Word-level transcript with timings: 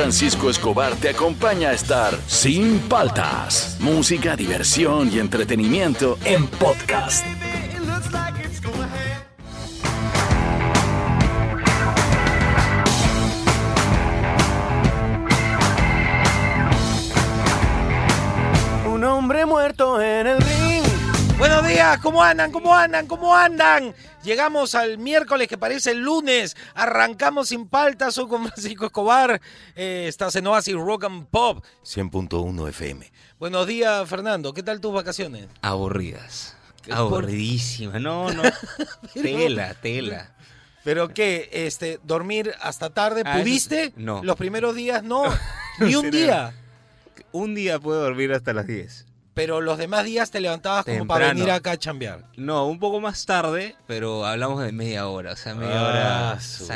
Francisco 0.00 0.48
Escobar 0.48 0.94
te 0.96 1.10
acompaña 1.10 1.68
a 1.68 1.72
estar 1.74 2.18
sin 2.26 2.78
paltas. 2.78 3.76
Música, 3.80 4.34
diversión 4.34 5.12
y 5.12 5.18
entretenimiento 5.18 6.18
en 6.24 6.46
podcast. 6.46 7.22
Un 18.86 19.04
hombre 19.04 19.44
muerto 19.44 20.00
en 20.00 20.26
el 20.28 20.40
ring. 20.40 20.59
Buenos 21.40 21.66
días, 21.66 21.98
¿cómo 22.00 22.22
andan? 22.22 22.52
¿Cómo 22.52 22.74
andan? 22.74 23.06
¿Cómo 23.06 23.34
andan? 23.34 23.94
Llegamos 24.22 24.74
al 24.74 24.98
miércoles 24.98 25.48
que 25.48 25.56
parece 25.56 25.92
el 25.92 26.00
lunes. 26.00 26.54
Arrancamos 26.74 27.48
sin 27.48 27.66
paltas. 27.66 28.12
Soy 28.12 28.28
con 28.28 28.42
Francisco 28.52 28.84
Escobar. 28.84 29.40
Eh, 29.74 30.04
estás 30.06 30.36
en 30.36 30.46
Oasis 30.46 30.74
Rock 30.74 31.04
and 31.04 31.26
Pop 31.28 31.64
100.1 31.82 32.68
FM. 32.68 33.10
Buenos 33.38 33.66
días, 33.66 34.06
Fernando. 34.06 34.52
¿Qué 34.52 34.62
tal 34.62 34.82
tus 34.82 34.92
vacaciones? 34.92 35.48
Aburridas. 35.62 36.58
¿Qué? 36.82 36.92
Aburridísimas. 36.92 38.02
No, 38.02 38.30
no. 38.34 38.42
tela, 39.14 39.72
tela. 39.80 40.34
¿Pero 40.84 41.08
qué? 41.08 41.48
Este, 41.54 42.00
¿Dormir 42.02 42.52
hasta 42.60 42.90
tarde? 42.90 43.22
Ah, 43.24 43.38
¿Pudiste? 43.38 43.94
No. 43.96 44.22
Los 44.22 44.36
primeros 44.36 44.74
días 44.74 45.02
no. 45.02 45.22
Ni 45.78 45.94
un 45.94 46.10
día. 46.10 46.52
Un 47.32 47.54
día 47.54 47.78
puedo 47.78 48.02
dormir 48.02 48.30
hasta 48.34 48.52
las 48.52 48.66
10. 48.66 49.06
Pero 49.40 49.60
los 49.62 49.78
demás 49.78 50.04
días 50.04 50.30
te 50.30 50.38
levantabas 50.40 50.84
como 50.84 51.06
para 51.06 51.28
venir 51.28 51.50
acá 51.50 51.72
a 51.72 51.76
chambear. 51.78 52.24
No, 52.36 52.66
un 52.66 52.78
poco 52.78 53.00
más 53.00 53.24
tarde, 53.24 53.74
pero 53.86 54.26
hablamos 54.26 54.62
de 54.62 54.70
media 54.72 55.08
hora. 55.08 55.32
O 55.32 55.36
sea, 55.36 55.54
media 55.54 55.80
Ah, 55.80 55.88
hora. 56.34 56.40
su-. 56.40 56.68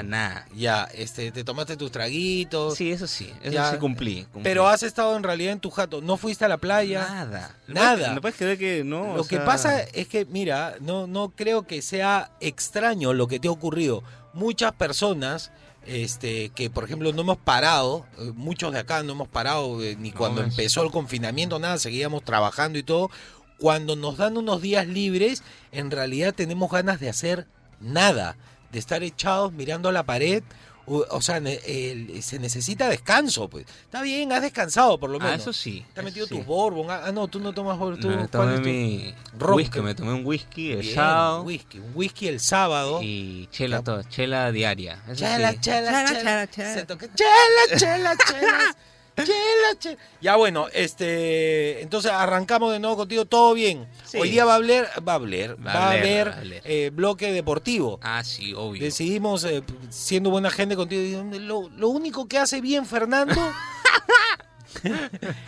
Ya, 0.56 0.84
este, 0.94 1.30
te 1.30 1.44
tomaste 1.44 1.76
tus 1.76 1.90
traguitos. 1.92 2.74
Sí, 2.76 2.90
eso 2.90 3.06
sí. 3.06 3.30
Eso 3.42 3.52
Ya. 3.52 3.70
sí 3.70 3.76
cumplí. 3.76 4.22
cumplí. 4.24 4.42
Pero 4.42 4.66
has 4.68 4.82
estado 4.82 5.16
en 5.16 5.22
realidad 5.22 5.52
en 5.52 5.60
tu 5.60 5.70
jato. 5.70 6.00
¿No 6.00 6.16
fuiste 6.16 6.44
a 6.44 6.48
la 6.48 6.56
playa? 6.58 7.00
Nada. 7.08 7.54
¿No 7.66 7.74
Nada. 7.74 7.96
puedes- 7.96 8.14
¿No 8.14 8.20
puedes 8.20 8.36
creer 8.38 8.58
que 8.58 8.84
no? 8.84 9.14
Lo 9.16 9.22
O 9.22 9.26
que 9.26 9.36
sea, 9.36 9.44
pasa 9.44 9.80
es 9.82 10.08
que, 10.08 10.24
mira, 10.24 10.76
no, 10.80 11.06
no 11.06 11.30
creo 11.36 11.66
que 11.66 11.82
sea 11.82 12.30
extraño 12.40 13.12
lo 13.12 13.26
que 13.28 13.38
te 13.40 13.48
ha 13.48 13.50
ocurrido. 13.50 14.02
Muchas 14.32 14.72
personas, 14.72 15.52
este, 15.86 16.50
que 16.50 16.70
por 16.70 16.84
ejemplo 16.84 17.12
no 17.12 17.22
hemos 17.22 17.38
parado, 17.38 18.06
eh, 18.18 18.32
muchos 18.34 18.72
de 18.72 18.80
acá 18.80 19.02
no 19.02 19.12
hemos 19.12 19.28
parado 19.28 19.82
eh, 19.82 19.96
ni 19.98 20.12
cuando 20.12 20.42
empezó 20.42 20.82
el 20.82 20.90
confinamiento, 20.90 21.58
nada, 21.58 21.78
seguíamos 21.78 22.24
trabajando 22.24 22.78
y 22.78 22.82
todo. 22.82 23.10
Cuando 23.58 23.96
nos 23.96 24.16
dan 24.16 24.36
unos 24.36 24.60
días 24.60 24.86
libres, 24.86 25.42
en 25.72 25.90
realidad 25.90 26.34
tenemos 26.34 26.70
ganas 26.70 27.00
de 27.00 27.08
hacer 27.08 27.46
nada, 27.80 28.36
de 28.72 28.78
estar 28.78 29.02
echados 29.02 29.52
mirando 29.52 29.88
a 29.88 29.92
la 29.92 30.02
pared. 30.02 30.42
O, 30.86 31.04
o 31.10 31.20
sea, 31.22 31.40
ne- 31.40 31.60
el- 31.66 32.22
se 32.22 32.38
necesita 32.38 32.88
descanso, 32.88 33.48
pues. 33.48 33.64
Está 33.84 34.02
bien, 34.02 34.30
has 34.32 34.42
descansado 34.42 34.98
por 35.00 35.08
lo 35.10 35.18
menos. 35.18 35.32
Ah, 35.32 35.36
eso 35.36 35.52
sí. 35.52 35.84
Te 35.94 36.00
has 36.00 36.04
metido 36.04 36.26
sí. 36.26 36.34
tus 36.36 36.44
bourbon. 36.46 36.90
Ah, 36.90 37.10
no, 37.12 37.26
tú 37.28 37.40
no 37.40 37.52
tomas 37.54 37.78
bourbon. 37.78 38.00
tú- 38.00 38.08
Me 38.08 38.16
¿cuál 38.16 38.28
tomé 38.28 38.54
es 38.54 38.60
tu- 38.60 38.66
mi 38.68 39.14
Ron, 39.38 39.54
whisky, 39.54 39.72
que- 39.72 39.82
me 39.82 39.94
tomé 39.94 40.12
un 40.12 40.26
whisky 40.26 40.72
el 40.72 40.80
Bien, 40.80 40.94
sábado 40.94 41.42
Whisky, 41.42 41.78
un 41.78 41.92
whisky 41.94 42.28
el 42.28 42.40
sábado. 42.40 43.00
y 43.02 43.48
chela 43.50 43.82
todo, 43.82 44.02
chela 44.04 44.52
diaria. 44.52 45.02
Eso 45.06 45.16
Chela, 45.24 45.52
sí. 45.52 45.58
chela, 45.60 45.90
chela, 45.90 46.20
chela, 46.20 46.46
chela. 46.50 46.74
Se 46.74 46.84
toca 46.86 47.06
chela, 47.14 47.78
chela, 47.78 48.16
chela. 48.28 48.58
Chela, 49.16 49.78
chela. 49.78 49.96
Ya 50.20 50.36
bueno, 50.36 50.66
este, 50.72 51.82
entonces 51.82 52.10
arrancamos 52.10 52.72
de 52.72 52.80
nuevo 52.80 52.96
contigo, 52.96 53.24
todo 53.26 53.54
bien. 53.54 53.86
Sí. 54.04 54.18
Hoy 54.18 54.30
día 54.30 54.44
va 54.44 54.52
a 54.52 54.56
hablar, 54.56 54.88
va 55.06 55.12
a 55.12 55.16
hablar, 55.16 55.56
va, 55.64 55.72
Va 55.74 55.86
a 55.88 55.90
haber 55.92 56.60
eh, 56.64 56.90
bloque 56.92 57.30
deportivo. 57.32 58.00
Ah, 58.02 58.24
sí, 58.24 58.52
obvio. 58.54 58.82
Decidimos, 58.82 59.44
eh, 59.44 59.62
siendo 59.90 60.30
buena 60.30 60.50
gente 60.50 60.74
contigo, 60.76 61.22
lo, 61.38 61.68
lo 61.68 61.88
único 61.90 62.26
que 62.26 62.38
hace 62.38 62.60
bien 62.60 62.86
Fernando 62.86 63.34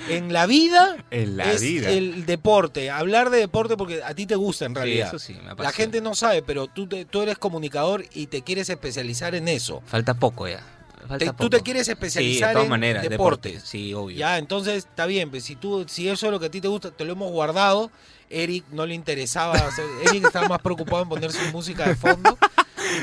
en 0.09 0.33
la 0.33 0.47
vida 0.47 0.97
En 1.11 1.37
la 1.37 1.53
es 1.53 1.61
vida. 1.61 1.91
el 1.91 2.25
deporte. 2.27 2.91
Hablar 2.91 3.31
de 3.31 3.38
deporte 3.38 3.77
porque 3.77 4.03
a 4.03 4.15
ti 4.15 4.27
te 4.27 4.37
gusta 4.37 4.66
en 4.66 4.72
Sí, 4.72 4.77
realidad. 4.77 5.09
eso 5.09 5.19
sí, 5.19 5.34
me 5.44 5.54
La 5.62 5.72
gente 5.72 6.00
no 6.00 6.15
sabe, 6.15 6.43
pero 6.43 6.69
tú, 6.69 6.87
te- 6.88 7.04
tú 7.04 7.22
eres 7.22 7.37
comunicador 7.38 8.04
y 8.15 8.27
te 8.28 8.43
quieres 8.43 8.69
especializar 8.71 9.34
en 9.34 9.48
eso. 9.48 9.83
Falta 9.87 10.15
poco 10.15 10.47
ya. 10.48 10.62
Falta 11.06 11.25
Te- 11.25 11.33
tú 11.33 11.50
te 11.50 11.61
quieres 11.61 11.87
Sí, 11.87 11.93
especializar 11.93 12.49
de 12.49 12.55
todas 12.55 12.65
en 12.67 12.71
maneras, 12.71 13.03
deportes. 13.09 13.53
deportes. 13.53 13.69
Sí, 13.71 13.94
obvio. 13.94 14.17
Ya, 14.17 14.39
entonces 14.39 14.77
está 14.78 15.06
bien, 15.06 15.31
pues 15.31 15.44
si 15.44 15.56
tú, 15.56 15.84
si 15.89 16.09
eso 16.09 16.27
es 16.27 16.33
lo 16.33 16.41
que 16.41 16.47
a 16.47 16.50
ti 16.50 16.61
te 16.61 16.69
gusta, 16.69 16.91
te 16.91 17.05
lo 17.05 17.12
hemos 17.12 17.31
guardado. 17.31 17.91
Eric 18.28 18.65
no 18.72 18.87
le 18.87 18.94
interesaba 18.94 19.55
hacer, 19.55 19.84
Eric 20.12 20.25
estaba 20.27 20.49
más 20.49 20.61
preocupado 20.61 21.03
en 21.03 21.09
poner 21.09 21.31
su 21.33 21.45
música 21.53 21.87
de 21.87 21.95
fondo. 21.95 22.37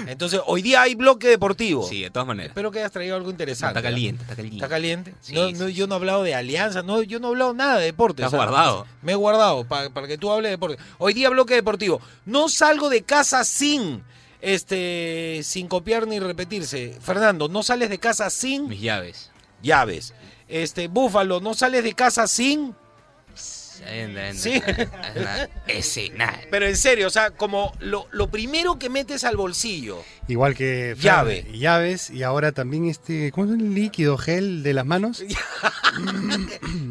Entonces, 0.08 0.42
hoy 0.46 0.62
día 0.62 0.82
hay 0.82 0.96
bloque 0.96 1.28
deportivo. 1.28 1.88
Sí, 1.88 2.02
de 2.02 2.10
todas 2.10 2.28
maneras. 2.28 2.50
Espero 2.50 2.72
que 2.72 2.80
hayas 2.80 2.92
traído 2.92 3.16
algo 3.16 3.28
No, 3.28 3.32
interesante. 3.32 3.80
está 3.80 3.82
caliente, 3.90 4.24
está 4.24 4.36
caliente. 4.36 4.58
¿Está 4.58 4.70
caliente? 4.70 5.14
Sí, 5.22 5.34
No, 5.34 5.48
sí, 5.48 5.54
no, 5.54 5.68
sí. 5.68 5.74
yo 5.74 5.88
no 5.88 5.96
he 5.96 5.98
hablado 5.98 6.24
de 6.24 6.36
alianza, 6.36 6.84
no, 6.84 7.02
yo 7.04 7.20
no 7.20 7.28
he 7.28 7.32
hablado 7.32 7.54
nada 7.54 7.78
de 7.80 7.86
deporte. 7.86 8.22
Estás 8.24 8.36
guardado. 8.38 8.86
Me 9.02 9.12
he 9.14 9.16
guardado 9.16 9.64
pa- 9.66 9.90
para 9.90 10.08
que 10.08 10.18
tú 10.18 10.32
hables 10.32 10.50
de 10.50 10.52
deporte. 10.52 10.78
Hoy 10.98 11.14
día 11.14 11.30
bloque 11.30 11.54
deportivo. 11.56 12.02
No 12.26 12.50
salgo 12.50 12.90
de 12.90 13.04
casa 13.04 13.44
sin, 13.44 14.04
este, 14.44 15.40
sin 15.44 15.68
copiar 15.70 16.06
ni 16.06 16.20
repetirse. 16.20 16.98
Fernando, 17.02 17.48
no 17.48 17.64
sales 17.64 17.90
de 17.90 17.98
casa 17.98 18.30
sin 18.30 18.68
Mis 18.68 18.82
llaves. 18.82 19.32
llaves. 19.62 20.14
Este, 20.50 20.90
Búfalo, 20.90 21.40
no 21.40 21.54
sales 21.54 21.84
de 21.86 21.94
casa 21.94 22.28
sin. 22.28 22.76
Sí. 25.82 26.12
nada. 26.16 26.40
Pero 26.50 26.68
en 26.68 26.78
serio, 26.78 27.08
o 27.08 27.10
sea, 27.10 27.32
como 27.32 27.74
lo, 27.80 28.08
lo 28.12 28.30
primero 28.30 28.80
que 28.80 28.90
metes 28.90 29.24
al 29.24 29.38
bolsillo. 29.38 30.04
Igual 30.28 30.56
que 30.56 30.96
Fran, 30.98 31.16
Llave. 31.26 31.46
llaves 31.54 32.10
y 32.10 32.24
ahora 32.24 32.52
también 32.52 32.86
este, 32.86 33.32
¿cómo 33.32 33.54
es 33.54 33.60
el 33.60 33.74
líquido 33.74 34.18
gel 34.18 34.64
de 34.64 34.74
las 34.74 34.86
manos? 34.86 35.24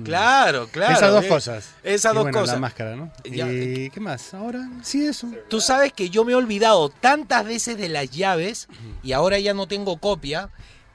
Claro, 0.05 0.69
claro. 0.71 0.95
Esas 0.95 1.13
dos 1.13 1.25
eh. 1.25 1.29
cosas. 1.29 1.71
Esas 1.83 2.13
Y 2.13 2.15
dos 2.15 2.25
bueno, 2.25 2.39
cosas. 2.39 2.55
La 2.57 2.61
máscara, 2.61 2.97
¿no? 2.97 3.13
Ya. 3.25 3.51
¿Y 3.51 3.91
qué 3.91 4.01
más? 4.01 4.35
Ahora, 4.35 4.69
sí, 4.83 5.05
eso. 5.07 5.29
Tú 5.49 5.61
sabes 5.61 5.93
que 5.93 6.11
yo 6.11 6.25
me 6.25 6.33
he 6.33 6.35
olvidado 6.35 6.89
tantas 6.89 7.45
veces 7.45 7.77
de 7.79 7.89
las 7.89 8.11
llaves 8.11 8.69
y 9.03 9.13
ahora 9.13 9.39
ya 9.39 9.55
no 9.55 9.67
tengo 9.67 9.97
copia 9.99 10.51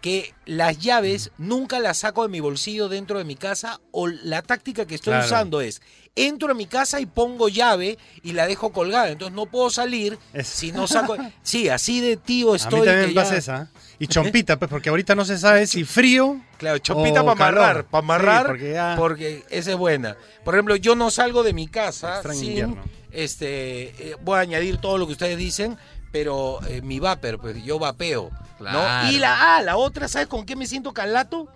que 0.08 0.34
las 0.46 0.78
llaves 0.80 1.32
nunca 1.38 1.80
las 1.80 1.98
saco 1.98 2.24
de 2.24 2.30
mi 2.30 2.40
bolsillo 2.40 2.88
dentro 2.88 3.18
de 3.18 3.26
mi 3.26 3.36
casa 3.36 3.82
o 3.92 4.08
la 4.08 4.42
táctica 4.42 4.86
que 4.86 4.96
estoy 4.96 5.12
Claro. 5.12 5.26
usando 5.26 5.60
es 5.60 5.82
entro 6.16 6.50
a 6.52 6.54
mi 6.54 6.66
casa 6.66 7.02
y 7.02 7.06
pongo 7.06 7.50
llave 7.50 7.98
y 8.24 8.32
la 8.32 8.48
dejo 8.48 8.72
colgada, 8.72 9.10
entonces 9.10 9.36
no 9.36 9.48
puedo 9.48 9.70
salir 9.70 10.18
Es- 10.34 10.48
si 10.48 10.72
no 10.72 10.88
saco 10.88 11.18
Sí, 11.44 11.68
así 11.68 12.00
de 12.00 12.16
tío 12.16 12.54
A 12.54 12.56
estoy 12.56 12.80
mí 12.80 12.86
también 12.86 13.02
que 13.10 13.16
me 13.16 13.22
pasa 13.22 13.32
ya- 13.34 13.38
esa. 13.38 13.62
¿eh? 13.64 13.80
Y 14.00 14.08
chompita, 14.08 14.58
pues, 14.58 14.70
porque 14.72 14.90
ahorita 14.90 15.14
no 15.16 15.26
se 15.26 15.38
sabe 15.40 15.66
si 15.68 15.84
frío. 15.84 16.40
Claro, 16.58 16.78
chopita 16.78 17.22
o 17.24 17.26
para 17.26 17.32
amarrar, 17.50 17.86
para 17.86 18.00
amarrar, 18.04 18.42
Sí, 18.44 18.48
porque 18.48 18.72
ya- 18.74 18.96
porque 18.98 19.44
esa 19.50 19.72
es 19.72 19.78
buena. 19.78 20.16
Por 20.46 20.54
ejemplo, 20.56 20.76
yo 20.78 20.96
no 20.96 21.12
salgo 21.12 21.44
de 21.44 21.52
mi 21.54 21.68
casa 21.68 22.22
sin, 22.34 22.46
invierno. 22.50 22.84
este, 23.12 24.12
eh, 24.12 24.16
voy 24.22 24.38
a 24.38 24.42
añadir 24.42 24.78
todo 24.78 24.98
lo 24.98 25.06
que 25.08 25.14
ustedes 25.14 25.38
dicen, 25.38 25.78
pero 26.12 26.60
eh, 26.68 26.82
mi 26.82 27.00
vapor, 27.00 27.40
pues 27.40 27.64
yo 27.64 27.80
vapeo, 27.80 28.32
¿no? 28.60 29.12
Y 29.12 29.18
la, 29.18 29.58
ah, 29.58 29.62
la 29.62 29.78
otra, 29.78 30.08
¿sabes 30.08 30.28
con 30.28 30.46
qué 30.46 30.56
me 30.56 30.66
siento 30.66 30.94
calato? 30.94 31.48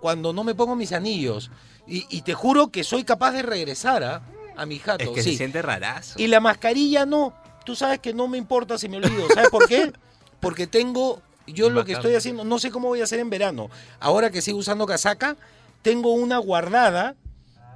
Cuando 0.00 0.32
no 0.32 0.44
me 0.44 0.54
pongo 0.54 0.76
mis 0.76 0.92
anillos. 0.92 1.50
Y, 1.86 2.06
y 2.08 2.22
te 2.22 2.34
juro 2.34 2.68
que 2.68 2.84
soy 2.84 3.04
capaz 3.04 3.32
de 3.32 3.42
regresar 3.42 4.04
¿ah? 4.04 4.22
a 4.56 4.66
mi 4.66 4.78
jato, 4.78 5.04
Es 5.04 5.10
que 5.10 5.22
sí. 5.22 5.32
se 5.32 5.38
siente 5.38 5.62
rarazo. 5.62 6.14
Y 6.18 6.26
la 6.26 6.40
mascarilla 6.40 7.06
no. 7.06 7.34
Tú 7.64 7.76
sabes 7.76 7.98
que 7.98 8.14
no 8.14 8.28
me 8.28 8.38
importa 8.38 8.78
si 8.78 8.88
me 8.88 8.96
olvido. 8.96 9.28
¿Sabes 9.34 9.50
por 9.50 9.66
qué? 9.68 9.92
Porque 10.40 10.66
tengo, 10.66 11.20
yo 11.46 11.68
lo 11.68 11.84
que 11.84 11.92
estoy 11.92 12.14
haciendo, 12.14 12.44
no 12.44 12.58
sé 12.58 12.70
cómo 12.70 12.88
voy 12.88 13.00
a 13.00 13.04
hacer 13.04 13.20
en 13.20 13.28
verano. 13.28 13.68
Ahora 14.00 14.30
que 14.30 14.40
sigo 14.40 14.58
usando 14.58 14.86
casaca, 14.86 15.36
tengo 15.82 16.12
una 16.12 16.38
guardada 16.38 17.14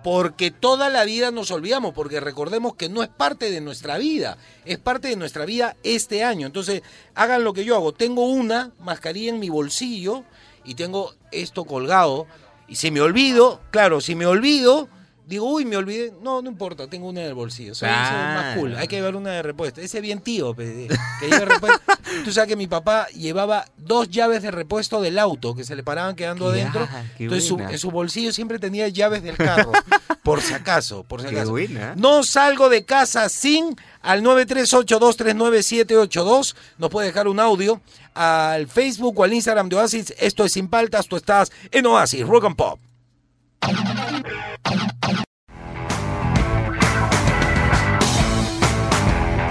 porque 0.04 0.50
toda 0.50 0.90
la 0.90 1.04
vida 1.04 1.30
nos 1.30 1.50
olvidamos, 1.50 1.94
porque 1.94 2.20
recordemos 2.20 2.74
que 2.76 2.90
no 2.90 3.02
es 3.02 3.08
parte 3.08 3.50
de 3.50 3.62
nuestra 3.62 3.96
vida, 3.96 4.36
es 4.66 4.76
parte 4.76 5.08
de 5.08 5.16
nuestra 5.16 5.46
vida 5.46 5.78
este 5.82 6.22
año. 6.22 6.46
Entonces, 6.46 6.82
hagan 7.14 7.42
lo 7.42 7.54
que 7.54 7.64
yo 7.64 7.74
hago. 7.74 7.92
Tengo 7.92 8.26
una 8.26 8.70
mascarilla 8.80 9.30
en 9.30 9.40
mi 9.40 9.48
bolsillo 9.48 10.22
y 10.62 10.74
tengo 10.74 11.14
esto 11.32 11.64
colgado. 11.64 12.26
Y 12.68 12.76
si 12.76 12.90
me 12.90 13.00
olvido, 13.00 13.62
claro, 13.70 14.02
si 14.02 14.14
me 14.14 14.26
olvido, 14.26 14.90
digo, 15.26 15.50
uy, 15.50 15.64
me 15.64 15.76
olvidé. 15.76 16.12
No, 16.22 16.42
no 16.42 16.50
importa, 16.50 16.86
tengo 16.88 17.08
una 17.08 17.20
en 17.22 17.28
el 17.28 17.34
bolsillo. 17.34 17.74
Soy, 17.74 17.88
soy 17.88 17.96
más 17.96 18.56
cool. 18.56 18.76
Hay 18.76 18.88
que 18.88 18.96
llevar 18.96 19.16
una 19.16 19.30
de 19.30 19.42
repuesto. 19.42 19.80
Ese 19.80 20.00
bien 20.00 20.20
tío, 20.20 20.54
pe, 20.54 20.88
que 21.20 21.26
lleva 21.28 21.44
repuesto. 21.44 21.80
Tú 22.24 22.32
sabes 22.32 22.48
que 22.48 22.56
mi 22.56 22.66
papá 22.66 23.06
llevaba 23.08 23.64
dos 23.76 24.08
llaves 24.08 24.42
de 24.42 24.50
repuesto 24.50 25.00
del 25.00 25.18
auto 25.18 25.54
que 25.54 25.64
se 25.64 25.76
le 25.76 25.82
paraban 25.82 26.14
quedando 26.16 26.52
Qué 26.52 26.60
adentro. 26.60 26.88
ah, 26.90 27.02
Entonces 27.18 27.48
su- 27.48 27.58
en 27.58 27.78
su 27.78 27.90
bolsillo 27.90 28.32
siempre 28.32 28.58
tenía 28.58 28.88
llaves 28.88 29.22
del 29.22 29.36
carro. 29.36 29.72
por 30.22 30.40
si 30.40 30.54
acaso, 30.54 31.04
por 31.04 31.20
si 31.22 31.28
acaso. 31.28 31.50
buena. 31.50 31.94
No 31.96 32.22
salgo 32.22 32.68
de 32.68 32.84
casa 32.84 33.28
sin 33.28 33.76
al 34.02 34.22
938239782. 34.22 36.54
Nos 36.78 36.90
puede 36.90 37.08
dejar 37.08 37.28
un 37.28 37.40
audio 37.40 37.80
al 38.14 38.68
Facebook 38.68 39.18
o 39.18 39.24
al 39.24 39.32
Instagram 39.32 39.68
de 39.68 39.76
Oasis. 39.76 40.14
Esto 40.18 40.44
es 40.44 40.52
Sin 40.52 40.68
Paltas, 40.68 41.06
tú 41.08 41.16
estás 41.16 41.50
en 41.70 41.86
Oasis, 41.86 42.26
Rock 42.26 42.44
and 42.44 42.56
Pop. 42.56 42.78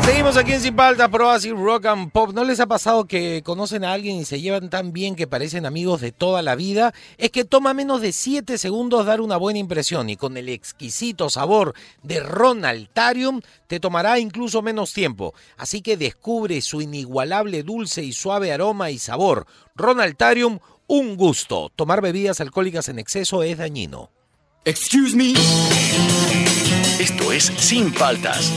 Seguimos 0.04 0.36
aquí 0.36 0.51
en 0.51 0.60
Sin 0.60 0.75
Paltas, 0.75 1.10
Pro 1.10 1.30
así 1.30 1.51
Rock 1.51 1.86
and 1.86 2.12
Pop. 2.12 2.33
¿No 2.33 2.44
les 2.44 2.60
ha 2.60 2.68
pasado 2.68 3.06
que 3.06 3.42
conocen 3.42 3.83
a 3.83 3.94
alguien 3.94 4.18
y 4.18 4.25
se 4.25 4.42
llevan 4.42 4.69
tan 4.69 4.92
bien 4.92 5.15
que 5.15 5.27
parecen 5.27 5.65
amigos 5.65 6.01
de 6.01 6.12
toda 6.12 6.42
la 6.42 6.56
vida? 6.56 6.94
Es 7.18 7.31
que 7.31 7.45
toma 7.45 7.74
menos 7.74 8.01
de 8.01 8.12
7 8.12 8.57
segundos 8.57 9.06
dar 9.06 9.21
una 9.21 9.38
buena 9.38 9.60
impresión 9.60 10.10
y 10.10 10.18
con 10.18 10.36
el 10.36 10.50
exquisito 10.50 11.30
sabor 11.30 11.74
de 12.04 12.19
Ronaltarium 12.19 13.42
te 13.68 13.80
tomará 13.80 14.19
incluso 14.19 14.62
menos 14.62 14.94
tiempo. 14.94 15.33
Así 15.57 15.81
que 15.81 15.98
descubre 15.98 16.62
su 16.62 16.81
inigualable 16.81 17.63
dulce 17.63 18.04
y 18.04 18.12
suave 18.12 18.51
aroma 18.51 18.92
y 18.92 19.00
sabor. 19.00 19.48
Ronaltarium, 19.75 20.60
un 20.93 21.17
gusto. 21.17 21.71
Tomar 21.75 22.01
bebidas 22.01 22.39
alcohólicas 22.39 22.87
en 22.87 22.99
exceso 22.99 23.41
es 23.41 23.57
dañino. 23.57 24.11
Excuse 24.63 25.15
me. 25.15 25.33
Esto 26.99 27.31
es 27.31 27.45
Sin 27.57 27.91
Paltas. 27.91 28.51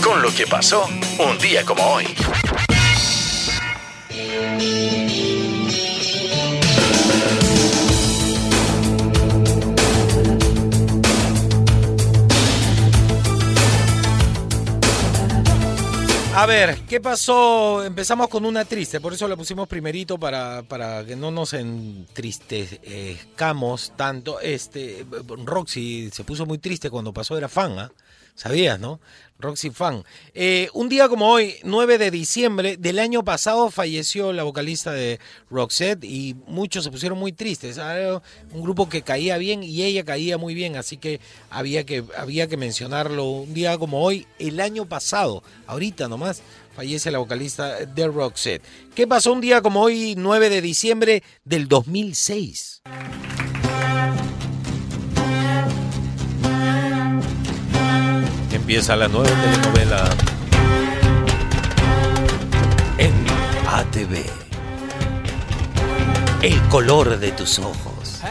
Con 0.00 0.22
lo 0.22 0.32
que 0.32 0.46
pasó 0.46 0.86
un 1.18 1.36
día 1.38 1.64
como 1.64 1.82
hoy. 1.82 2.06
A 16.36 16.46
ver, 16.46 16.80
¿qué 16.88 17.00
pasó? 17.00 17.84
Empezamos 17.84 18.26
con 18.28 18.44
una 18.44 18.64
triste, 18.64 19.00
por 19.00 19.14
eso 19.14 19.28
la 19.28 19.36
pusimos 19.36 19.68
primerito 19.68 20.18
para, 20.18 20.64
para 20.64 21.04
que 21.04 21.14
no 21.14 21.30
nos 21.30 21.52
entristezcamos 21.52 23.92
tanto. 23.96 24.40
Este, 24.40 25.06
Roxy 25.44 26.10
se 26.10 26.24
puso 26.24 26.44
muy 26.44 26.58
triste 26.58 26.90
cuando 26.90 27.12
pasó, 27.12 27.38
era 27.38 27.48
fan, 27.48 27.78
¿ah? 27.78 27.92
¿Sabías, 28.34 28.80
no? 28.80 28.98
Roxy 29.44 29.70
fan. 29.70 30.04
Eh, 30.32 30.68
un 30.72 30.88
día 30.88 31.08
como 31.08 31.30
hoy, 31.30 31.56
9 31.62 31.98
de 31.98 32.10
diciembre 32.10 32.76
del 32.76 32.98
año 32.98 33.22
pasado, 33.22 33.70
falleció 33.70 34.32
la 34.32 34.42
vocalista 34.42 34.92
de 34.92 35.20
Roxette 35.50 36.04
y 36.04 36.34
muchos 36.46 36.84
se 36.84 36.90
pusieron 36.90 37.18
muy 37.18 37.32
tristes. 37.32 37.76
Era 37.76 38.22
un 38.52 38.62
grupo 38.62 38.88
que 38.88 39.02
caía 39.02 39.36
bien 39.36 39.62
y 39.62 39.82
ella 39.82 40.04
caía 40.04 40.38
muy 40.38 40.54
bien, 40.54 40.76
así 40.76 40.96
que 40.96 41.20
había 41.50 41.84
que, 41.84 42.04
había 42.16 42.48
que 42.48 42.56
mencionarlo. 42.56 43.24
Un 43.26 43.54
día 43.54 43.76
como 43.76 44.02
hoy, 44.02 44.26
el 44.38 44.60
año 44.60 44.86
pasado, 44.86 45.42
ahorita 45.66 46.08
nomás, 46.08 46.42
fallece 46.74 47.10
la 47.10 47.18
vocalista 47.18 47.84
de 47.84 48.08
Roxette. 48.08 48.62
¿Qué 48.94 49.06
pasó 49.06 49.32
un 49.32 49.40
día 49.40 49.60
como 49.60 49.82
hoy, 49.82 50.14
9 50.16 50.48
de 50.48 50.60
diciembre 50.62 51.22
del 51.44 51.68
2006? 51.68 52.82
Empieza 58.64 58.96
la 58.96 59.08
nueva 59.08 59.28
telenovela 59.28 60.08
en 62.96 63.12
ATV. 63.68 64.24
El 66.40 66.58
color 66.70 67.18
de 67.18 67.32
tus 67.32 67.58
ojos. 67.58 68.22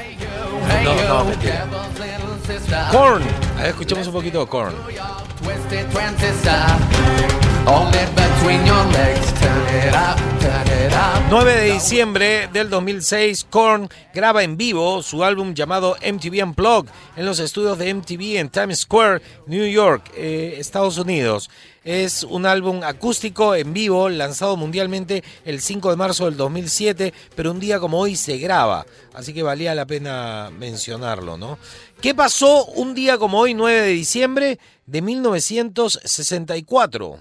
No, 0.84 1.08
no, 1.08 1.26
mentira. 1.26 1.68
Korn. 2.92 3.22
A 3.58 3.62
ver, 3.62 3.68
escuchemos 3.68 4.08
un 4.08 4.14
poquito 4.14 4.40
de 4.40 4.48
Korn. 4.48 4.74
Between 8.16 8.66
your 8.66 8.84
legs. 8.86 9.34
Turn 9.40 9.88
it 9.88 9.94
up. 9.94 10.23
9 11.30 11.56
de 11.56 11.74
diciembre 11.74 12.50
del 12.52 12.70
2006, 12.70 13.48
Korn 13.50 13.90
graba 14.14 14.44
en 14.44 14.58
vivo 14.58 15.02
su 15.02 15.24
álbum 15.24 15.54
llamado 15.54 15.96
MTV 16.02 16.44
Unplugged 16.44 16.90
en 17.16 17.26
los 17.26 17.40
estudios 17.40 17.78
de 17.78 17.94
MTV 17.94 18.40
en 18.40 18.50
Times 18.50 18.82
Square, 18.82 19.22
New 19.48 19.66
York, 19.66 20.12
eh, 20.16 20.56
Estados 20.58 20.98
Unidos. 20.98 21.50
Es 21.84 22.24
un 22.24 22.46
álbum 22.46 22.84
acústico 22.84 23.56
en 23.56 23.74
vivo 23.74 24.10
lanzado 24.10 24.58
mundialmente 24.58 25.24
el 25.46 25.62
5 25.62 25.90
de 25.90 25.96
marzo 25.96 26.26
del 26.26 26.38
2007, 26.38 27.14
pero 27.36 27.52
un 27.52 27.60
día 27.60 27.80
como 27.80 28.00
hoy 28.00 28.16
se 28.16 28.38
graba, 28.38 28.86
así 29.14 29.34
que 29.34 29.42
valía 29.44 29.76
la 29.76 29.86
pena 29.86 30.50
mencionarlo, 30.58 31.38
¿no? 31.38 31.58
¿Qué 32.02 32.14
pasó 32.14 32.66
un 32.66 32.94
día 32.94 33.18
como 33.18 33.40
hoy, 33.40 33.54
9 33.54 33.82
de 33.82 33.88
diciembre 33.88 34.60
de 34.86 35.02
1964? 35.02 37.20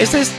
Esta 0.00 0.18
es, 0.18 0.32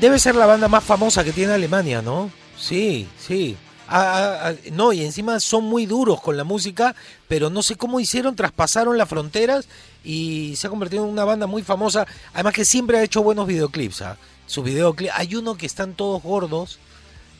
debe 0.00 0.18
ser 0.18 0.34
la 0.34 0.46
banda 0.46 0.68
más 0.68 0.82
famosa 0.82 1.22
que 1.22 1.32
tiene 1.32 1.52
Alemania, 1.52 2.00
¿no? 2.00 2.30
Sí, 2.58 3.06
sí. 3.20 3.58
Ah, 3.86 4.38
ah, 4.42 4.52
no, 4.72 4.94
y 4.94 5.04
encima 5.04 5.38
son 5.38 5.64
muy 5.64 5.84
duros 5.84 6.18
con 6.22 6.38
la 6.38 6.44
música, 6.44 6.96
pero 7.28 7.50
no 7.50 7.62
sé 7.62 7.76
cómo 7.76 8.00
hicieron, 8.00 8.34
traspasaron 8.34 8.96
las 8.96 9.10
fronteras 9.10 9.68
y 10.02 10.54
se 10.56 10.66
ha 10.66 10.70
convertido 10.70 11.04
en 11.04 11.10
una 11.10 11.26
banda 11.26 11.46
muy 11.46 11.62
famosa. 11.62 12.06
Además 12.32 12.54
que 12.54 12.64
siempre 12.64 12.96
ha 12.96 13.02
hecho 13.02 13.22
buenos 13.22 13.46
videoclips. 13.46 14.00
¿ah? 14.00 14.16
Sus 14.46 14.64
videoclips, 14.64 15.12
hay 15.14 15.34
uno 15.34 15.58
que 15.58 15.66
están 15.66 15.92
todos 15.92 16.22
gordos, 16.22 16.78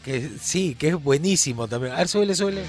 que 0.05 0.31
sí, 0.43 0.77
que 0.79 0.89
es 0.89 1.03
buenísimo 1.03 1.69
también. 1.69 1.95
A 1.95 1.99
ver, 1.99 2.09
suele, 2.09 2.35
suele. 2.35 2.65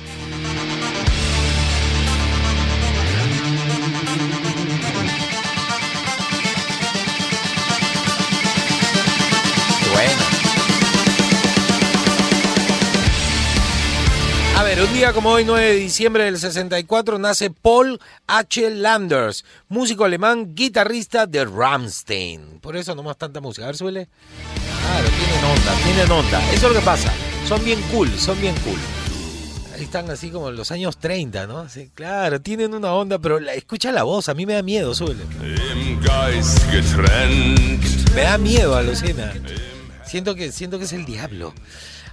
Un 14.94 15.00
día 15.00 15.12
como 15.12 15.30
hoy, 15.32 15.44
9 15.44 15.66
de 15.66 15.74
diciembre 15.76 16.26
del 16.26 16.38
64, 16.38 17.18
nace 17.18 17.50
Paul 17.50 18.00
H. 18.28 18.70
Landers, 18.70 19.44
músico 19.68 20.06
alemán, 20.06 20.54
guitarrista 20.54 21.26
de 21.26 21.46
Rammstein. 21.46 22.60
Por 22.62 22.78
eso 22.78 22.94
nomás 22.94 23.18
tanta 23.18 23.42
música. 23.42 23.64
A 23.64 23.68
ver, 23.68 23.76
suele. 23.78 24.08
Claro, 24.82 25.08
tienen 25.18 25.46
onda, 25.46 25.74
tienen 25.84 26.12
onda. 26.12 26.52
Eso 26.54 26.68
es 26.68 26.74
lo 26.74 26.80
que 26.80 26.86
pasa. 26.86 27.12
Son 27.48 27.64
bien 27.66 27.82
cool, 27.92 28.08
son 28.20 28.40
bien 28.40 28.54
cool. 28.64 28.78
Ahí 29.76 29.84
están 29.84 30.10
así 30.12 30.30
como 30.30 30.50
en 30.50 30.56
los 30.56 30.72
años 30.72 30.98
30, 30.98 31.48
¿no? 31.48 31.68
Sí, 31.70 31.90
claro, 31.96 32.40
tienen 32.40 32.76
una 32.76 32.94
onda, 32.94 33.18
pero 33.18 33.40
la- 33.40 33.56
escucha 33.56 33.92
la 33.92 34.04
voz, 34.04 34.30
a 34.30 34.36
mí 34.36 34.46
me 34.46 34.54
da 34.54 34.62
miedo, 34.62 34.94
suele. 34.94 35.24
Me 38.14 38.22
da 38.22 38.38
miedo, 38.38 38.76
alucina. 38.76 39.34
Siento 40.06 40.36
que, 40.36 40.52
siento 40.52 40.78
que 40.78 40.86
es 40.86 40.94
el 40.94 41.06
diablo. 41.06 41.54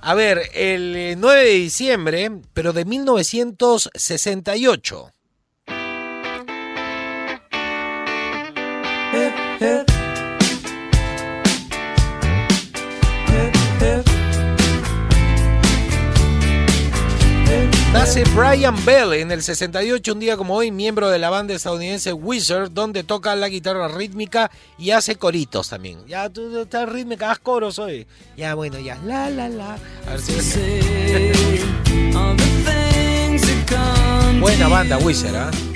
A 0.02 0.14
ver, 0.14 0.50
el 0.54 0.96
eh, 0.96 1.14
9 1.16 1.44
de 1.44 1.50
diciembre, 1.50 2.30
pero 2.54 2.72
de 2.72 2.86
1968. 2.86 5.12
Nace 18.10 18.24
Brian 18.34 18.74
Bell 18.84 19.12
en 19.12 19.30
el 19.30 19.40
68, 19.40 20.12
un 20.12 20.18
día 20.18 20.36
como 20.36 20.56
hoy, 20.56 20.72
miembro 20.72 21.10
de 21.10 21.20
la 21.20 21.30
banda 21.30 21.54
estadounidense 21.54 22.12
Wizard, 22.12 22.72
donde 22.72 23.04
toca 23.04 23.36
la 23.36 23.48
guitarra 23.48 23.86
rítmica 23.86 24.50
y 24.78 24.90
hace 24.90 25.14
coritos 25.14 25.68
también. 25.68 26.04
Ya 26.08 26.28
tú 26.28 26.58
estás 26.58 26.88
rítmica, 26.88 27.30
haz 27.30 27.38
coros 27.38 27.78
hoy. 27.78 28.08
Ya 28.36 28.56
bueno, 28.56 28.80
ya. 28.80 28.98
La 29.04 29.30
la 29.30 29.48
la. 29.48 29.74
A 30.08 30.10
ver 30.10 30.20
si 30.20 30.80
Buena 34.40 34.66
banda, 34.66 34.98
Wizard, 34.98 35.36
¿ah? 35.36 35.50
Esta 35.52 35.69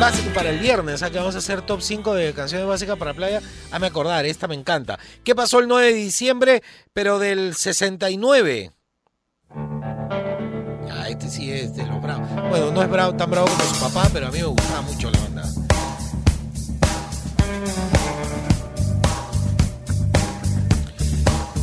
básico 0.00 0.30
para 0.34 0.50
el 0.50 0.58
viernes, 0.58 1.02
que 1.02 1.18
vamos 1.18 1.34
a 1.34 1.38
hacer 1.38 1.62
top 1.62 1.80
5 1.80 2.14
de 2.14 2.32
canciones 2.34 2.66
básicas 2.66 2.98
para 2.98 3.14
playa. 3.14 3.40
Hazme 3.70 3.86
acordar, 3.86 4.26
esta 4.26 4.46
me 4.46 4.54
encanta. 4.54 4.98
¿Qué 5.24 5.34
pasó 5.34 5.58
el 5.60 5.68
9 5.68 5.86
de 5.86 5.94
diciembre, 5.94 6.62
pero 6.92 7.18
del 7.18 7.54
69? 7.54 8.72
Ah, 10.90 11.08
este 11.08 11.30
sí 11.30 11.50
es 11.50 11.74
de 11.74 11.86
los 11.86 12.02
bravos. 12.02 12.28
Bueno, 12.50 12.72
no 12.72 12.82
es 12.82 12.90
bravo, 12.90 13.14
tan 13.16 13.30
bravo 13.30 13.46
como 13.48 13.62
su 13.62 13.80
papá, 13.80 14.08
pero 14.12 14.26
a 14.26 14.30
mí 14.30 14.38
me 14.38 14.44
gustaba 14.44 14.82
mucho 14.82 15.10
la 15.10 15.18
banda. 15.18 15.44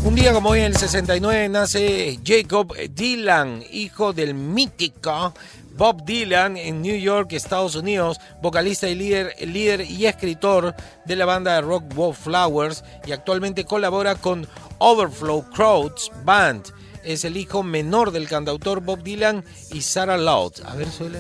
Un 0.06 0.16
día 0.16 0.34
como 0.34 0.50
hoy, 0.50 0.60
en 0.60 0.66
el 0.66 0.76
69, 0.76 1.50
nace 1.50 2.20
Jacob 2.26 2.76
Dylan, 2.94 3.64
hijo 3.72 4.12
del 4.12 4.34
mítico 4.34 5.34
Bob 5.76 6.06
Dylan 6.06 6.58
en 6.58 6.82
New 6.82 6.96
York, 6.96 7.34
Estados 7.34 7.76
Unidos, 7.76 8.20
vocalista 8.42 8.88
y 8.88 8.96
líder, 8.96 9.36
líder 9.48 9.82
y 9.82 10.06
escritor 10.06 10.76
de 11.06 11.16
la 11.16 11.26
banda 11.26 11.56
de 11.56 11.62
rock 11.62 11.86
Wallflowers 11.96 12.84
y 13.06 13.12
actualmente 13.12 13.66
colabora 13.66 14.16
con 14.16 14.48
Overflow 14.78 15.50
Crowds 15.50 16.12
Band. 16.24 16.66
Es 17.04 17.26
el 17.26 17.38
hijo 17.38 17.64
menor 17.64 18.12
del 18.12 18.30
cantautor 18.30 18.82
Bob 18.82 19.04
Dylan 19.04 19.44
y 19.72 19.82
Sarah 19.82 20.18
Loud. 20.18 20.54
A 20.66 20.76
ver, 20.76 20.90
suele. 20.90 21.20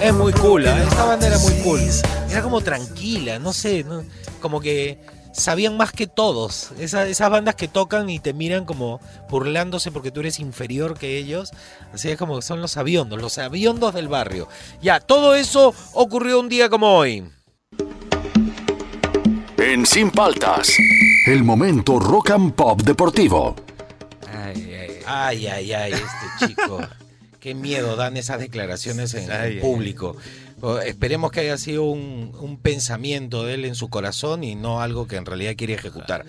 Es 0.00 0.14
muy 0.14 0.32
cool, 0.32 0.66
¿eh? 0.66 0.82
esta 0.88 1.04
banda 1.04 1.26
era 1.26 1.38
muy 1.38 1.52
cool. 1.62 1.80
Era 2.30 2.42
como 2.42 2.60
tranquila, 2.60 3.38
no 3.38 3.52
sé, 3.52 3.84
como 4.40 4.60
que 4.60 4.98
sabían 5.34 5.76
más 5.76 5.92
que 5.92 6.06
todos. 6.06 6.70
Esa- 6.78 7.06
esas 7.06 7.28
bandas 7.28 7.54
que 7.56 7.68
tocan 7.68 8.08
y 8.08 8.18
te 8.20 8.32
miran 8.32 8.64
como 8.64 9.00
burlándose 9.28 9.90
porque 9.92 10.10
tú 10.10 10.20
eres 10.20 10.38
inferior 10.40 10.96
que 10.98 11.18
ellos. 11.18 11.50
Así 11.92 12.08
es 12.10 12.16
como 12.16 12.36
que 12.36 12.42
son 12.42 12.60
los 12.62 12.76
aviondos, 12.76 13.20
los 13.20 13.36
aviondos 13.38 13.92
del 13.94 14.08
barrio. 14.08 14.48
Ya, 14.80 15.00
todo 15.00 15.34
eso 15.34 15.74
ocurrió 15.92 16.40
un 16.40 16.48
día 16.48 16.68
como 16.70 16.96
hoy. 16.96 17.24
En 19.58 19.86
Sin 19.86 20.10
Paltas, 20.10 20.68
el 21.26 21.42
momento 21.42 21.98
rock 21.98 22.30
and 22.30 22.52
pop 22.54 22.80
deportivo. 22.82 23.56
Ay, 24.32 24.72
ay, 24.74 24.90
Ay, 25.06 25.46
ay, 25.46 25.72
ay, 25.72 25.92
este 25.92 26.46
chico. 26.46 26.80
Qué 27.40 27.54
miedo 27.54 27.94
dan 27.96 28.16
esas 28.16 28.40
declaraciones 28.40 29.12
en 29.14 29.30
el 29.30 29.60
público. 29.60 30.16
Esperemos 30.84 31.30
que 31.32 31.40
haya 31.40 31.58
sido 31.58 31.84
un, 31.84 32.32
un 32.40 32.58
pensamiento 32.58 33.44
de 33.44 33.54
él 33.54 33.64
en 33.64 33.74
su 33.74 33.88
corazón 33.88 34.44
y 34.44 34.54
no 34.54 34.80
algo 34.80 35.06
que 35.06 35.16
en 35.16 35.26
realidad 35.26 35.54
quiere 35.56 35.74
ejecutar. 35.74 36.24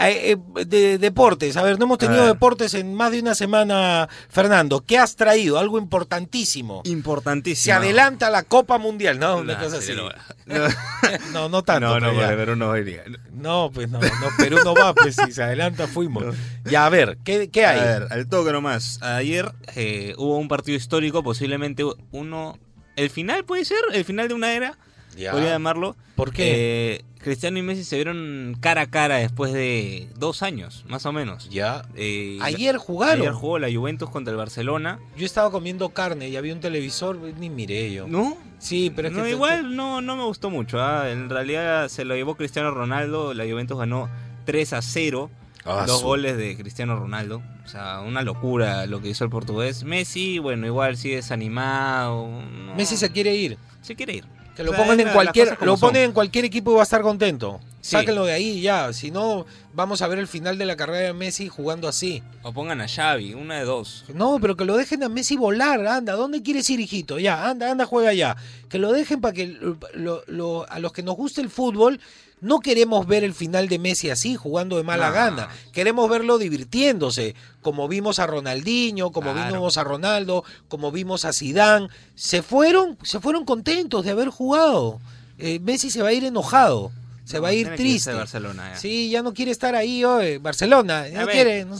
Eh, 0.00 0.36
eh, 0.56 0.64
de, 0.64 0.98
deportes, 0.98 1.56
a 1.56 1.62
ver, 1.64 1.76
no 1.76 1.86
hemos 1.86 1.98
tenido 1.98 2.24
deportes 2.24 2.72
en 2.74 2.94
más 2.94 3.10
de 3.10 3.18
una 3.20 3.34
semana, 3.34 4.08
Fernando. 4.28 4.84
¿Qué 4.86 4.96
has 4.96 5.16
traído? 5.16 5.58
Algo 5.58 5.76
importantísimo. 5.76 6.82
Importantísimo. 6.84 7.64
Se 7.64 7.72
adelanta 7.72 8.30
la 8.30 8.44
Copa 8.44 8.78
Mundial, 8.78 9.18
¿no? 9.18 9.38
Una 9.38 9.54
Nah, 9.54 9.64
cosa 9.64 9.78
así. 9.78 9.88
sí, 9.88 9.92
no. 9.96 10.08
No, 11.32 11.48
no 11.48 11.62
tanto. 11.64 11.98
No, 11.98 11.98
no, 11.98 12.14
porque 12.14 12.36
Perú 12.36 12.54
no 12.54 12.76
iría. 12.76 13.02
No, 13.32 13.70
pues 13.74 13.88
no, 13.90 13.98
no, 13.98 14.08
Perú 14.38 14.58
no 14.64 14.72
va, 14.74 14.94
pues 14.94 15.16
si 15.16 15.32
se 15.32 15.42
adelanta 15.42 15.88
fuimos. 15.88 16.36
Ya, 16.64 16.86
a 16.86 16.90
ver, 16.90 17.18
¿qué, 17.24 17.50
qué 17.50 17.66
hay? 17.66 17.80
A 17.80 17.84
ver, 17.84 18.06
al 18.10 18.28
toque 18.28 18.52
nomás. 18.52 19.02
Ayer 19.02 19.50
eh, 19.74 20.14
hubo 20.16 20.38
un 20.38 20.46
partido 20.46 20.76
histórico, 20.76 21.24
posiblemente 21.24 21.82
uno. 22.12 22.56
¿El 22.98 23.10
final 23.10 23.44
puede 23.44 23.64
ser? 23.64 23.78
¿El 23.92 24.04
final 24.04 24.28
de 24.28 24.34
una 24.34 24.52
era? 24.52 24.76
Ya. 25.16 25.32
Podría 25.32 25.50
llamarlo. 25.50 25.96
¿Por 26.16 26.32
qué? 26.32 26.96
Eh, 26.96 27.04
Cristiano 27.20 27.58
y 27.58 27.62
Messi 27.62 27.82
se 27.84 27.96
vieron 27.96 28.56
cara 28.60 28.82
a 28.82 28.86
cara 28.90 29.16
después 29.16 29.52
de 29.52 30.08
dos 30.16 30.42
años, 30.42 30.84
más 30.88 31.04
o 31.06 31.12
menos. 31.12 31.48
Ya. 31.50 31.82
Eh, 31.96 32.38
Ayer 32.42 32.76
jugaron. 32.76 33.20
Ayer 33.22 33.32
jugó 33.32 33.58
la 33.58 33.72
Juventus 33.72 34.08
contra 34.10 34.30
el 34.32 34.36
Barcelona. 34.36 35.00
Yo 35.16 35.26
estaba 35.26 35.50
comiendo 35.50 35.88
carne 35.90 36.28
y 36.28 36.36
había 36.36 36.54
un 36.54 36.60
televisor, 36.60 37.16
ni 37.16 37.50
miré 37.50 37.92
yo. 37.92 38.06
¿No? 38.06 38.36
Sí, 38.58 38.92
pero 38.94 39.08
es 39.08 39.14
no, 39.14 39.24
que. 39.24 39.30
igual 39.30 39.74
no, 39.76 40.00
no 40.00 40.16
me 40.16 40.24
gustó 40.24 40.50
mucho. 40.50 40.80
ah. 40.80 41.10
En 41.10 41.28
realidad 41.30 41.88
se 41.88 42.04
lo 42.04 42.14
llevó 42.14 42.36
Cristiano 42.36 42.70
Ronaldo. 42.70 43.34
La 43.34 43.44
Juventus 43.44 43.78
ganó 43.78 44.08
3 44.44 44.72
a 44.74 44.82
0. 44.82 45.30
Ah, 45.64 45.84
dos 45.86 46.00
su- 46.00 46.06
goles 46.06 46.36
de 46.36 46.56
Cristiano 46.56 46.96
Ronaldo. 46.98 47.42
O 47.64 47.68
sea, 47.68 48.00
una 48.00 48.22
locura 48.22 48.86
lo 48.86 49.00
que 49.02 49.08
hizo 49.08 49.24
el 49.24 49.30
portugués. 49.30 49.84
Messi, 49.84 50.38
bueno, 50.38 50.66
igual 50.66 50.96
sigue 50.96 51.16
desanimado. 51.16 52.28
no- 52.28 52.74
Messi 52.74 52.96
se 52.96 53.10
quiere 53.10 53.34
ir. 53.34 53.58
se 53.82 53.94
quiere 53.96 54.14
ir. 54.16 54.24
Que 54.56 54.64
lo 54.64 54.72
O 54.72 54.74
sea, 54.74 54.82
pongan 54.82 54.98
en 55.00 55.08
cualquier, 55.10 55.56
lo 55.62 55.76
ponen 55.76 56.02
en 56.02 56.12
cualquier 56.12 56.44
equipo 56.44 56.72
y 56.72 56.74
va 56.74 56.80
a 56.80 56.82
estar 56.82 57.00
contento. 57.00 57.60
Sí. 57.80 57.92
Sáquenlo 57.92 58.24
de 58.24 58.32
ahí 58.32 58.60
ya. 58.60 58.92
Si 58.92 59.10
no, 59.12 59.46
vamos 59.72 60.02
a 60.02 60.08
ver 60.08 60.18
el 60.18 60.26
final 60.26 60.58
de 60.58 60.66
la 60.66 60.74
carrera 60.76 61.06
de 61.06 61.12
Messi 61.12 61.48
jugando 61.48 61.86
así. 61.86 62.22
O 62.42 62.52
pongan 62.52 62.80
a 62.80 62.88
Xavi, 62.88 63.34
una 63.34 63.54
de 63.60 63.64
dos. 63.64 64.04
No, 64.12 64.38
pero 64.40 64.56
que 64.56 64.64
lo 64.64 64.76
dejen 64.76 65.04
a 65.04 65.08
Messi 65.08 65.36
volar, 65.36 65.86
anda, 65.86 66.14
¿dónde 66.14 66.42
quieres 66.42 66.68
ir, 66.70 66.80
hijito? 66.80 67.20
Ya, 67.20 67.48
anda, 67.48 67.70
anda, 67.70 67.86
juega 67.86 68.12
ya. 68.12 68.36
Que 68.68 68.78
lo 68.78 68.92
dejen 68.92 69.20
para 69.20 69.32
que 69.32 69.46
lo- 69.46 69.78
lo- 69.94 70.24
lo- 70.26 70.66
a 70.68 70.80
los 70.80 70.92
que 70.92 71.04
nos 71.04 71.14
guste 71.16 71.40
el 71.40 71.50
fútbol, 71.50 72.00
no 72.40 72.60
queremos 72.60 73.06
ver 73.06 73.24
el 73.24 73.34
final 73.34 73.68
de 73.68 73.78
Messi 73.78 74.10
así, 74.10 74.36
jugando 74.36 74.76
de 74.76 74.82
mala 74.82 75.08
No. 75.08 75.14
gana. 75.14 75.48
Queremos 75.72 76.08
verlo 76.08 76.38
divirtiéndose, 76.38 77.34
como 77.62 77.88
vimos 77.88 78.18
a 78.18 78.26
Ronaldinho, 78.26 79.10
como 79.12 79.32
Claro. 79.32 79.52
vimos 79.54 79.76
a 79.78 79.84
Ronaldo, 79.84 80.44
como 80.68 80.92
vimos 80.92 81.24
a 81.24 81.32
Zidane. 81.32 81.88
Se 82.14 82.42
fueron, 82.42 82.96
se 83.02 83.20
fueron 83.20 83.44
contentos 83.44 84.04
de 84.04 84.10
haber 84.12 84.28
jugado. 84.28 85.00
Eh, 85.38 85.58
Messi 85.60 85.90
se 85.90 86.02
va 86.02 86.08
a 86.08 86.12
ir 86.12 86.24
enojado, 86.24 86.90
se 87.24 87.38
va 87.38 87.48
a 87.48 87.52
ir 87.52 87.74
triste. 87.76 88.12
Barcelona, 88.12 88.72
ya. 88.72 88.76
Sí, 88.78 89.10
ya 89.10 89.22
no 89.22 89.34
quiere 89.34 89.50
estar 89.50 89.74
ahí, 89.74 90.02
Barcelona, 90.40 91.02
A 91.02 91.08
no 91.24 91.26
quiere. 91.28 91.64
no-. 91.64 91.76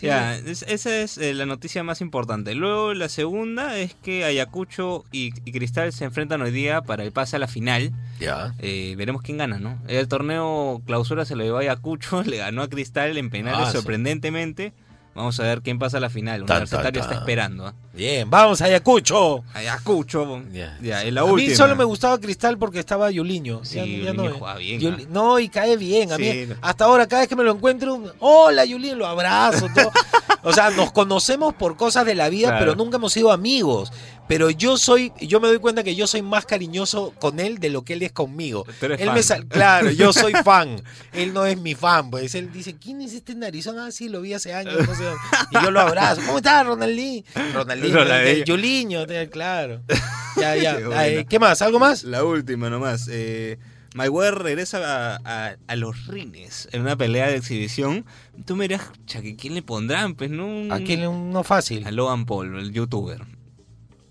Sí. 0.00 0.06
Ya, 0.06 0.36
es- 0.36 0.62
esa 0.68 0.96
es 1.00 1.18
eh, 1.18 1.34
la 1.34 1.44
noticia 1.46 1.82
más 1.82 2.00
importante. 2.00 2.54
Luego 2.54 2.94
la 2.94 3.08
segunda 3.08 3.76
es 3.78 3.94
que 3.94 4.24
Ayacucho 4.24 5.04
y, 5.12 5.30
y 5.44 5.52
Cristal 5.52 5.92
se 5.92 6.04
enfrentan 6.04 6.40
hoy 6.42 6.50
día 6.52 6.82
para 6.82 7.02
el 7.04 7.10
pase 7.12 7.36
a 7.36 7.38
la 7.38 7.48
final. 7.48 7.92
Ya. 8.20 8.54
Eh, 8.60 8.94
veremos 8.96 9.22
quién 9.22 9.38
gana, 9.38 9.58
¿no? 9.58 9.78
El 9.88 10.06
torneo 10.08 10.80
clausura 10.86 11.24
se 11.24 11.34
lo 11.36 11.42
llevó 11.44 11.58
Ayacucho, 11.58 12.22
le 12.26 12.36
ganó 12.38 12.62
a 12.62 12.68
Cristal 12.68 13.16
en 13.18 13.30
penales 13.30 13.68
Ah, 13.68 13.72
sí. 13.80 13.86
Vamos 15.18 15.38
a 15.40 15.42
ver 15.42 15.62
quién 15.62 15.78
pasa 15.80 15.96
a 15.96 16.00
la 16.00 16.08
final. 16.10 16.44
Tan, 16.46 16.58
Universitario 16.58 17.00
tan, 17.02 17.10
está 17.10 17.20
esperando. 17.20 17.66
¿ah? 17.66 17.74
Bien, 17.92 18.30
vamos 18.30 18.62
Ayacucho. 18.62 19.42
Ayacucho. 19.52 20.42
Ya. 20.52 20.78
La 20.80 21.20
a 21.22 21.24
última. 21.24 21.48
mí 21.50 21.54
solo 21.56 21.74
me 21.74 21.82
gustaba 21.84 22.18
Cristal 22.20 22.56
porque 22.56 22.78
estaba 22.78 23.10
Yuliño. 23.10 23.64
Sí, 23.64 23.74
Ya- 23.76 23.84
ya 23.84 24.12
Yuliño 24.12 24.30
no, 24.30 24.38
juega 24.38 24.54
bien, 24.56 24.80
Yuli-. 24.80 25.06
No, 25.08 25.38
y 25.40 25.48
cae 25.48 25.76
bien. 25.76 26.12
A 26.12 26.16
Sí, 26.16 26.22
mí, 26.22 26.46
no. 26.46 26.54
hasta 26.62 26.84
ahora, 26.84 27.08
cada 27.08 27.22
vez 27.22 27.28
que 27.28 27.34
me 27.36 27.42
lo 27.42 27.50
encuentro, 27.52 28.00
hola 28.20 28.64
Yuliño, 28.64 28.94
lo 28.94 29.06
abrazo. 29.08 29.66
todo. 29.74 29.90
o 30.44 30.52
sea, 30.52 30.70
nos 30.70 30.92
conocemos 30.92 31.52
por 31.54 31.76
cosas 31.76 32.06
de 32.06 32.14
la 32.14 32.28
vida, 32.28 32.48
Claro. 32.50 32.60
pero 32.66 32.74
nunca 32.76 32.96
hemos 32.98 33.12
sido 33.12 33.32
amigos. 33.32 33.92
Pero 34.28 34.50
yo 34.50 34.76
soy, 34.76 35.12
yo 35.20 35.40
me 35.40 35.48
doy 35.48 35.58
cuenta 35.58 35.82
que 35.82 35.96
yo 35.96 36.06
soy 36.06 36.20
más 36.22 36.44
cariñoso 36.46 37.12
con 37.18 37.40
él 37.40 37.58
de 37.58 37.70
lo 37.70 37.82
que 37.82 37.94
él 37.94 38.02
es 38.02 38.12
conmigo. 38.12 38.64
Tú 38.78 38.86
eres 38.86 39.00
él 39.00 39.06
fan. 39.06 39.14
me 39.14 39.22
sal- 39.22 39.46
claro, 39.48 39.90
yo 39.90 40.12
soy 40.12 40.32
fan. 40.44 40.82
Él 41.12 41.32
no 41.32 41.46
es 41.46 41.58
mi 41.58 41.74
fan, 41.74 42.10
pues 42.10 42.34
él 42.34 42.52
dice, 42.52 42.76
¿quién 42.76 43.00
es 43.00 43.14
este 43.14 43.34
narizón? 43.34 43.78
Ah, 43.78 43.90
sí, 43.90 44.08
lo 44.08 44.20
vi 44.20 44.34
hace 44.34 44.52
años. 44.54 44.86
no 44.86 44.94
sé 44.94 45.04
y 45.50 45.62
yo 45.64 45.70
lo 45.70 45.80
abrazo. 45.80 46.20
¿Cómo 46.26 46.38
estás, 46.38 46.66
Ronaldinho? 46.66 47.24
Ronaldinho, 47.54 49.06
te- 49.06 49.30
claro. 49.30 49.80
Ya, 50.36 50.54
ya. 50.54 50.76
Qué 50.76 50.84
Ay, 50.94 51.10
buena. 51.14 51.24
¿Qué 51.28 51.38
más? 51.40 51.62
¿Algo 51.62 51.80
más? 51.80 52.04
La 52.04 52.22
última 52.22 52.70
nomás. 52.70 53.08
Eh, 53.10 53.58
Mayweather 53.94 54.34
regresa 54.38 55.16
a, 55.16 55.20
a- 55.24 55.56
a 55.66 55.76
los 55.76 56.06
rines 56.06 56.68
en 56.70 56.82
una 56.82 56.94
pelea 56.96 57.26
de 57.26 57.36
exhibición. 57.36 58.04
Tú 58.44 58.54
me 58.54 58.68
dirás, 58.68 58.82
"Cha, 59.06 59.20
¿que 59.20 59.34
¿quién 59.34 59.54
le 59.54 59.62
pondrán? 59.62 60.14
Pues 60.14 60.30
no. 60.30 60.46
un- 60.46 60.70
Aquí 60.70 60.96
no 60.96 61.42
fácil. 61.42 61.84
A 61.86 61.90
Logan 61.90 62.24
Paul, 62.26 62.56
el 62.60 62.72
youtuber. 62.72 63.22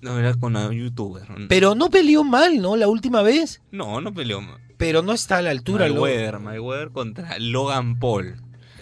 No, 0.01 0.17
era 0.19 0.33
con 0.35 0.55
un 0.55 0.71
youtuber. 0.73 1.23
Pero 1.49 1.73
no 1.75 1.89
peleó 1.89 2.23
mal, 2.23 2.61
¿no? 2.61 2.75
La 2.75 2.87
última 2.87 3.21
vez. 3.21 3.61
No, 3.71 3.99
no 4.01 4.13
peleó. 4.13 4.41
Pero 4.77 5.01
no 5.01 5.13
está 5.13 5.37
a 5.37 5.41
la 5.41 5.49
altura. 5.51 5.87
lo- 5.87 6.01
Mayweather, 6.01 6.39
Mayweather 6.39 6.89
contra 6.91 7.39
Logan 7.39 7.97
Paul. 7.99 8.35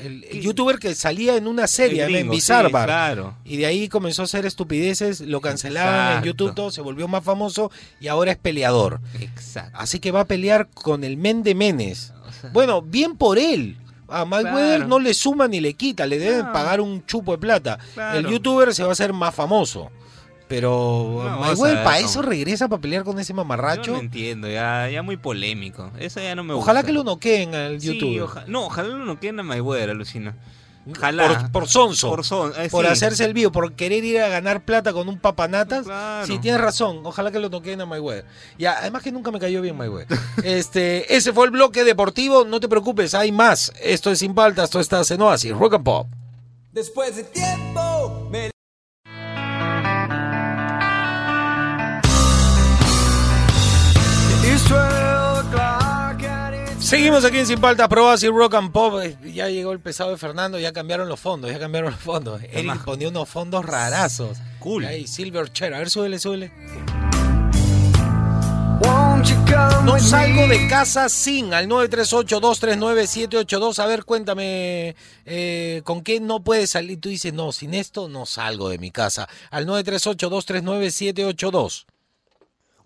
el, 0.03 0.25
el 0.25 0.41
youtuber 0.41 0.77
que 0.77 0.93
salía 0.93 1.37
en 1.37 1.47
una 1.47 1.67
serie, 1.67 2.01
¿no? 2.01 2.07
en 2.07 2.13
gringo, 2.13 2.33
sí, 2.33 2.37
Bizarbar. 2.39 2.85
claro. 2.85 3.37
Y 3.45 3.55
de 3.55 3.65
ahí 3.65 3.87
comenzó 3.87 4.23
a 4.23 4.25
hacer 4.25 4.45
estupideces, 4.45 5.21
lo 5.21 5.39
cancelaron 5.39 5.93
en 5.95 6.01
Exacto. 6.07 6.25
YouTube, 6.27 6.53
todo, 6.53 6.69
se 6.71 6.81
volvió 6.81 7.07
más 7.07 7.23
famoso 7.23 7.71
y 8.01 8.09
ahora 8.09 8.31
es 8.31 8.37
peleador. 8.37 8.99
Exacto. 9.21 9.77
Así 9.79 9.99
que 9.99 10.11
va 10.11 10.19
a 10.21 10.25
pelear 10.25 10.67
con 10.73 11.05
el 11.05 11.15
men 11.15 11.43
de 11.43 11.55
Menes. 11.55 12.13
O 12.27 12.31
sea, 12.33 12.49
Bueno, 12.51 12.81
bien 12.81 13.15
por 13.15 13.37
él. 13.39 13.77
A 14.09 14.23
Mayweather 14.25 14.75
Claro. 14.79 14.87
no 14.87 14.99
le 14.99 15.13
suma 15.15 15.47
ni 15.47 15.61
le 15.61 15.73
quita, 15.75 16.05
le 16.05 16.19
deben 16.19 16.51
pagar 16.51 16.79
un 16.81 17.05
chupo 17.05 17.31
de 17.31 17.37
plata. 17.39 17.79
El 18.13 18.27
youtuber 18.27 18.75
se 18.75 18.83
va 18.83 18.89
a 18.89 18.91
hacer 18.91 19.13
más 19.13 19.33
famoso. 19.33 19.89
Pero 20.47 21.23
No, 21.27 21.39
Mayweather 21.39 21.83
para 21.83 21.99
eso 21.99 22.21
regresa 22.21 22.67
para 22.67 22.79
pelear 22.81 23.03
con 23.03 23.19
ese 23.19 23.33
yo 23.33 23.37
mamarracho. 23.37 23.93
no 23.93 23.99
entiendo, 23.99 24.47
ya, 24.47 24.87
ya 24.89 25.01
muy 25.01 25.17
polémico. 25.17 25.89
Esa 25.99 26.21
ya 26.21 26.35
no 26.35 26.43
me 26.43 26.53
gusta. 26.53 26.63
Ojalá 26.71 26.83
que 26.83 26.91
lo 26.91 27.03
noqueen 27.03 27.55
al 27.55 27.81
Sí, 27.81 28.19
oja- 28.19 28.43
no, 28.47 28.65
ojalá 28.67 28.89
lo 28.89 29.05
noqueen 29.05 29.39
a 29.39 29.43
Mayweather, 29.43 29.89
alucina. 29.89 30.35
Ojalá. 30.87 31.27
Por, 31.27 31.51
por 31.51 31.67
sonso. 31.67 32.09
Por 32.09 32.23
son- 32.23 32.53
eh, 32.59 32.69
por 32.69 32.85
sí. 32.85 32.91
hacerse 32.91 33.25
el 33.25 33.33
vivo, 33.33 33.51
por 33.51 33.73
querer 33.73 34.03
ir 34.03 34.21
a 34.21 34.27
ganar 34.27 34.63
plata 34.65 34.93
con 34.93 35.09
un 35.09 35.17
papanatas. 35.17 35.85
Claro. 35.85 36.27
Sí, 36.27 36.37
tienes 36.37 36.61
razón. 36.61 36.99
Ojalá 37.03 37.31
que 37.31 37.39
lo 37.39 37.49
toquen 37.49 37.81
a 37.81 37.87
Mayweather. 37.87 38.25
Ya, 38.59 38.77
además 38.77 39.01
que 39.01 39.11
nunca 39.11 39.31
me 39.31 39.39
cayó 39.39 39.63
bien 39.63 39.75
Mayweather. 39.75 40.15
este, 40.43 41.15
ese 41.15 41.33
fue 41.33 41.45
el 41.45 41.51
bloque 41.51 41.83
deportivo. 41.83 42.45
No 42.45 42.59
te 42.59 42.69
preocupes, 42.69 43.15
hay 43.15 43.31
más. 43.31 43.73
Esto 43.81 44.11
es 44.11 44.19
Sin 44.19 44.35
Paltas, 44.35 44.65
esto 44.65 44.79
está 44.79 45.01
en 45.11 45.21
Oasis, 45.23 45.53
Rock 45.57 45.73
and 45.73 45.83
Pop. 45.85 46.07
Después 46.71 47.15
de 47.15 47.23
tiempo, 47.23 47.64
Seguimos 56.85 57.25
aquí 57.25 57.39
en 57.39 57.47
Sin 57.47 57.59
Paltas, 57.59 57.87
Pro 57.87 58.05
Oasis, 58.05 58.29
Rock 58.29 58.53
and 58.53 58.71
Pop. 58.71 59.01
Eh, 59.01 59.17
Ya 59.33 59.49
llegó 59.49 59.71
el 59.71 59.79
pesado 59.79 60.11
de 60.11 60.17
Fernando, 60.17 60.59
ya 60.59 60.71
cambiaron 60.71 61.09
los 61.09 61.19
fondos, 61.19 61.49
ya 61.49 61.57
cambiaron 61.57 61.89
los 61.89 61.99
fondos. 61.99 62.43
Eric 62.43 62.83
ponía 62.83 63.09
unos 63.09 63.27
fondos 63.27 63.65
rarazos. 63.65 64.37
Cool. 64.59 64.85
Ahí, 64.85 65.07
Silver 65.07 65.51
Chair. 65.51 65.73
A 65.73 65.79
ver, 65.79 65.89
súbele, 65.89 66.19
súbele. 66.19 66.51
No 69.83 69.99
salgo 69.99 70.47
de 70.47 70.67
casa 70.67 71.09
sin 71.09 71.55
al 71.55 71.67
938-239-782. 71.69 73.79
A 73.79 73.87
ver, 73.87 74.05
cuéntame, 74.05 74.95
eh, 75.25 75.81
¿con 75.83 76.03
qué 76.03 76.19
no 76.19 76.43
puedes 76.43 76.69
salir? 76.69 77.01
Tú 77.01 77.09
dices, 77.09 77.33
no, 77.33 77.51
sin 77.51 77.73
esto 77.73 78.07
no 78.09 78.27
salgo 78.27 78.69
de 78.69 78.77
mi 78.77 78.91
casa. 78.91 79.27
Al 79.49 79.65
938-239-782. 79.65 81.87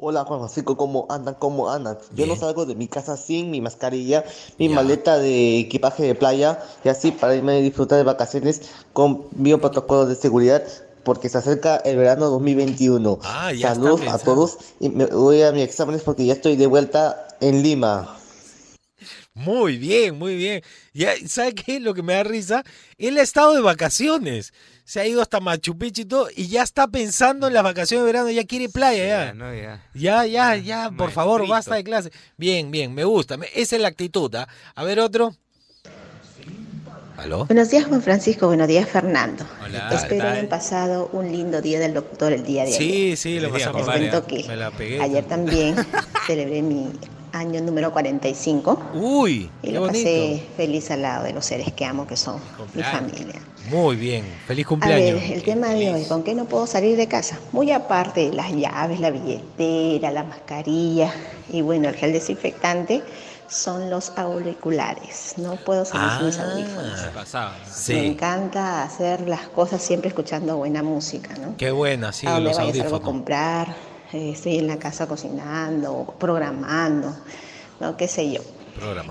Hola 0.02 0.24
Juan 0.24 0.40
Francisco, 0.40 0.78
¿cómo 0.78 1.08
andan? 1.10 1.36
¿Cómo 1.36 1.70
andan? 1.70 1.98
Yo 2.16 2.26
no 2.26 2.38
salgo 2.38 2.66
de 2.66 2.74
mi 2.74 2.88
casa 2.88 3.18
sin 3.18 3.52
mi 3.52 3.60
mascarilla, 3.60 4.24
mi 4.58 4.70
Ya. 4.70 4.76
maleta 4.76 5.20
de 5.20 5.60
equipaje 5.60 6.04
de 6.04 6.16
playa 6.16 6.64
y 6.86 6.88
así 6.88 7.12
para 7.12 7.36
irme 7.36 7.52
a 7.52 7.56
disfrutar 7.58 7.98
de 7.98 8.06
vacaciones 8.06 8.62
con 8.94 9.26
bioprotocolos 9.32 10.08
de 10.08 10.16
seguridad 10.16 10.64
porque 11.04 11.28
se 11.28 11.40
acerca 11.40 11.76
el 11.76 11.98
verano 11.98 12.30
2021. 12.30 13.20
Ah, 13.24 13.52
ya 13.52 13.74
Saludos 13.76 14.00
a 14.08 14.18
todos 14.20 14.58
y 14.80 14.88
me 14.88 15.06
voy 15.06 15.42
a 15.42 15.52
mis 15.52 15.64
exámenes 15.66 16.02
porque 16.04 16.26
ya 16.26 16.32
estoy 16.32 16.56
de 16.56 16.68
vuelta 16.68 17.28
en 17.42 17.62
Lima. 17.62 18.16
Muy 19.34 19.78
bien, 19.78 20.18
muy 20.18 20.36
bien. 20.36 20.64
Ya, 20.94 21.12
¿Sabe 21.28 21.56
qué? 21.56 21.82
Lo 21.82 21.94
que 21.94 22.04
me 22.04 22.14
da 22.14 22.24
risa, 22.24 22.64
él 22.98 23.18
ha 23.18 23.22
estado 23.22 23.54
de 23.54 23.62
vacaciones. 23.62 24.54
Se 24.90 25.00
ha 25.00 25.06
ido 25.06 25.22
hasta 25.22 25.40
Machu 25.40 25.78
Picchu 25.78 26.02
y 26.02 26.06
todo, 26.06 26.28
y 26.36 26.48
ya 26.48 26.64
está 26.64 26.88
pensando 26.88 27.46
en 27.46 27.54
las 27.54 27.62
vacaciones 27.62 28.04
de 28.04 28.12
verano, 28.12 28.32
ya 28.32 28.44
quiere 28.46 28.70
playa, 28.70 29.06
ya. 29.06 29.26
Ya, 29.28 29.34
no, 29.36 29.54
ya. 29.54 29.84
Ya, 29.94 30.26
ya, 30.26 30.56
ya, 30.56 30.84
por 30.86 30.92
Maestrito. 30.94 31.12
favor, 31.12 31.48
basta 31.48 31.76
de 31.76 31.84
clase. 31.84 32.12
Bien, 32.38 32.72
bien, 32.72 32.92
me 32.96 33.04
gusta. 33.04 33.38
me- 33.38 33.46
esa 33.54 33.76
es 33.76 33.84
la 33.84 33.88
actitud. 33.88 34.34
¿ah? 34.34 34.48
A 34.74 34.84
ver, 34.84 35.00
otro. 35.00 35.36
¿Aló? 37.18 37.46
Buenos 37.46 37.70
días, 37.70 37.86
Juan 37.86 38.02
Francisco. 38.02 38.48
Buenos 38.48 38.68
días, 38.68 38.90
Fernando. 38.90 39.46
Hola, 39.64 39.90
Espero 39.94 40.22
¿qué 40.24 40.28
hayan 40.32 40.48
pasado 40.48 41.08
un 41.14 41.32
lindo 41.32 41.62
día 41.62 41.80
del 41.80 41.94
doctor 41.94 42.34
el 42.34 42.44
día 42.44 42.64
de 42.64 42.70
ayer. 42.76 42.82
Sí, 42.82 43.16
sí, 43.16 43.40
lo 43.40 43.52
pasamos 43.52 43.84
cuento 43.86 44.26
que 44.26 44.44
Me 44.48 44.56
la 44.56 44.72
pegué. 44.72 45.00
ayer 45.04 45.24
también 45.26 45.76
celebré 46.26 46.64
mi 46.64 46.90
año 47.34 47.62
número 47.62 47.92
45 47.92 48.92
Uy, 48.96 49.52
y 49.62 49.68
qué 49.68 49.72
lo 49.74 49.82
bonito. 49.82 50.00
pasé 50.00 50.44
feliz 50.58 50.90
al 50.90 51.04
lado 51.04 51.26
de 51.26 51.34
los 51.34 51.46
seres 51.46 51.72
que 51.74 51.86
amo, 51.86 52.08
que 52.08 52.18
son 52.18 52.40
mi 52.74 52.82
familia. 52.82 53.40
Muy 53.70 53.96
bien, 53.98 54.24
feliz 54.48 54.66
A 54.66 54.70
cumpleaños. 54.70 55.22
ver, 55.22 55.32
el 55.34 55.44
tema 55.44 55.68
de 55.70 55.92
hoy, 55.94 56.06
¿con 56.06 56.24
qué 56.24 56.34
no 56.34 56.46
puedo 56.46 56.66
salir 56.66 56.98
de 56.98 57.08
casa? 57.08 57.40
Muy 57.52 57.72
aparte 57.72 58.30
de 58.30 58.34
las 58.36 58.52
llaves, 58.52 59.00
la 59.00 59.12
billetera, 59.12 60.12
la 60.12 60.24
mascarilla 60.24 61.14
y 61.52 61.62
bueno, 61.62 61.90
el 61.90 61.96
gel 61.96 62.12
desinfectante, 62.14 63.04
son 63.48 63.90
los 63.90 64.12
auriculares. 64.16 65.34
No 65.38 65.56
puedo 65.58 65.84
salir 65.86 66.10
sin 66.18 66.26
mis 66.28 66.40
audífonos. 66.40 67.00
Ah, 67.00 67.12
Pasaba. 67.14 67.58
¿no? 67.58 67.94
Me 67.96 68.08
encanta 68.08 68.84
hacer 68.84 69.22
las 69.28 69.48
cosas 69.50 69.82
siempre 69.82 70.10
escuchando 70.10 70.58
buena 70.58 70.82
música, 70.84 71.36
¿no? 71.36 71.56
qué 71.58 71.72
buena, 71.72 72.12
sí, 72.14 72.28
a 72.28 72.40
los 72.40 72.58
vayas 72.58 72.60
algo 72.60 72.70
a 72.70 72.72
audífonos. 72.82 73.02
comprar, 73.02 73.76
eh, 74.14 74.32
estoy 74.34 74.58
en 74.60 74.68
la 74.68 74.78
casa 74.78 75.08
cocinando, 75.08 76.14
programando, 76.20 77.16
¿no? 77.80 77.98
qué 77.98 78.08
sé 78.08 78.32
yo. 78.32 78.42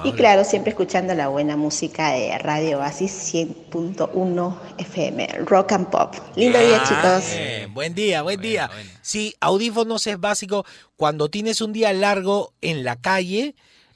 Y 0.04 0.12
claro, 0.12 0.44
siempre 0.44 0.70
escuchando 0.70 1.14
la 1.14 1.28
buena 1.28 1.56
música 1.56 2.12
de 2.12 2.36
Radio 2.38 2.78
Oasis 2.78 3.32
100.1 3.34 4.58
FM, 4.78 5.26
Rock 5.44 5.72
and 5.72 5.90
Pop. 5.90 6.14
Lindo 6.36 6.58
día, 6.58 6.82
chicos. 6.84 7.24
bien. 7.36 7.74
Buen 7.74 7.94
día, 7.94 8.22
buen 8.22 8.36
Bueno, 8.36 8.48
día. 8.50 8.66
bueno. 8.68 8.90
Sí, 9.02 9.34
audífonos 9.40 10.06
es 10.06 10.18
básico. 10.20 10.64
Cuando 10.96 11.28
tienes 11.28 11.60
un 11.60 11.72
día 11.72 11.92
largo 11.92 12.52
en 12.60 12.84
la 12.84 12.96
calle, 12.96 13.54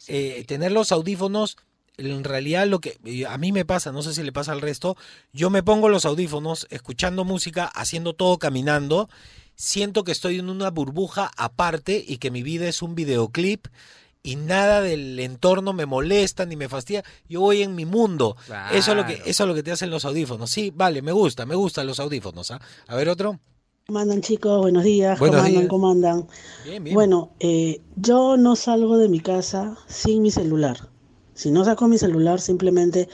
eh, 0.09 0.45
tener 0.47 0.73
los 0.73 0.93
audífonos, 0.93 1.57
en 1.97 2.25
realidad 2.25 2.67
lo 2.67 2.81
que 2.81 2.99
a 3.29 3.39
mí 3.39 3.53
me 3.53 3.65
pasa, 3.65 3.93
no 3.93 4.03
sé 4.03 4.15
si 4.15 4.23
le 4.23 4.33
pasa 4.33 4.53
al 4.53 4.61
resto, 4.61 4.97
yo 5.33 5.51
me 5.51 5.63
pongo 5.63 5.89
los 5.89 6.05
audífonos 6.05 6.67
escuchando 6.71 7.25
música, 7.25 7.67
haciendo 7.67 8.15
todo 8.15 8.39
caminando, 8.39 9.09
siento 9.55 10.03
que 10.03 10.13
estoy 10.13 10.39
en 10.39 10.49
una 10.51 10.71
burbuja 10.71 11.31
aparte 11.37 12.03
y 12.07 12.17
que 12.19 12.31
mi 12.31 12.43
vida 12.43 12.67
es 12.69 12.83
un 12.83 12.95
videoclip. 12.95 13.67
Y 14.23 14.37
nada 14.37 14.81
del 14.81 15.19
entorno 15.19 15.73
me 15.73 15.85
molesta 15.85 16.47
ni 16.47 16.55
me 16.55 16.69
fastidia. 16.69 17.05
Yo 17.29 17.41
voy 17.41 17.63
en 17.63 17.75
mi 17.75 17.85
mundo. 17.85 18.37
Eso 18.73 18.93
es 18.93 18.97
lo 18.97 19.05
que 19.05 19.21
eso 19.27 19.43
es 19.43 19.49
lo 19.49 19.55
que 19.55 19.63
te 19.65 19.73
hacen 19.73 19.91
los 19.91 20.05
audífonos. 20.05 20.49
Sí, 20.51 20.73
vale, 20.75 21.03
me 21.03 21.11
gusta, 21.13 21.45
me 21.45 21.57
gustan 21.57 21.87
los 21.89 21.99
audífonos. 21.99 22.51
¿ah? 22.53 22.61
A 22.87 22.95
ver 22.97 23.09
otro. 23.09 23.41
¿Cómo 23.87 23.99
andan 23.99 24.21
chicos? 24.21 24.61
Buenos 24.61 24.85
días. 24.85 25.19
Buenos 25.19 25.39
¿Cómo 25.39 25.47
andan? 25.47 25.61
días. 25.61 25.71
¿Cómo 25.71 25.91
andan? 25.91 26.29
Bien, 26.65 26.85
bien. 26.85 26.95
Bueno, 26.95 27.35
eh, 27.41 27.81
yo 27.97 28.37
no 28.37 28.55
salgo 28.55 28.97
de 28.97 29.09
mi 29.09 29.19
casa 29.19 29.77
sin 29.89 30.23
mi 30.23 30.31
celular. 30.31 30.89
Si 31.35 31.51
no 31.51 31.65
saco 31.65 31.89
mi 31.89 31.99
celular, 31.99 32.41
simplemente 32.41 33.09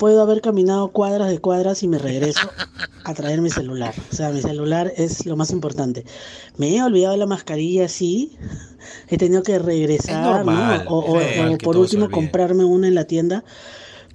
puedo 0.00 0.22
haber 0.22 0.40
caminado 0.40 0.88
cuadras 0.88 1.28
de 1.30 1.38
cuadras 1.38 1.82
y 1.84 1.88
me 1.88 1.98
regreso 1.98 2.50
a 3.04 3.14
traer 3.14 3.40
mi 3.42 3.50
celular. 3.50 3.94
O 4.10 4.14
sea, 4.16 4.30
mi 4.30 4.40
celular 4.40 4.92
es 4.96 5.26
lo 5.26 5.36
más 5.36 5.50
importante. 5.50 6.04
Me 6.56 6.74
he 6.74 6.82
olvidado 6.82 7.16
la 7.16 7.26
mascarilla, 7.26 7.86
sí. 7.88 8.36
He 9.08 9.16
tenido 9.18 9.42
que 9.42 9.58
regresar, 9.60 10.22
¿no? 10.22 10.32
normal, 10.38 10.84
O, 10.88 10.98
o- 11.00 11.20
es 11.20 11.36
normal 11.36 11.54
o 11.54 11.58
que 11.58 11.64
por 11.64 11.76
último 11.76 12.10
comprarme 12.10 12.64
una 12.64 12.88
en 12.88 12.94
la 12.94 13.04
tienda. 13.04 13.44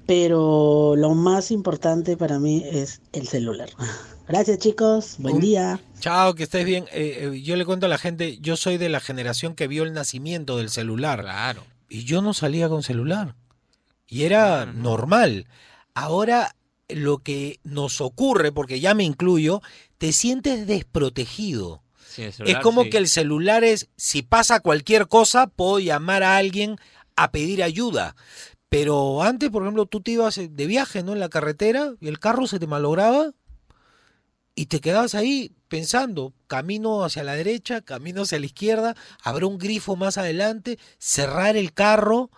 Pero 0.07 0.95
lo 0.95 1.15
más 1.15 1.49
importante 1.51 2.15
para 2.17 2.37
mí 2.39 2.63
es 2.69 3.01
el 3.13 3.27
celular. 3.27 3.69
Gracias 4.27 4.59
chicos, 4.59 5.15
buen 5.19 5.39
día. 5.39 5.79
Chao, 5.99 6.35
que 6.35 6.43
estés 6.43 6.65
bien. 6.65 6.85
Eh, 6.91 7.31
eh, 7.33 7.41
yo 7.41 7.55
le 7.55 7.65
cuento 7.65 7.85
a 7.85 7.89
la 7.89 7.97
gente, 7.97 8.37
yo 8.39 8.55
soy 8.55 8.77
de 8.77 8.89
la 8.89 8.99
generación 8.99 9.55
que 9.55 9.67
vio 9.67 9.83
el 9.83 9.93
nacimiento 9.93 10.57
del 10.57 10.69
celular. 10.69 11.21
Claro. 11.21 11.63
Y 11.89 12.03
yo 12.05 12.21
no 12.21 12.33
salía 12.33 12.69
con 12.69 12.83
celular. 12.83 13.35
Y 14.07 14.23
era 14.23 14.65
normal. 14.67 15.47
Ahora 15.95 16.55
lo 16.87 17.19
que 17.19 17.59
nos 17.63 18.01
ocurre, 18.01 18.51
porque 18.51 18.79
ya 18.79 18.93
me 18.93 19.03
incluyo, 19.03 19.61
te 19.97 20.11
sientes 20.11 20.67
desprotegido. 20.67 21.81
Sí, 22.07 22.23
Es 22.23 22.59
como 22.61 22.83
sí. 22.83 22.91
que 22.91 22.97
el 22.97 23.07
celular 23.07 23.63
es, 23.63 23.89
si 23.97 24.21
pasa 24.21 24.59
cualquier 24.59 25.07
cosa, 25.07 25.47
puedo 25.47 25.79
llamar 25.79 26.21
a 26.23 26.37
alguien 26.37 26.77
a 27.15 27.31
pedir 27.31 27.63
ayuda. 27.63 28.15
Pero 28.69 29.23
antes, 29.23 29.49
por 29.49 29.63
ejemplo, 29.63 29.85
tú 29.85 30.01
te 30.01 30.11
ibas 30.11 30.35
de 30.35 30.65
viaje, 30.65 31.01
¿no? 31.03 31.13
En 31.13 31.19
la 31.19 31.29
carretera 31.29 31.93
y 31.99 32.07
el 32.07 32.19
carro 32.19 32.45
se 32.47 32.59
te 32.59 32.67
malograba 32.67 33.31
y 34.53 34.67
te 34.67 34.79
quedabas 34.79 35.15
ahí 35.15 35.51
pensando, 35.67 36.33
camino 36.47 37.03
hacia 37.03 37.23
la 37.23 37.35
derecha, 37.35 37.81
camino 37.81 38.21
hacia 38.21 38.39
la 38.39 38.45
izquierda, 38.45 38.95
habrá 39.21 39.47
un 39.47 39.57
grifo 39.57 39.95
más 39.95 40.17
adelante, 40.17 40.79
cerrar 40.97 41.57
el 41.57 41.73
carro 41.73 42.29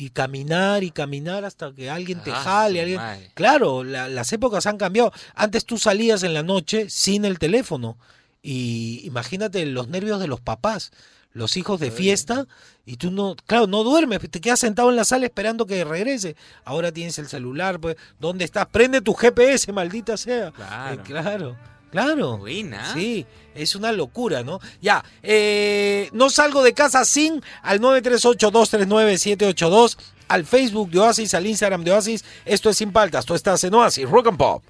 y 0.00 0.10
caminar 0.10 0.84
y 0.84 0.92
caminar 0.92 1.44
hasta 1.44 1.72
que 1.72 1.90
alguien 1.90 2.22
te 2.22 2.30
Ah, 2.30 2.36
jale. 2.36 2.80
alguien- 2.82 2.98
madre. 3.00 3.30
Claro, 3.34 3.82
la- 3.82 4.08
las 4.08 4.32
épocas 4.32 4.66
han 4.66 4.78
cambiado. 4.78 5.12
Antes 5.34 5.64
tú 5.64 5.76
salías 5.76 6.22
en 6.22 6.34
la 6.34 6.44
noche 6.44 6.88
sin 6.88 7.24
el 7.24 7.40
teléfono 7.40 7.98
y 8.40 9.00
imagínate 9.04 9.66
los 9.66 9.88
nervios 9.88 10.20
de 10.20 10.28
los 10.28 10.40
papás, 10.40 10.92
los 11.32 11.56
hijos 11.56 11.80
de 11.80 11.90
fiesta 11.90 12.46
y 12.86 12.96
tú 12.96 13.10
no, 13.10 13.34
claro, 13.46 13.66
no 13.66 13.82
duermes, 13.82 14.20
te 14.30 14.40
quedas 14.40 14.60
sentado 14.60 14.88
en 14.90 14.96
la 14.96 15.04
sala 15.04 15.26
esperando 15.26 15.66
que 15.66 15.84
regrese. 15.84 16.36
Ahora 16.64 16.92
tienes 16.92 17.18
el 17.18 17.26
celular, 17.28 17.80
pues, 17.80 17.96
¿dónde 18.20 18.44
estás? 18.44 18.66
Prende 18.66 19.00
tu 19.00 19.14
GPS, 19.14 19.72
maldita 19.72 20.16
sea. 20.16 20.52
Claro. 20.52 20.94
Eh, 20.94 21.04
claro, 21.04 21.56
claro. 21.90 22.38
Buena. 22.38 22.94
Sí, 22.94 23.26
es 23.54 23.74
una 23.74 23.92
locura, 23.92 24.42
¿no? 24.42 24.60
Ya, 24.80 25.04
eh, 25.22 26.08
no 26.12 26.30
salgo 26.30 26.62
de 26.62 26.72
casa 26.74 27.04
sin 27.04 27.42
al 27.62 27.80
938-239-782, 27.80 29.98
al 30.28 30.46
Facebook 30.46 30.90
de 30.90 31.00
Oasis, 31.00 31.34
al 31.34 31.46
Instagram 31.46 31.84
de 31.84 31.92
Oasis. 31.92 32.24
Esto 32.44 32.70
es 32.70 32.78
Sin 32.78 32.92
Paltas, 32.92 33.26
tú 33.26 33.34
estás 33.34 33.62
en 33.64 33.74
Oasis, 33.74 34.08
Rock 34.08 34.28
and 34.28 34.38
Pop. 34.38 34.62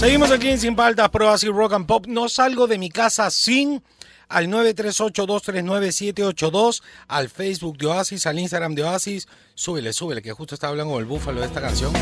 Seguimos 0.00 0.30
aquí 0.30 0.48
en 0.48 0.58
Sin 0.58 0.74
Paltas, 0.74 1.10
Pro 1.10 1.28
Oasis 1.28 1.50
Rock 1.50 1.74
and 1.74 1.86
Pop. 1.86 2.06
No 2.06 2.30
salgo 2.30 2.66
de 2.66 2.78
mi 2.78 2.88
casa 2.88 3.30
sin 3.30 3.82
al 4.30 4.48
938-239-782, 4.48 6.82
al 7.08 7.28
Facebook 7.28 7.76
de 7.76 7.84
Oasis, 7.86 8.24
al 8.26 8.38
Instagram 8.38 8.74
de 8.74 8.84
Oasis. 8.84 9.28
Súbele, 9.54 9.92
súbele, 9.92 10.22
que 10.22 10.32
justo 10.32 10.54
estaba 10.54 10.70
hablando 10.70 10.94
con 10.94 11.02
el 11.02 11.06
búfalo 11.06 11.40
de 11.40 11.46
esta 11.46 11.60
canción. 11.60 11.92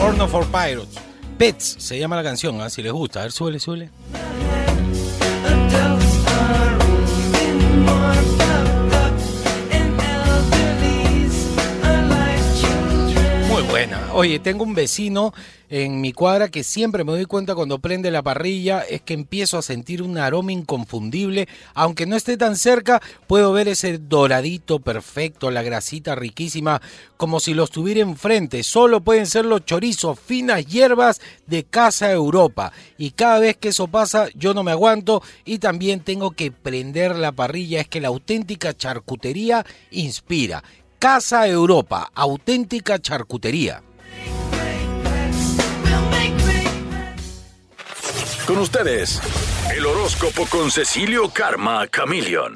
Horno 0.00 0.28
for 0.28 0.46
Pirates. 0.46 0.94
Pets 1.36 1.76
se 1.78 1.98
llama 1.98 2.16
la 2.16 2.22
canción, 2.22 2.58
¿ah? 2.60 2.70
si 2.70 2.82
les 2.82 2.92
gusta. 2.92 3.20
A 3.20 3.24
ver, 3.24 3.32
súbele, 3.32 3.60
súbele. 3.60 3.90
Oye, 14.18 14.40
tengo 14.40 14.64
un 14.64 14.74
vecino 14.74 15.32
en 15.70 16.00
mi 16.00 16.12
cuadra 16.12 16.48
que 16.48 16.64
siempre 16.64 17.04
me 17.04 17.12
doy 17.12 17.24
cuenta 17.24 17.54
cuando 17.54 17.78
prende 17.78 18.10
la 18.10 18.20
parrilla 18.20 18.80
es 18.80 19.00
que 19.00 19.14
empiezo 19.14 19.56
a 19.56 19.62
sentir 19.62 20.02
un 20.02 20.18
aroma 20.18 20.50
inconfundible. 20.50 21.46
Aunque 21.72 22.04
no 22.04 22.16
esté 22.16 22.36
tan 22.36 22.56
cerca, 22.56 23.00
puedo 23.28 23.52
ver 23.52 23.68
ese 23.68 23.98
doradito 23.98 24.80
perfecto, 24.80 25.52
la 25.52 25.62
grasita 25.62 26.16
riquísima, 26.16 26.82
como 27.16 27.38
si 27.38 27.54
lo 27.54 27.62
estuviera 27.62 28.00
enfrente. 28.00 28.64
Solo 28.64 29.02
pueden 29.02 29.28
ser 29.28 29.44
los 29.44 29.64
chorizos, 29.64 30.18
finas 30.18 30.66
hierbas 30.66 31.20
de 31.46 31.62
Casa 31.62 32.10
Europa. 32.10 32.72
Y 32.96 33.12
cada 33.12 33.38
vez 33.38 33.56
que 33.56 33.68
eso 33.68 33.86
pasa, 33.86 34.30
yo 34.34 34.52
no 34.52 34.64
me 34.64 34.72
aguanto 34.72 35.22
y 35.44 35.58
también 35.58 36.00
tengo 36.00 36.32
que 36.32 36.50
prender 36.50 37.14
la 37.14 37.30
parrilla. 37.30 37.80
Es 37.80 37.86
que 37.86 38.00
la 38.00 38.08
auténtica 38.08 38.76
charcutería 38.76 39.64
inspira. 39.92 40.64
Casa 40.98 41.46
Europa, 41.46 42.10
auténtica 42.16 42.98
charcutería. 42.98 43.84
Con 48.48 48.60
ustedes, 48.60 49.20
el 49.76 49.84
horóscopo 49.84 50.46
con 50.46 50.70
Cecilio 50.70 51.28
Karma 51.28 51.86
Chameleon. 51.94 52.54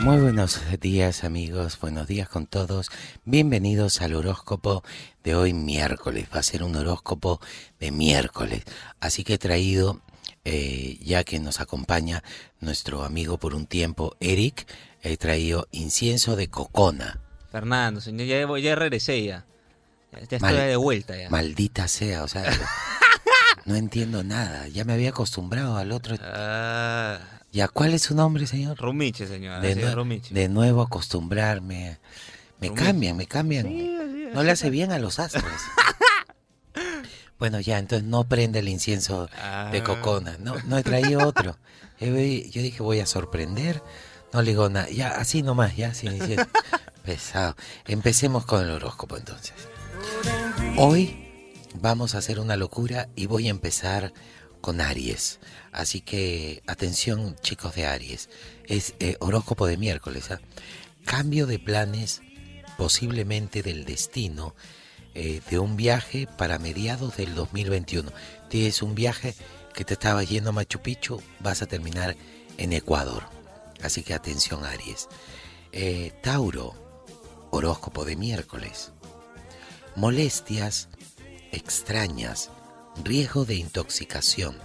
Muy 0.00 0.18
buenos 0.18 0.60
días 0.78 1.24
amigos, 1.24 1.80
buenos 1.80 2.06
días 2.06 2.28
con 2.28 2.46
todos. 2.46 2.90
Bienvenidos 3.24 4.02
al 4.02 4.14
horóscopo 4.14 4.84
de 5.24 5.34
hoy 5.34 5.54
miércoles. 5.54 6.28
Va 6.34 6.40
a 6.40 6.42
ser 6.42 6.62
un 6.62 6.76
horóscopo 6.76 7.40
de 7.80 7.90
miércoles. 7.90 8.64
Así 9.00 9.24
que 9.24 9.34
he 9.34 9.38
traído, 9.38 10.02
eh, 10.44 10.98
ya 11.00 11.24
que 11.24 11.38
nos 11.38 11.62
acompaña 11.62 12.22
nuestro 12.60 13.02
amigo 13.04 13.38
por 13.38 13.54
un 13.54 13.64
tiempo, 13.64 14.14
Eric, 14.20 14.66
he 15.02 15.16
traído 15.16 15.66
incienso 15.70 16.36
de 16.36 16.48
cocona. 16.48 17.20
Fernando, 17.50 18.00
señor, 18.00 18.26
ya, 18.26 18.44
voy- 18.46 18.62
ya 18.62 18.74
regresé 18.74 19.24
ya. 19.24 19.44
Ya 20.30 20.38
Mal- 20.38 20.56
de 20.56 20.76
vuelta 20.76 21.16
ya. 21.16 21.28
Maldita 21.30 21.86
sea, 21.88 22.24
o 22.24 22.28
sea, 22.28 22.44
no 23.66 23.74
entiendo 23.76 24.24
nada. 24.24 24.66
Ya 24.68 24.84
me 24.84 24.94
había 24.94 25.10
acostumbrado 25.10 25.76
al 25.76 25.92
otro. 25.92 26.16
Ah, 26.22 27.18
¿Ya 27.52 27.68
cuál 27.68 27.94
es 27.94 28.02
su 28.02 28.14
nombre, 28.14 28.46
señor? 28.46 28.78
Rumiche, 28.78 29.26
señor. 29.26 29.60
De, 29.62 29.72
así, 29.72 29.80
nue- 29.80 29.94
Rumiche. 29.94 30.34
de 30.34 30.48
nuevo 30.48 30.82
acostumbrarme. 30.82 31.98
Me 32.60 32.68
Rumiche. 32.68 32.86
cambian, 32.86 33.16
me 33.16 33.26
cambian. 33.26 34.32
no 34.34 34.42
le 34.42 34.50
hace 34.50 34.68
bien 34.70 34.92
a 34.92 34.98
los 34.98 35.18
astros. 35.18 35.44
bueno, 37.38 37.60
ya, 37.60 37.78
entonces 37.78 38.06
no 38.06 38.24
prende 38.24 38.58
el 38.58 38.68
incienso 38.68 39.26
de 39.26 39.32
Ah. 39.40 39.82
cocona. 39.84 40.36
No, 40.40 40.54
no 40.66 40.76
he 40.78 40.82
traído 40.82 41.26
otro. 41.26 41.56
Yo 42.00 42.12
dije, 42.12 42.82
voy 42.82 43.00
a 43.00 43.06
sorprender. 43.06 43.82
No 44.32 44.42
le 44.42 44.50
digo 44.50 44.68
nada. 44.68 44.88
Ya, 44.90 45.08
así 45.10 45.42
nomás, 45.42 45.76
ya, 45.76 45.94
sin 45.94 46.12
incienso. 46.12 46.46
Pesado. 47.04 47.56
Empecemos 47.86 48.44
con 48.44 48.62
el 48.62 48.70
horóscopo 48.70 49.16
entonces. 49.16 49.54
Hoy 50.76 51.62
vamos 51.74 52.14
a 52.14 52.18
hacer 52.18 52.38
una 52.38 52.56
locura 52.56 53.08
y 53.16 53.26
voy 53.26 53.46
a 53.48 53.50
empezar 53.50 54.12
con 54.60 54.80
Aries. 54.80 55.40
Así 55.72 56.00
que 56.00 56.62
atención 56.66 57.36
chicos 57.40 57.74
de 57.74 57.86
Aries. 57.86 58.28
Es 58.66 58.94
eh, 59.00 59.16
horóscopo 59.20 59.66
de 59.66 59.76
miércoles. 59.76 60.30
¿ah? 60.30 60.40
Cambio 61.04 61.46
de 61.46 61.58
planes 61.58 62.20
posiblemente 62.76 63.62
del 63.62 63.84
destino 63.84 64.54
eh, 65.14 65.40
de 65.50 65.58
un 65.58 65.76
viaje 65.76 66.28
para 66.36 66.58
mediados 66.58 67.16
del 67.16 67.34
2021. 67.34 68.12
Tienes 68.50 68.82
un 68.82 68.94
viaje 68.94 69.34
que 69.74 69.84
te 69.84 69.94
estaba 69.94 70.22
yendo 70.22 70.50
a 70.50 70.52
Machu 70.52 70.80
Picchu, 70.80 71.22
vas 71.40 71.62
a 71.62 71.66
terminar 71.66 72.16
en 72.56 72.72
Ecuador. 72.72 73.37
Así 73.82 74.02
que 74.02 74.14
atención 74.14 74.64
Aries. 74.64 75.08
Eh, 75.72 76.12
Tauro, 76.22 76.74
horóscopo 77.50 78.04
de 78.04 78.16
miércoles. 78.16 78.92
Molestias 79.96 80.88
extrañas, 81.52 82.50
riesgo 83.04 83.44
de 83.44 83.54
intoxicación. 83.54 84.56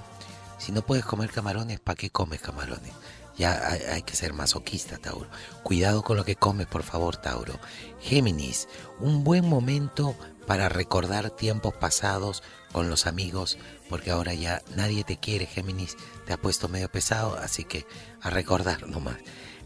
Si 0.57 0.71
no 0.71 0.81
puedes 0.81 1.05
comer 1.05 1.31
camarones, 1.31 1.79
¿para 1.79 1.95
qué 1.95 2.09
comes 2.09 2.41
camarones? 2.41 2.93
Ya 3.37 3.67
hay, 3.67 3.81
hay 3.81 4.01
que 4.03 4.15
ser 4.15 4.33
masoquista, 4.33 4.97
Tauro. 4.97 5.27
Cuidado 5.63 6.03
con 6.03 6.17
lo 6.17 6.23
que 6.23 6.35
comes, 6.35 6.67
por 6.67 6.83
favor, 6.83 7.17
Tauro. 7.17 7.59
Géminis, 7.99 8.67
un 8.99 9.23
buen 9.23 9.47
momento 9.47 10.15
para 10.45 10.69
recordar 10.69 11.31
tiempos 11.31 11.73
pasados 11.73 12.43
con 12.71 12.89
los 12.89 13.07
amigos, 13.07 13.57
porque 13.89 14.11
ahora 14.11 14.33
ya 14.33 14.61
nadie 14.75 15.03
te 15.03 15.17
quiere, 15.17 15.45
Géminis. 15.45 15.97
Ha 16.33 16.37
puesto 16.37 16.67
medio 16.67 16.91
pesado, 16.91 17.37
así 17.37 17.63
que 17.63 17.85
a 18.21 18.29
recordar 18.29 18.87
nomás. 18.87 19.17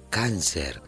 Cáncer, 0.10 0.82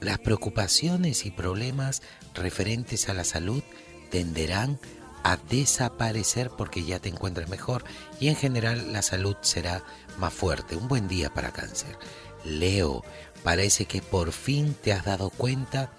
las 0.00 0.18
preocupaciones 0.18 1.26
y 1.26 1.30
problemas 1.30 2.02
referentes 2.34 3.08
a 3.08 3.14
la 3.14 3.24
salud 3.24 3.62
tenderán 4.10 4.78
a 5.24 5.36
desaparecer 5.36 6.50
porque 6.50 6.84
ya 6.84 7.00
te 7.00 7.08
encuentras 7.08 7.48
mejor 7.48 7.84
y 8.20 8.28
en 8.28 8.36
general 8.36 8.92
la 8.92 9.02
salud 9.02 9.36
será 9.40 9.82
más 10.18 10.32
fuerte. 10.32 10.76
Un 10.76 10.86
buen 10.86 11.08
día 11.08 11.32
para 11.32 11.52
cáncer. 11.52 11.98
Leo, 12.44 13.02
parece 13.42 13.86
que 13.86 14.02
por 14.02 14.32
fin 14.32 14.74
te 14.74 14.92
has 14.92 15.04
dado 15.04 15.30
cuenta 15.30 15.90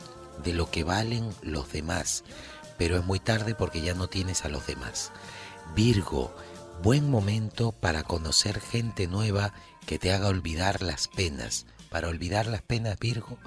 de 0.43 0.53
lo 0.53 0.69
que 0.69 0.83
valen 0.83 1.29
los 1.41 1.71
demás, 1.71 2.23
pero 2.77 2.97
es 2.97 3.05
muy 3.05 3.19
tarde 3.19 3.55
porque 3.55 3.81
ya 3.81 3.95
no 3.95 4.07
tienes 4.07 4.45
a 4.45 4.49
los 4.49 4.67
demás. 4.67 5.11
Virgo, 5.75 6.35
buen 6.81 7.09
momento 7.09 7.71
para 7.71 8.03
conocer 8.03 8.59
gente 8.59 9.07
nueva 9.07 9.53
que 9.85 9.99
te 9.99 10.11
haga 10.11 10.27
olvidar 10.27 10.81
las 10.81 11.07
penas. 11.07 11.65
Para 11.89 12.09
olvidar 12.09 12.47
las 12.47 12.61
penas, 12.61 12.99
Virgo, 12.99 13.37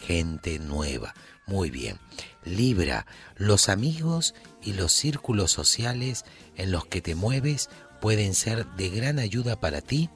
gente 0.00 0.58
nueva. 0.58 1.14
Muy 1.46 1.70
bien. 1.70 1.98
Libra, 2.44 3.06
los 3.36 3.68
amigos 3.68 4.34
y 4.62 4.72
los 4.74 4.92
círculos 4.92 5.50
sociales 5.50 6.24
en 6.56 6.70
los 6.70 6.86
que 6.86 7.00
te 7.02 7.14
mueves 7.14 7.68
pueden 8.00 8.34
ser 8.34 8.66
de 8.76 8.90
gran 8.90 9.18
ayuda 9.18 9.58
para 9.60 9.80
ti 9.80 10.10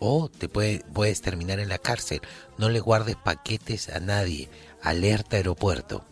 o 0.00 0.28
te 0.28 0.48
puede- 0.48 0.84
puedes 0.92 1.20
terminar 1.20 1.60
en 1.60 1.68
la 1.68 1.78
cárcel. 1.78 2.20
No 2.56 2.68
le 2.68 2.80
guardes 2.80 3.16
paquetes 3.16 3.88
a 3.88 4.00
nadie. 4.00 4.48
Alerta 4.82 5.36
aeropuerto. 5.36 6.04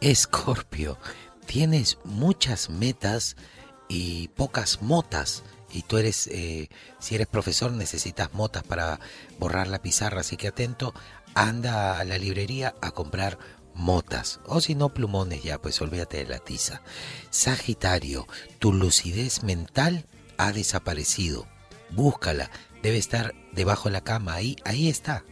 Escorpio, 0.00 0.98
tienes 1.46 1.98
muchas 2.04 2.68
metas 2.70 3.36
y 3.88 4.28
pocas 4.28 4.82
motas. 4.82 5.42
Y 5.72 5.82
tú 5.82 5.98
eres, 5.98 6.28
eh, 6.28 6.68
si 6.98 7.14
eres 7.14 7.26
profesor, 7.26 7.72
necesitas 7.72 8.32
motas 8.34 8.62
para 8.62 9.00
borrar 9.38 9.68
la 9.68 9.82
pizarra. 9.82 10.20
Así 10.20 10.36
que 10.36 10.48
atento, 10.48 10.94
anda 11.34 11.98
a 11.98 12.04
la 12.04 12.18
librería 12.18 12.74
a 12.80 12.92
comprar 12.92 13.38
motas. 13.74 14.40
O 14.46 14.60
si 14.60 14.74
no, 14.74 14.94
plumones 14.94 15.42
ya, 15.42 15.60
pues 15.60 15.80
olvídate 15.80 16.18
de 16.18 16.26
la 16.26 16.38
tiza. 16.38 16.82
Sagitario, 17.30 18.26
tu 18.58 18.72
lucidez 18.72 19.42
mental 19.42 20.06
ha 20.38 20.52
desaparecido. 20.52 21.46
Búscala, 21.90 22.50
debe 22.82 22.98
estar 22.98 23.34
debajo 23.52 23.88
de 23.88 23.92
la 23.92 24.00
cama. 24.00 24.34
Ahí, 24.34 24.56
ahí 24.64 24.88
está. 24.88 25.24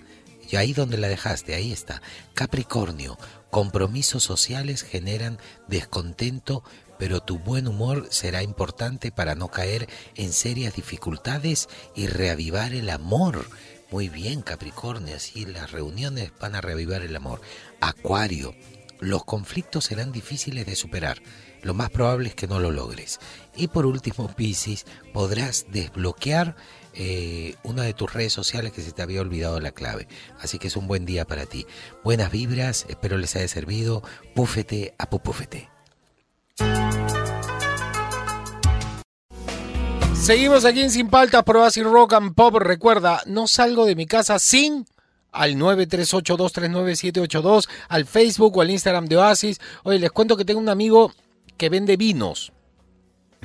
Y 0.50 0.56
ahí 0.56 0.72
donde 0.72 0.98
la 0.98 1.08
dejaste, 1.08 1.54
ahí 1.54 1.72
está. 1.72 2.02
Capricornio, 2.34 3.16
compromisos 3.50 4.22
sociales 4.22 4.82
generan 4.82 5.38
descontento, 5.68 6.64
pero 6.98 7.20
tu 7.20 7.38
buen 7.38 7.68
humor 7.68 8.06
será 8.10 8.42
importante 8.42 9.12
para 9.12 9.34
no 9.34 9.48
caer 9.48 9.88
en 10.14 10.32
serias 10.32 10.74
dificultades 10.74 11.68
y 11.94 12.06
reavivar 12.06 12.72
el 12.74 12.90
amor. 12.90 13.46
Muy 13.90 14.08
bien, 14.08 14.42
Capricornio, 14.42 15.16
así 15.16 15.44
las 15.44 15.70
reuniones 15.70 16.32
van 16.40 16.54
a 16.54 16.60
reavivar 16.60 17.02
el 17.02 17.14
amor. 17.14 17.40
Acuario, 17.80 18.54
los 19.00 19.24
conflictos 19.24 19.84
serán 19.84 20.12
difíciles 20.12 20.66
de 20.66 20.76
superar. 20.76 21.20
Lo 21.62 21.74
más 21.74 21.90
probable 21.90 22.28
es 22.28 22.34
que 22.34 22.46
no 22.46 22.60
lo 22.60 22.70
logres. 22.70 23.20
Y 23.56 23.68
por 23.68 23.86
último, 23.86 24.28
Piscis, 24.36 24.84
podrás 25.12 25.66
desbloquear 25.70 26.56
eh, 26.94 27.54
una 27.64 27.82
de 27.82 27.94
tus 27.94 28.12
redes 28.12 28.32
sociales 28.32 28.72
que 28.72 28.82
se 28.82 28.92
te 28.92 29.02
había 29.02 29.20
olvidado 29.20 29.60
la 29.60 29.72
clave. 29.72 30.06
Así 30.38 30.58
que 30.58 30.68
es 30.68 30.76
un 30.76 30.86
buen 30.86 31.06
día 31.06 31.24
para 31.24 31.46
ti. 31.46 31.66
Buenas 32.02 32.30
vibras, 32.30 32.86
espero 32.88 33.18
les 33.18 33.34
haya 33.36 33.48
servido. 33.48 34.02
Púfete 34.34 34.94
a. 34.98 35.08
Seguimos 40.24 40.64
aquí 40.64 40.80
en 40.80 40.90
Sin 40.90 41.10
Paltas, 41.10 41.42
por 41.42 41.58
Oasis 41.58 41.84
Rock 41.84 42.14
and 42.14 42.34
Pop. 42.34 42.56
Recuerda, 42.56 43.20
no 43.26 43.46
salgo 43.46 43.84
de 43.84 43.94
mi 43.94 44.06
casa 44.06 44.38
sin 44.38 44.86
al 45.30 45.56
938239782, 45.56 47.68
al 47.90 48.06
Facebook 48.06 48.56
o 48.56 48.62
al 48.62 48.70
Instagram 48.70 49.04
de 49.04 49.18
Oasis. 49.18 49.60
Oye, 49.82 49.98
les 49.98 50.10
cuento 50.10 50.38
que 50.38 50.46
tengo 50.46 50.60
un 50.60 50.70
amigo 50.70 51.12
que 51.58 51.68
vende 51.68 51.98
vinos. 51.98 52.53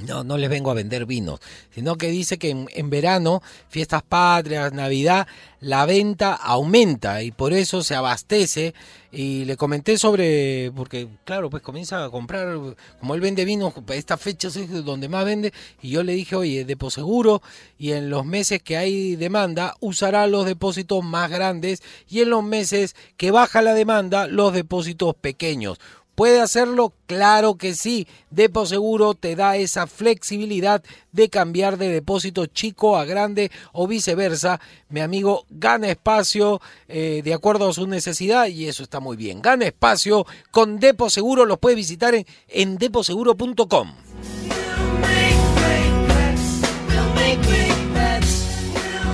No, 0.07 0.23
no 0.23 0.38
les 0.38 0.49
vengo 0.49 0.71
a 0.71 0.75
vender 0.75 1.05
vinos, 1.05 1.39
sino 1.73 1.97
que 1.97 2.09
dice 2.09 2.38
que 2.38 2.49
en, 2.49 2.67
en 2.73 2.89
verano, 2.89 3.41
fiestas 3.67 4.03
patrias, 4.03 4.73
Navidad, 4.73 5.27
la 5.59 5.85
venta 5.85 6.33
aumenta 6.33 7.21
y 7.23 7.31
por 7.31 7.53
eso 7.53 7.83
se 7.83 7.95
abastece. 7.95 8.73
Y 9.12 9.45
le 9.45 9.57
comenté 9.57 9.97
sobre, 9.97 10.71
porque 10.75 11.07
claro, 11.25 11.49
pues 11.49 11.63
comienza 11.63 12.05
a 12.05 12.12
comprar, 12.12 12.59
como 12.99 13.15
él 13.15 13.21
vende 13.21 13.43
vinos, 13.43 13.73
estas 13.88 14.21
fechas 14.21 14.55
es 14.55 14.85
donde 14.85 15.09
más 15.09 15.25
vende, 15.25 15.51
y 15.81 15.89
yo 15.89 16.03
le 16.03 16.13
dije, 16.13 16.35
oye, 16.35 16.63
deposeguro, 16.63 17.41
y 17.79 17.93
en 17.93 18.12
los 18.12 18.23
meses 18.23 18.62
que 18.62 18.77
hay 18.77 19.15
demanda, 19.15 19.75
usará 19.79 20.27
los 20.27 20.45
depósitos 20.45 21.03
más 21.03 21.31
grandes, 21.31 21.81
y 22.07 22.19
en 22.19 22.29
los 22.29 22.43
meses 22.43 22.95
que 23.17 23.31
baja 23.31 23.63
la 23.63 23.73
demanda, 23.73 24.27
los 24.27 24.53
depósitos 24.53 25.15
pequeños. 25.15 25.79
¿Puede 26.19 26.41
hacerlo? 26.41 26.91
Claro 27.05 27.55
que 27.55 27.73
sí. 27.73 28.05
Depo 28.29 28.65
Seguro 28.65 29.13
te 29.13 29.38
da 29.38 29.55
esa 29.55 29.88
flexibilidad 29.88 30.84
de 31.13 31.29
cambiar 31.29 31.77
de 31.77 31.88
depósito 31.88 32.45
chico 32.45 32.97
a 32.97 33.05
grande 33.05 33.51
o 33.71 33.88
viceversa. 33.88 34.60
Mi 34.89 34.99
amigo 34.99 35.45
gana 35.49 35.88
espacio 35.88 36.60
eh, 36.89 37.21
de 37.23 37.34
acuerdo 37.34 37.69
a 37.69 37.73
su 37.73 37.88
necesidad 37.88 38.47
y 38.47 38.67
eso 38.67 38.84
está 38.84 38.99
muy 38.99 39.15
bien. 39.15 39.41
Gana 39.41 39.67
espacio 39.67 40.25
con 40.51 40.82
Depo 40.82 41.10
Seguro. 41.10 41.45
Los 41.45 41.58
puedes 41.58 41.77
visitar 41.77 42.13
en, 42.49 42.77
deposeguro.com. 42.77 43.93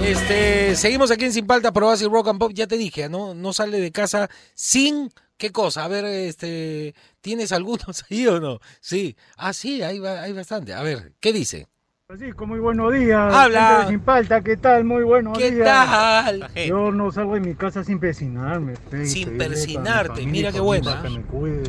Este, 0.04 0.76
seguimos 0.76 1.12
aquí 1.12 1.26
en 1.26 1.34
Sin 1.34 1.46
Palta, 1.46 1.72
por 1.72 1.84
Oasis 1.84 2.08
Rock 2.08 2.30
and 2.30 2.40
Pop. 2.40 2.52
Ya 2.52 2.66
te 2.66 2.78
dije, 2.78 3.10
¿no? 3.10 3.36
No 3.36 3.54
sale 3.54 3.80
de 3.80 3.92
casa 3.92 4.28
sin 4.56 5.12
¿Qué 5.38 5.52
cosa? 5.52 5.84
A 5.84 5.88
ver, 5.88 6.06
este, 6.06 6.96
¿tienes 7.22 7.52
algunos 7.52 8.06
ahí 8.10 8.28
o 8.28 8.40
no? 8.40 8.60
Sí. 8.80 9.16
Ah, 9.38 9.54
sí, 9.54 9.82
hay, 9.82 10.00
hay 10.06 10.34
bastante. 10.34 10.74
A 10.74 10.82
ver, 10.82 11.14
¿qué 11.20 11.34
dice? 11.34 11.68
Francisco, 12.08 12.46
muy 12.46 12.60
buenos 12.60 12.94
días. 12.94 13.34
Habla. 13.34 13.88
Sin 13.90 14.00
palta, 14.00 14.40
¿qué 14.42 14.58
tal? 14.58 14.84
Muy 14.84 15.04
buenos 15.04 15.38
¿Qué 15.38 15.50
días. 15.52 15.66
tal? 15.66 16.48
Yo 16.54 16.92
no 16.92 17.12
salgo 17.12 17.34
de 17.34 17.40
mi 17.40 17.56
casa 17.56 17.84
sin 17.84 18.00
persinarme. 18.00 18.74
pe, 18.92 19.08
Sin 19.08 19.38
persinarte, 19.40 20.24
mira 20.28 20.52
qué 20.52 20.60
buena. 20.60 21.02
Que 21.02 21.10
me 21.10 21.22
cuide 21.24 21.64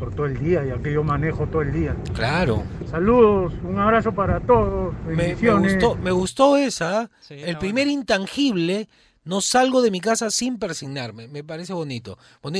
por 0.00 0.12
todo 0.14 0.26
el 0.26 0.38
día, 0.38 0.64
ya 0.64 0.82
que 0.82 0.92
yo 0.92 1.04
manejo 1.04 1.46
todo 1.46 1.62
el 1.62 1.72
día. 1.72 1.94
Claro. 2.14 2.64
Saludos, 2.90 3.52
un 3.62 3.78
abrazo 3.78 4.12
para 4.12 4.40
todos. 4.40 4.92
Me, 5.06 5.34
gustó, 5.34 5.94
me 5.96 6.10
gustó 6.10 6.56
esa. 6.56 7.08
el 7.30 7.58
primer 7.58 7.86
intangible, 7.86 8.88
no 9.28 9.42
salgo 9.42 9.82
de 9.82 9.90
mi 9.90 10.00
casa 10.00 10.30
sin 10.30 10.58
persignarme. 10.58 11.28
Me 11.28 11.44
parece 11.44 11.74
bonito. 11.74 12.16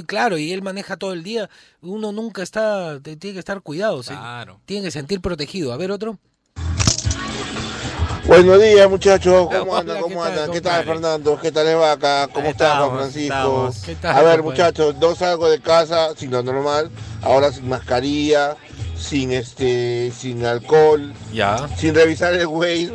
Claro, 0.06 0.36
y 0.36 0.52
él 0.52 0.60
maneja 0.60 0.98
todo 0.98 1.14
el 1.14 1.22
día. 1.22 1.48
Uno 1.80 2.12
nunca 2.12 2.42
está, 2.42 3.00
tiene 3.00 3.18
que 3.18 3.38
estar 3.38 3.62
cuidado. 3.62 4.02
¿sí? 4.02 4.10
Claro. 4.10 4.60
Tiene 4.66 4.84
que 4.84 4.90
sentir 4.90 5.22
protegido. 5.22 5.72
A 5.72 5.78
ver, 5.78 5.90
otro. 5.90 6.18
Buenos 8.26 8.60
días, 8.60 8.90
muchachos. 8.90 9.48
¿Cómo 9.50 9.72
Hola, 9.72 9.80
andan? 9.80 9.96
¿qué 9.96 10.02
¿Cómo 10.02 10.22
tal, 10.22 10.32
andan? 10.32 10.50
¿Qué 10.50 10.60
tal? 10.60 10.84
Fernando? 10.84 11.40
¿Qué 11.40 11.52
tal 11.52 11.64
les 11.66 11.76
va 11.76 11.92
acá? 11.92 12.28
¿Cómo 12.30 12.48
estás, 12.48 12.76
Juan 12.76 12.90
Francisco? 12.98 13.34
estamos. 13.34 13.76
¿Qué 13.78 13.94
tal, 13.94 14.10
A 14.16 14.20
ver, 14.22 14.36
compadre? 14.40 14.42
muchachos, 14.42 14.94
no 15.00 15.14
salgo 15.14 15.48
de 15.48 15.60
casa 15.62 16.10
sin 16.16 16.30
lo 16.30 16.42
normal. 16.42 16.90
Ahora 17.22 17.50
sin 17.50 17.66
mascarilla, 17.66 18.58
sin 18.98 19.32
este, 19.32 20.10
sin 20.10 20.44
alcohol, 20.44 21.12
Ya. 21.32 21.68
sin 21.76 21.94
revisar 21.94 22.34
el 22.34 22.40
salir 22.48 22.90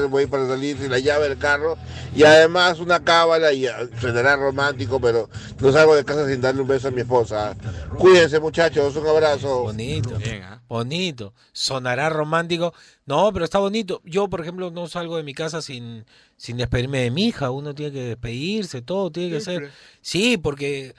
del 0.00 0.06
Waze 0.10 0.28
para 0.28 0.46
salir, 0.46 0.78
sin 0.78 0.90
la 0.90 0.98
llave 0.98 1.28
del 1.28 1.38
carro. 1.38 1.76
Y 2.14 2.24
además 2.24 2.80
una 2.80 3.04
cábala, 3.04 3.52
y 3.52 3.66
ah, 3.66 3.86
sonará 4.00 4.36
romántico, 4.36 5.00
pero 5.00 5.28
no 5.60 5.72
salgo 5.72 5.94
de 5.94 6.04
casa 6.04 6.26
sin 6.26 6.40
darle 6.40 6.62
un 6.62 6.68
beso 6.68 6.88
a 6.88 6.90
mi 6.90 7.02
esposa. 7.02 7.54
Cuídense, 7.98 8.40
muchachos. 8.40 8.96
Un 8.96 9.06
abrazo. 9.06 9.62
Bonito. 9.64 10.16
Bien, 10.16 10.42
¿ah? 10.42 10.62
Bonito. 10.68 11.34
Sonará 11.52 12.08
romántico. 12.08 12.72
No, 13.06 13.32
pero 13.32 13.44
está 13.44 13.58
bonito. 13.58 14.00
Yo, 14.04 14.28
por 14.28 14.40
ejemplo, 14.40 14.70
no 14.70 14.88
salgo 14.88 15.16
de 15.16 15.22
mi 15.22 15.34
casa 15.34 15.60
sin, 15.60 16.06
sin 16.36 16.56
despedirme 16.56 17.00
de 17.00 17.10
mi 17.10 17.26
hija. 17.26 17.50
Uno 17.50 17.74
tiene 17.74 17.92
que 17.92 18.04
despedirse, 18.04 18.80
todo 18.80 19.10
tiene 19.12 19.30
que 19.30 19.40
ser. 19.40 19.70
Sí, 20.00 20.38
porque 20.38 20.94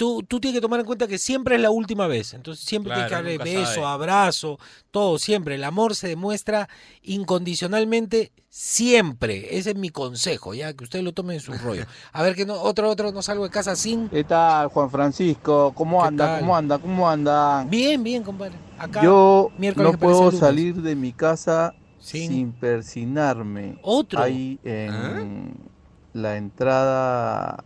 tú, 0.00 0.22
tú 0.26 0.40
tienes 0.40 0.56
que 0.56 0.62
tomar 0.62 0.80
en 0.80 0.86
cuenta 0.86 1.06
que 1.06 1.18
siempre 1.18 1.56
es 1.56 1.60
la 1.60 1.70
última 1.70 2.06
vez. 2.06 2.32
Entonces 2.32 2.64
siempre 2.64 2.88
Claro, 2.90 3.06
tienes 3.06 3.36
que 3.36 3.44
darle 3.44 3.58
beso, 3.60 3.74
sabe. 3.82 3.86
abrazo, 3.86 4.58
todo, 4.90 5.18
siempre. 5.18 5.56
El 5.56 5.64
amor 5.64 5.94
se 5.94 6.08
demuestra 6.08 6.70
incondicionalmente 7.02 8.32
siempre. 8.48 9.58
Ese 9.58 9.70
es 9.72 9.76
mi 9.76 9.90
consejo, 9.90 10.54
ya 10.54 10.72
que 10.72 10.84
ustedes 10.84 11.04
lo 11.04 11.12
tomen 11.12 11.34
en 11.34 11.40
su 11.42 11.52
rollo. 11.58 11.84
A 12.12 12.22
ver 12.22 12.34
que 12.34 12.46
no, 12.46 12.54
otro, 12.54 12.88
otro, 12.88 13.12
no 13.12 13.20
salgo 13.20 13.44
de 13.44 13.50
casa 13.50 13.76
sin. 13.76 14.08
¿Qué 14.08 14.24
tal, 14.24 14.68
Juan 14.68 14.90
Francisco? 14.90 15.72
¿Cómo 15.74 16.00
¿Qué 16.00 16.08
anda? 16.08 16.26
tal? 16.26 16.40
¿Cómo 16.40 16.56
anda? 16.56 16.78
¿Cómo 16.78 17.06
anda? 17.10 17.64
Bien, 17.68 18.02
bien, 18.02 18.22
compadre. 18.22 18.56
Acá. 18.78 19.02
Yo 19.02 19.50
miércoles 19.58 19.92
no 19.92 19.98
puedo 19.98 20.32
salir 20.32 20.76
de 20.76 20.96
mi 20.96 21.12
casa 21.12 21.74
Sin- 21.98 22.30
sin, 22.30 22.52
persinarme. 22.52 23.76
Otro. 23.82 24.18
Ahí 24.18 24.58
en 24.64 25.52
la 26.14 26.38
entrada 26.38 27.64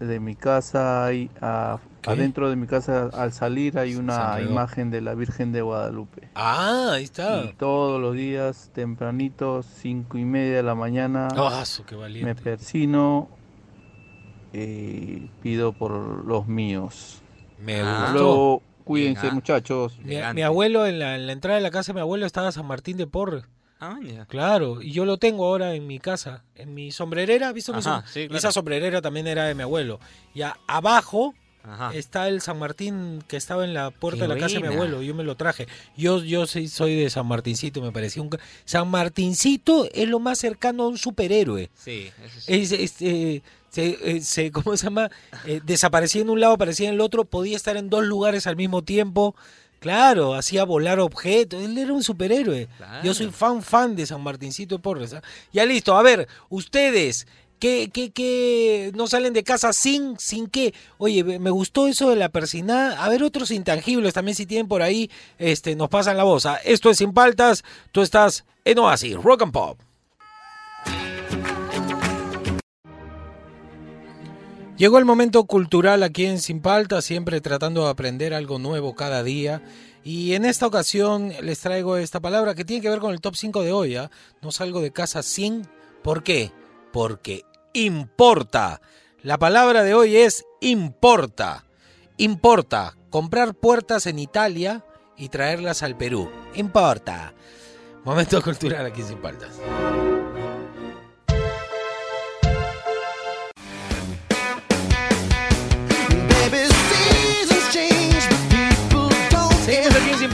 de 0.00 0.20
mi 0.20 0.34
casa, 0.34 1.06
hay, 1.06 1.30
a- 1.40 1.78
¿Qué? 2.02 2.10
adentro 2.10 2.50
de 2.50 2.56
mi 2.56 2.66
casa, 2.66 3.08
al 3.14 3.32
salir 3.32 3.78
hay 3.78 3.96
una 3.96 4.40
imagen 4.40 4.90
de 4.90 5.00
la 5.00 5.14
Virgen 5.14 5.52
de 5.52 5.62
Guadalupe. 5.62 6.28
Ah, 6.34 6.90
ahí 6.92 7.04
está. 7.04 7.44
Y 7.44 7.52
todos 7.54 8.00
los 8.00 8.14
días, 8.14 8.70
tempranito, 8.74 9.62
cinco 9.62 10.18
y 10.18 10.24
media 10.24 10.56
de 10.56 10.62
la 10.62 10.74
mañana, 10.74 11.28
Ah, 11.36 11.64
qué 11.86 11.96
me 11.96 12.34
persino 12.34 13.28
y 14.52 15.30
pido 15.42 15.72
por 15.72 16.24
los 16.26 16.46
míos. 16.46 17.20
Me 17.58 17.80
Ah. 17.80 18.08
gustó. 18.08 18.12
Luego, 18.18 18.62
cuídense 18.84 19.22
Bien, 19.22 19.30
ah. 19.32 19.34
muchachos. 19.34 19.98
Mi 20.34 20.42
abuelo, 20.42 20.86
en 20.86 20.98
la, 20.98 21.16
en 21.16 21.26
la 21.26 21.32
entrada 21.32 21.56
de 21.56 21.62
la 21.62 21.70
casa 21.70 21.92
de 21.92 21.94
mi 21.94 22.00
abuelo 22.00 22.26
estaba 22.26 22.52
San 22.52 22.66
Martín 22.66 22.96
de 22.96 23.06
Porres. 23.06 23.44
Ah. 23.78 23.98
Claro, 24.28 24.80
y 24.80 24.92
yo 24.92 25.04
lo 25.04 25.18
tengo 25.18 25.44
ahora 25.46 25.74
en 25.74 25.86
mi 25.86 25.98
casa, 25.98 26.44
en 26.54 26.72
mi 26.74 26.92
sombrerera, 26.92 27.52
¿viste? 27.52 27.72
mi 27.72 27.78
Ajá, 27.78 28.02
som- 28.02 28.06
sí, 28.06 28.20
claro. 28.26 28.38
Esa 28.38 28.52
sombrerera 28.52 29.02
también 29.02 29.26
era 29.26 29.44
de 29.44 29.54
mi 29.54 29.62
abuelo. 29.62 30.00
Y 30.34 30.40
abajo 30.66 31.34
Ajá. 31.62 31.90
está 31.94 32.28
el 32.28 32.40
San 32.40 32.58
Martín 32.58 33.22
que 33.28 33.36
estaba 33.36 33.64
en 33.64 33.74
la 33.74 33.90
puerta 33.90 34.20
Qué 34.20 34.28
de 34.28 34.34
la 34.34 34.40
casa 34.40 34.54
de 34.54 34.60
mi 34.60 34.68
abuelo, 34.74 35.02
yo 35.02 35.14
me 35.14 35.24
lo 35.24 35.34
traje. 35.36 35.66
Yo, 35.96 36.22
yo 36.22 36.46
sí 36.46 36.68
soy 36.68 36.94
de 36.94 37.10
San 37.10 37.26
Martincito, 37.26 37.82
me 37.82 37.92
parecía 37.92 38.22
un... 38.22 38.30
San 38.64 38.88
Martincito 38.88 39.86
es 39.92 40.08
lo 40.08 40.20
más 40.20 40.38
cercano 40.38 40.84
a 40.84 40.88
un 40.88 40.96
superhéroe. 40.98 41.70
Sí, 41.74 42.10
eso 42.24 42.40
sí. 42.40 42.52
Es, 42.54 42.72
es, 42.72 43.02
eh, 43.02 43.42
se, 43.68 43.98
eh, 44.00 44.20
se- 44.22 44.50
¿cómo 44.52 44.76
se 44.76 44.84
llama? 44.84 45.10
Eh, 45.44 45.60
desaparecía 45.64 46.22
en 46.22 46.30
un 46.30 46.40
lado, 46.40 46.54
aparecía 46.54 46.88
en 46.88 46.94
el 46.94 47.00
otro, 47.02 47.24
podía 47.24 47.56
estar 47.56 47.76
en 47.76 47.90
dos 47.90 48.04
lugares 48.06 48.46
al 48.46 48.56
mismo 48.56 48.82
tiempo. 48.82 49.34
Claro, 49.80 50.34
hacía 50.34 50.64
volar 50.64 50.98
objetos, 51.00 51.62
él 51.62 51.76
era 51.76 51.92
un 51.92 52.02
superhéroe. 52.02 52.68
Yo 53.04 53.14
soy 53.14 53.30
fan, 53.30 53.62
fan 53.62 53.94
de 53.94 54.06
San 54.06 54.22
Martincito 54.22 54.76
de 54.76 54.82
Porres. 54.82 55.14
¿ah? 55.14 55.22
Ya 55.52 55.64
listo, 55.66 55.96
a 55.96 56.02
ver, 56.02 56.26
ustedes, 56.48 57.26
¿qué, 57.58 57.90
qué, 57.92 58.10
qué 58.10 58.90
no 58.94 59.06
salen 59.06 59.32
de 59.32 59.44
casa 59.44 59.72
sin, 59.72 60.18
sin 60.18 60.46
qué? 60.46 60.74
Oye, 60.98 61.22
me 61.24 61.38
me 61.38 61.50
gustó 61.50 61.86
eso 61.88 62.10
de 62.10 62.16
la 62.16 62.30
persinada. 62.30 63.04
A 63.04 63.08
ver, 63.08 63.22
otros 63.22 63.50
intangibles 63.50 64.14
también 64.14 64.34
si 64.34 64.46
tienen 64.46 64.66
por 64.66 64.82
ahí, 64.82 65.10
este, 65.38 65.76
nos 65.76 65.88
pasan 65.88 66.16
la 66.16 66.24
voz. 66.24 66.46
¿ah? 66.46 66.58
Esto 66.64 66.90
es 66.90 66.98
Sin 66.98 67.12
Paltas, 67.12 67.62
tú 67.92 68.00
estás 68.02 68.44
en 68.64 68.78
Oasis, 68.78 69.14
Rock 69.14 69.42
and 69.42 69.52
Pop. 69.52 69.78
Llegó 74.76 74.98
el 74.98 75.06
momento 75.06 75.44
cultural 75.44 76.02
aquí 76.02 76.26
en 76.26 76.38
Sin 76.38 76.60
Palta, 76.60 77.00
siempre 77.00 77.40
tratando 77.40 77.84
de 77.84 77.90
aprender 77.90 78.34
algo 78.34 78.58
nuevo 78.58 78.94
cada 78.94 79.22
día. 79.22 79.62
Y 80.04 80.34
en 80.34 80.44
esta 80.44 80.66
ocasión 80.66 81.32
les 81.40 81.60
traigo 81.60 81.96
esta 81.96 82.20
palabra 82.20 82.54
que 82.54 82.66
tiene 82.66 82.82
que 82.82 82.90
ver 82.90 82.98
con 82.98 83.12
el 83.12 83.22
top 83.22 83.36
5 83.36 83.62
de 83.62 83.72
hoy. 83.72 83.96
¿ah? 83.96 84.10
No 84.42 84.52
salgo 84.52 84.82
de 84.82 84.92
casa 84.92 85.22
sin. 85.22 85.66
¿Por 86.02 86.22
qué? 86.22 86.52
Porque 86.92 87.44
importa. 87.72 88.82
La 89.22 89.38
palabra 89.38 89.82
de 89.82 89.94
hoy 89.94 90.16
es 90.16 90.44
importa. 90.60 91.64
Importa. 92.18 92.98
Comprar 93.08 93.54
puertas 93.54 94.06
en 94.06 94.18
Italia 94.18 94.84
y 95.16 95.30
traerlas 95.30 95.82
al 95.82 95.96
Perú. 95.96 96.30
Importa. 96.54 97.32
Momento 98.04 98.42
cultural 98.42 98.84
aquí 98.84 99.00
en 99.00 99.08
Sin. 99.08 99.48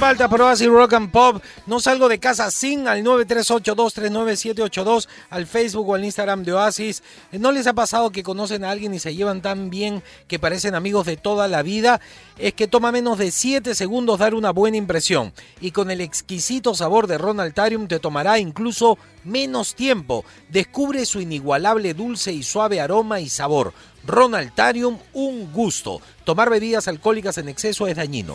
Paltas 0.03 0.29
por 0.29 0.43
Oasis 0.43 0.67
Rock 0.67 0.95
and 0.95 1.13
Pop. 1.13 1.41
No 1.65 1.79
salgo 1.79 2.09
de 2.09 2.19
casa 2.19 2.51
sin 2.51 2.89
al 2.89 3.05
938239782 3.05 5.07
al 5.31 5.47
Facebook 5.47 5.91
o 5.91 5.95
al 5.95 6.05
Instagram 6.05 6.43
de 6.43 6.55
Oasis. 6.55 7.05
Eh, 7.31 7.39
¿No 7.39 7.53
les 7.53 7.69
ha 7.69 7.73
pasado 7.73 8.11
que 8.11 8.25
conocen 8.25 8.65
a 8.65 8.73
alguien 8.73 8.93
y 8.95 8.99
se 8.99 9.15
llevan 9.15 9.43
tan 9.43 9.71
bien 9.71 10.03
que 10.27 10.41
parecen 10.41 10.75
amigos 10.75 11.07
de 11.07 11.17
toda 11.17 11.47
la 11.47 11.63
vida? 11.63 12.01
Es 12.37 12.53
que 12.55 12.67
toma 12.67 12.91
menos 12.91 13.17
de 13.17 13.31
7 13.31 13.77
segundos 13.77 14.19
dar 14.19 14.35
una 14.35 14.51
buena 14.51 14.77
impresión. 14.77 15.33
Y 15.61 15.71
con 15.71 15.89
el 15.89 16.01
exquisito 16.01 16.75
sabor 16.75 17.07
de 17.07 17.19
Ronaltarium 17.19 17.87
te 17.87 18.01
tomará 18.01 18.41
incluso 18.41 18.99
menos 19.23 19.77
tiempo. 19.77 20.25
Descubre 20.49 21.07
su 21.07 21.21
inigualable 21.21 21.95
dulce 21.95 22.33
y 22.33 22.43
suave 22.43 22.81
aroma 22.81 23.21
y 23.21 23.29
sabor. 23.29 23.73
Ronaltarium, 24.05 24.99
un 25.13 25.53
gusto. 25.53 26.01
Tomar 26.25 26.51
bebidas 26.51 26.89
alcohólicas 26.89 27.39
en 27.39 27.49
exceso 27.49 27.87
es 27.87 27.95
dañino. 27.95 28.35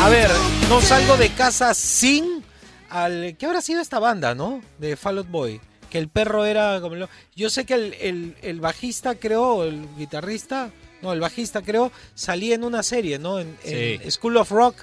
A 0.00 0.08
ver, 0.08 0.30
no 0.68 0.80
salgo 0.80 1.16
de 1.16 1.30
casa 1.30 1.74
sin 1.74 2.44
al 2.90 3.36
¿qué 3.38 3.46
habrá 3.46 3.60
sido 3.60 3.80
esta 3.80 3.98
banda, 3.98 4.34
no? 4.34 4.60
De 4.78 4.96
Fall 4.96 5.18
Out 5.18 5.28
Boy, 5.30 5.60
que 5.90 5.98
el 5.98 6.08
perro 6.08 6.44
era 6.44 6.80
como 6.80 6.94
lo- 6.94 7.08
yo 7.34 7.50
sé 7.50 7.64
que 7.64 7.74
el, 7.74 7.94
el- 7.94 8.36
el 8.42 8.60
bajista 8.60 9.14
creo, 9.16 9.64
el 9.64 9.86
guitarrista, 9.96 10.70
no, 11.02 11.12
el 11.12 11.20
bajista 11.20 11.62
creo 11.62 11.90
salía 12.14 12.54
en 12.54 12.62
una 12.64 12.82
serie, 12.82 13.18
¿no? 13.18 13.40
En, 13.40 13.56
en 13.64 14.00
Sí. 14.02 14.10
School 14.10 14.36
of 14.36 14.50
Rock 14.50 14.76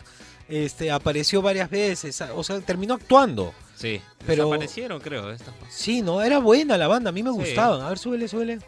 este 0.49 0.91
apareció 0.91 1.41
varias 1.41 1.69
veces, 1.69 2.19
o 2.35 2.43
sea, 2.43 2.59
terminó 2.59 2.95
actuando. 2.95 3.53
Sí, 3.77 4.01
Pero- 4.25 4.45
desaparecieron, 4.45 4.99
creo. 4.99 5.31
Estas 5.31 5.53
Sí, 5.69 6.01
no, 6.01 6.21
era 6.21 6.39
buena 6.39 6.77
la 6.77 6.87
banda, 6.87 7.09
a 7.09 7.13
mí 7.13 7.23
me 7.23 7.31
Sí. 7.31 7.37
gustaban. 7.37 7.81
A 7.81 7.89
ver, 7.89 7.97
súbele, 7.97 8.27
súbele. 8.27 8.59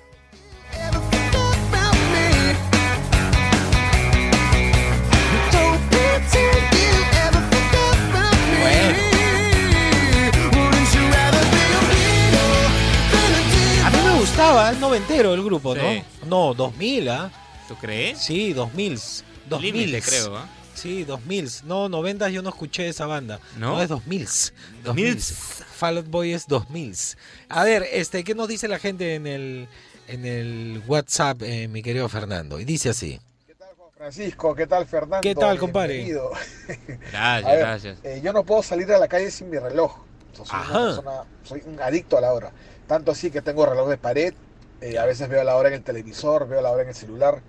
A 13.83 13.89
mí 13.91 13.97
me 14.03 14.19
gustaba, 14.19 14.69
el 14.71 14.79
noventero 14.79 15.33
el 15.33 15.43
grupo, 15.43 15.75
Sí. 15.75 15.81
¿no? 16.23 16.49
No, 16.49 16.53
2000, 16.53 17.09
¿ah? 17.09 17.31
¿Tú 17.67 17.75
crees? 17.75 18.19
Sí, 18.19 18.53
2000. 18.53 18.99
2000 19.49 19.73
Límite, 19.73 20.01
creo, 20.01 20.37
¿ah? 20.37 20.47
Sí, 20.73 21.03
2000. 21.03 21.49
No, 21.65 21.87
90 21.89 22.29
yo 22.29 22.41
no 22.41 22.49
escuché 22.49 22.87
esa 22.89 23.05
banda. 23.05 23.39
¿No? 23.57 23.75
No, 23.75 23.81
es 23.81 23.89
2000. 23.89 24.27
2000. 24.83 25.19
Fall 25.19 25.97
Out 25.97 26.07
Boy 26.07 26.33
es 26.33 26.47
2000. 26.47 26.95
A 27.49 27.63
ver, 27.63 27.85
este, 27.91 28.23
¿qué 28.23 28.35
nos 28.35 28.47
dice 28.47 28.67
la 28.67 28.79
gente 28.79 29.15
en 29.15 29.27
el, 29.27 29.67
en 30.07 30.25
el 30.25 30.81
WhatsApp, 30.87 31.41
eh, 31.43 31.67
mi 31.67 31.81
querido 31.81 32.09
Fernando? 32.09 32.59
Y 32.59 32.65
dice 32.65 32.89
así. 32.89 33.19
Francisco, 33.97 34.53
¿qué 34.53 34.67
tal 34.67 34.85
Fernando? 34.85 35.21
¿Qué 35.21 35.33
tal, 35.35 35.57
compadre? 35.57 35.93
Bienvenido. 36.03 36.31
Gracias, 37.11 37.45
ver, 37.51 37.59
gracias. 37.59 37.99
eh, 38.03 38.19
yo 38.21 38.33
no 38.33 38.43
puedo 38.43 38.61
salir 38.61 38.91
a 38.91 38.97
la 38.97 39.07
calle 39.07 39.31
sin 39.31 39.49
mi 39.49 39.57
reloj. 39.57 39.99
O 40.33 40.35
sea, 40.35 40.45
soy, 40.45 40.59
Ajá. 40.59 40.71
una 40.79 40.85
persona- 40.87 41.23
soy 41.43 41.63
un 41.65 41.81
adicto 41.81 42.17
a 42.17 42.21
la 42.21 42.33
hora. 42.33 42.51
Tanto 42.87 43.11
así 43.11 43.31
que 43.31 43.41
tengo 43.41 43.65
reloj 43.65 43.87
de 43.89 43.97
pared. 43.97 44.33
eh, 44.81 44.99
a 44.99 45.05
veces 45.05 45.29
veo 45.29 45.41
la 45.45 45.55
hora 45.55 45.69
en 45.69 45.75
el 45.75 45.83
televisor, 45.83 46.47
veo 46.49 46.61
la 46.61 46.69
hora 46.69 46.83
en 46.83 46.89
el 46.89 46.95
celular. 46.95 47.41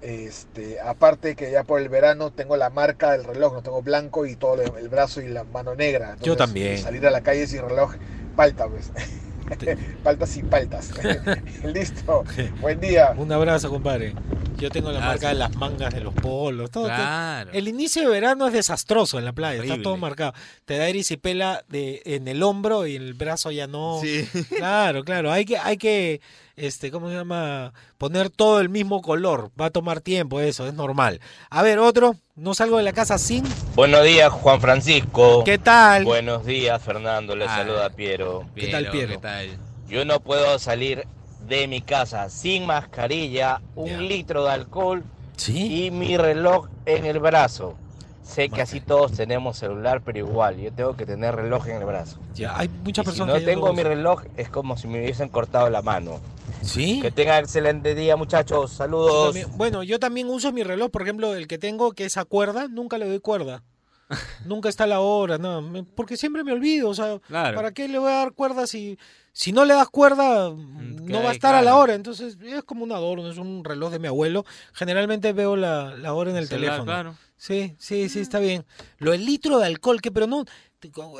Este, 0.00 0.80
aparte 0.80 1.36
que 1.36 1.50
ya 1.50 1.62
por 1.64 1.80
el 1.80 1.90
verano 1.90 2.30
tengo 2.32 2.56
la 2.56 2.70
marca 2.70 3.12
del 3.12 3.24
reloj, 3.24 3.52
no 3.52 3.62
tengo 3.62 3.82
blanco 3.82 4.24
y 4.24 4.34
todo 4.36 4.62
el 4.62 4.88
brazo 4.88 5.20
y 5.20 5.28
la 5.28 5.44
mano 5.44 5.74
negra. 5.74 6.16
Yo 6.22 6.36
también. 6.36 6.78
Salir 6.78 7.06
a 7.06 7.10
la 7.10 7.20
calle 7.20 7.46
sin 7.46 7.60
reloj, 7.68 7.92
palta 8.34 8.66
pues. 8.66 8.90
paltas 10.02 10.36
y 10.36 10.42
paltas. 10.42 10.90
Listo. 11.64 12.24
Buen 12.60 12.80
día. 12.80 13.14
Un 13.16 13.30
abrazo, 13.32 13.70
compadre. 13.70 14.14
Yo 14.56 14.70
tengo 14.70 14.90
la 14.90 15.00
Gracias. 15.00 15.14
marca 15.22 15.28
de 15.28 15.34
las 15.34 15.56
mangas 15.56 15.94
de 15.94 16.00
los 16.00 16.14
polos. 16.14 16.70
Todo, 16.70 16.86
Claro. 16.86 17.50
El 17.52 17.68
inicio 17.68 18.02
de 18.02 18.08
verano 18.08 18.46
es 18.46 18.54
desastroso 18.54 19.18
en 19.18 19.26
la 19.26 19.32
playa, 19.34 19.62
está 19.62 19.82
todo 19.82 19.98
marcado. 19.98 20.32
Te 20.64 20.78
da 20.78 20.88
erisipela 20.88 21.62
de, 21.68 22.00
en 22.06 22.26
el 22.26 22.42
hombro 22.42 22.86
y 22.86 22.96
en 22.96 23.02
el 23.02 23.12
brazo 23.12 23.50
ya 23.50 23.66
no. 23.66 24.00
Sí. 24.00 24.26
Claro, 24.56 25.04
claro. 25.04 25.30
Hay 25.30 25.44
que, 25.44 25.58
hay 25.58 25.76
que, 25.76 26.22
este, 26.56 26.90
¿cómo 26.90 27.08
se 27.08 27.14
llama? 27.14 27.72
Poner 27.98 28.30
todo 28.30 28.60
el 28.60 28.68
mismo 28.70 29.02
color. 29.02 29.50
Va 29.60 29.66
a 29.66 29.70
tomar 29.70 30.00
tiempo 30.00 30.40
eso, 30.40 30.66
es 30.66 30.74
normal. 30.74 31.20
A 31.50 31.62
ver, 31.62 31.78
otro. 31.78 32.16
No 32.34 32.54
salgo 32.54 32.78
de 32.78 32.82
la 32.82 32.92
casa 32.92 33.18
sin. 33.18 33.44
Buenos 33.74 34.02
días, 34.04 34.30
Juan 34.32 34.60
Francisco. 34.60 35.44
¿Qué 35.44 35.58
tal? 35.58 36.04
Buenos 36.04 36.44
días, 36.44 36.82
Fernando. 36.82 37.36
Le 37.36 37.44
Ah, 37.44 37.56
saluda 37.56 37.90
Piero. 37.90 38.44
¿Qué 38.54 38.68
tal, 38.68 38.90
Piero? 38.90 39.12
¿Qué 39.14 39.18
tal? 39.18 39.58
Yo 39.88 40.04
no 40.04 40.20
puedo 40.20 40.58
salir 40.58 41.06
de 41.46 41.68
mi 41.68 41.80
casa 41.80 42.28
sin 42.28 42.66
mascarilla, 42.66 43.60
un 43.74 44.08
litro 44.08 44.44
de 44.44 44.50
alcohol 44.52 45.04
y 45.46 45.90
mi 45.90 46.16
reloj 46.16 46.68
en 46.86 47.04
el 47.06 47.18
brazo. 47.20 47.76
Sé 48.22 48.48
que 48.48 48.60
así 48.60 48.80
todos 48.80 49.12
tenemos 49.12 49.56
celular, 49.56 50.00
pero 50.04 50.18
igual, 50.18 50.56
yo 50.56 50.72
tengo 50.72 50.96
que 50.96 51.06
tener 51.06 51.36
reloj 51.36 51.68
en 51.68 51.76
el 51.76 51.84
brazo. 51.84 52.18
Ya, 52.34 52.58
hay 52.58 52.68
muchas 52.68 53.04
Y 53.06 53.10
si 53.10 53.10
personas 53.12 53.34
no 53.34 53.40
que 53.40 53.46
tengo 53.46 53.72
mi 53.72 53.84
reloj, 53.84 54.24
es 54.36 54.48
como 54.48 54.76
si 54.76 54.88
me 54.88 54.98
hubiesen 55.00 55.28
cortado 55.28 55.70
la 55.70 55.80
mano. 55.80 56.20
¿Sí? 56.66 57.00
Que 57.00 57.10
tengan 57.10 57.44
excelente 57.44 57.94
día, 57.94 58.16
muchachos. 58.16 58.72
Saludos. 58.72 59.26
también- 59.34 59.56
bueno, 59.56 59.82
yo 59.82 59.98
también 59.98 60.28
uso 60.28 60.52
mi 60.52 60.62
reloj, 60.62 60.90
por 60.90 61.02
ejemplo, 61.02 61.34
el 61.34 61.46
que 61.46 61.58
tengo, 61.58 61.92
que 61.92 62.04
es 62.06 62.16
a 62.16 62.24
cuerda, 62.24 62.68
nunca 62.68 62.98
le 62.98 63.06
doy 63.08 63.20
cuerda. 63.20 63.62
nunca 64.44 64.68
está 64.68 64.86
la 64.86 65.00
hora, 65.00 65.36
no, 65.38 65.60
me- 65.62 65.82
porque 65.82 66.16
siempre 66.16 66.44
me 66.44 66.52
olvido, 66.52 66.88
o 66.90 66.94
sea, 66.94 67.18
Claro. 67.26 67.56
¿para 67.56 67.72
qué 67.72 67.88
le 67.88 67.98
voy 67.98 68.10
a 68.10 68.16
dar 68.16 68.32
cuerda 68.32 68.66
si, 68.68 68.98
si 69.32 69.50
no 69.50 69.64
le 69.64 69.74
das 69.74 69.88
cuerda, 69.88 70.50
no 70.54 71.22
va 71.22 71.30
a 71.30 71.32
estar 71.32 71.54
a 71.56 71.62
la 71.62 71.74
hora? 71.76 71.94
Entonces, 71.94 72.36
es 72.40 72.62
como 72.62 72.84
un 72.84 72.92
adorno, 72.92 73.28
es 73.30 73.38
un 73.38 73.64
reloj 73.64 73.90
de 73.90 73.98
mi 73.98 74.06
abuelo. 74.06 74.44
Generalmente 74.74 75.32
veo 75.32 75.56
la, 75.56 75.96
la 75.96 76.14
hora 76.14 76.30
en 76.30 76.36
el 76.36 76.46
Celular, 76.46 76.70
teléfono. 76.76 76.92
claro. 76.92 77.14
Sí, 77.38 77.74
sí, 77.78 78.08
sí, 78.08 78.20
está 78.20 78.38
bien. 78.38 78.64
Lo 78.98 79.10
del 79.10 79.26
litro 79.26 79.58
de 79.58 79.66
alcohol, 79.66 80.00
que 80.00 80.10
pero 80.12 80.26
no, 80.26 80.44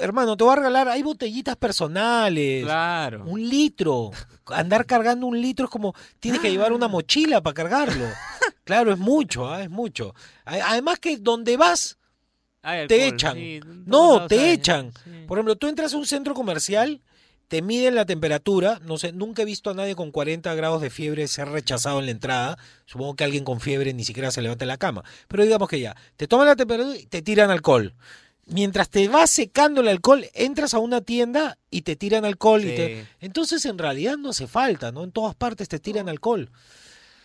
hermano, 0.00 0.36
te 0.36 0.44
voy 0.44 0.52
a 0.52 0.56
regalar, 0.56 0.88
hay 0.88 1.02
botellitas 1.02 1.56
personales. 1.56 2.64
Claro. 2.64 3.24
Un 3.24 3.48
litro. 3.48 4.10
Andar 4.46 4.86
cargando 4.86 5.26
un 5.26 5.40
litro 5.40 5.66
es 5.66 5.70
como, 5.70 5.94
tienes 6.20 6.40
que 6.40 6.50
llevar 6.50 6.72
una 6.72 6.88
mochila 6.88 7.42
para 7.42 7.54
cargarlo. 7.54 8.06
Claro, 8.64 8.92
es 8.92 8.98
mucho, 8.98 9.48
ah, 9.48 9.62
es 9.62 9.70
mucho. 9.70 10.14
Además 10.44 10.98
que 10.98 11.18
donde 11.18 11.56
vas, 11.56 11.98
te 12.88 13.06
echan. 13.06 13.36
sí, 13.36 13.60
no, 13.84 14.26
te 14.26 14.52
echan. 14.52 14.92
Por 15.26 15.38
ejemplo, 15.38 15.56
tú 15.56 15.68
entras 15.68 15.94
a 15.94 15.96
un 15.96 16.06
centro 16.06 16.34
comercial, 16.34 17.00
te 17.48 17.62
miden 17.62 17.94
la 17.94 18.06
temperatura. 18.06 18.80
No 18.84 18.98
sé, 18.98 19.12
nunca 19.12 19.42
he 19.42 19.44
visto 19.44 19.70
a 19.70 19.74
nadie 19.74 19.94
con 19.94 20.10
40 20.10 20.52
grados 20.54 20.82
de 20.82 20.90
fiebre 20.90 21.28
ser 21.28 21.48
rechazado 21.48 22.00
en 22.00 22.06
la 22.06 22.10
entrada. 22.10 22.58
Supongo 22.86 23.14
que 23.14 23.24
alguien 23.24 23.44
con 23.44 23.60
fiebre 23.60 23.94
ni 23.94 24.04
siquiera 24.04 24.30
se 24.30 24.42
levanta 24.42 24.64
de 24.64 24.68
la 24.68 24.78
cama. 24.78 25.04
Pero 25.28 25.44
digamos 25.44 25.68
que 25.68 25.80
ya, 25.80 25.96
te 26.16 26.26
toman 26.26 26.48
la 26.48 26.56
temperatura 26.56 26.96
y 26.96 27.06
te 27.06 27.22
tiran 27.22 27.50
alcohol. 27.50 27.94
Mientras 28.46 28.88
te 28.90 29.08
va 29.08 29.26
secando 29.26 29.80
el 29.80 29.88
alcohol, 29.88 30.24
entras 30.32 30.72
a 30.72 30.78
una 30.78 31.00
tienda 31.00 31.58
y 31.68 31.82
te 31.82 31.96
tiran 31.96 32.24
alcohol. 32.24 32.62
Y 32.64 32.76
te... 32.76 33.06
Entonces, 33.20 33.64
en 33.66 33.76
realidad 33.76 34.16
no 34.16 34.30
hace 34.30 34.46
falta, 34.46 34.92
¿no? 34.92 35.02
En 35.02 35.10
todas 35.10 35.34
partes 35.34 35.68
te 35.68 35.80
tiran 35.80 36.08
alcohol. 36.08 36.48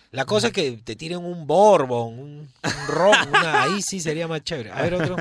La 0.09 0.25
cosa 0.25 0.47
es 0.47 0.53
que 0.53 0.71
te 0.83 0.95
tiren 0.95 1.19
un 1.23 1.45
bourbon, 1.47 2.19
un, 2.19 2.29
un 2.63 2.87
ron, 2.87 3.15
una, 3.29 3.63
ahí 3.63 3.81
sí 3.81 3.99
sería 3.99 4.27
más 4.27 4.43
chévere. 4.43 4.71
A 4.71 4.81
ver, 4.81 4.95
otro. 4.95 5.15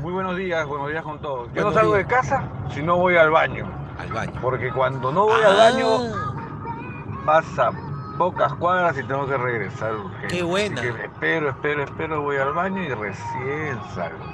Muy 0.00 0.12
buenos 0.12 0.36
días, 0.36 0.66
buenos 0.66 0.88
días 0.88 1.02
con 1.04 1.20
todos. 1.20 1.48
Yo 1.48 1.52
Buenos 1.54 1.74
no 1.74 1.80
salgo 1.80 1.94
días. 1.94 2.08
de 2.08 2.14
casa 2.14 2.50
si 2.74 2.82
no 2.82 2.96
voy 2.96 3.16
al 3.16 3.30
baño. 3.30 3.70
Al 3.98 4.12
baño. 4.12 4.38
Porque 4.40 4.72
cuando 4.72 5.12
no 5.12 5.26
voy 5.26 5.42
al 5.42 5.56
baño, 5.56 6.12
pasa 7.26 7.70
pocas 8.16 8.52
cuadras 8.54 8.96
y 8.98 9.04
tengo 9.04 9.28
que 9.28 9.36
regresar 9.36 9.94
urgente. 9.94 10.28
Qué 10.28 10.42
buena. 10.42 10.80
Así 10.80 10.90
que 10.90 11.04
espero, 11.04 11.50
espero, 11.50 11.84
espero, 11.84 12.22
voy 12.22 12.36
al 12.38 12.52
baño 12.54 12.82
y 12.82 12.88
recién 12.88 13.78
salgo. 13.94 14.24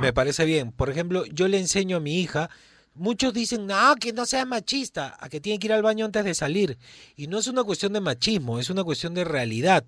Me 0.00 0.12
parece 0.12 0.44
bien. 0.44 0.72
Por 0.72 0.90
ejemplo, 0.90 1.24
yo 1.26 1.48
le 1.48 1.58
enseño 1.58 1.96
a 1.96 2.00
mi 2.00 2.20
hija. 2.20 2.50
Muchos 2.94 3.32
dicen, 3.32 3.66
no, 3.66 3.94
que 3.96 4.12
no 4.12 4.26
sea 4.26 4.44
machista, 4.44 5.16
a 5.20 5.28
que 5.28 5.40
tiene 5.40 5.58
que 5.58 5.68
ir 5.68 5.72
al 5.72 5.82
baño 5.82 6.04
antes 6.04 6.24
de 6.24 6.34
salir. 6.34 6.78
Y 7.16 7.28
no 7.28 7.38
es 7.38 7.46
una 7.46 7.62
cuestión 7.62 7.92
de 7.92 8.00
machismo, 8.00 8.58
es 8.58 8.70
una 8.70 8.82
cuestión 8.82 9.14
de 9.14 9.24
realidad. 9.24 9.84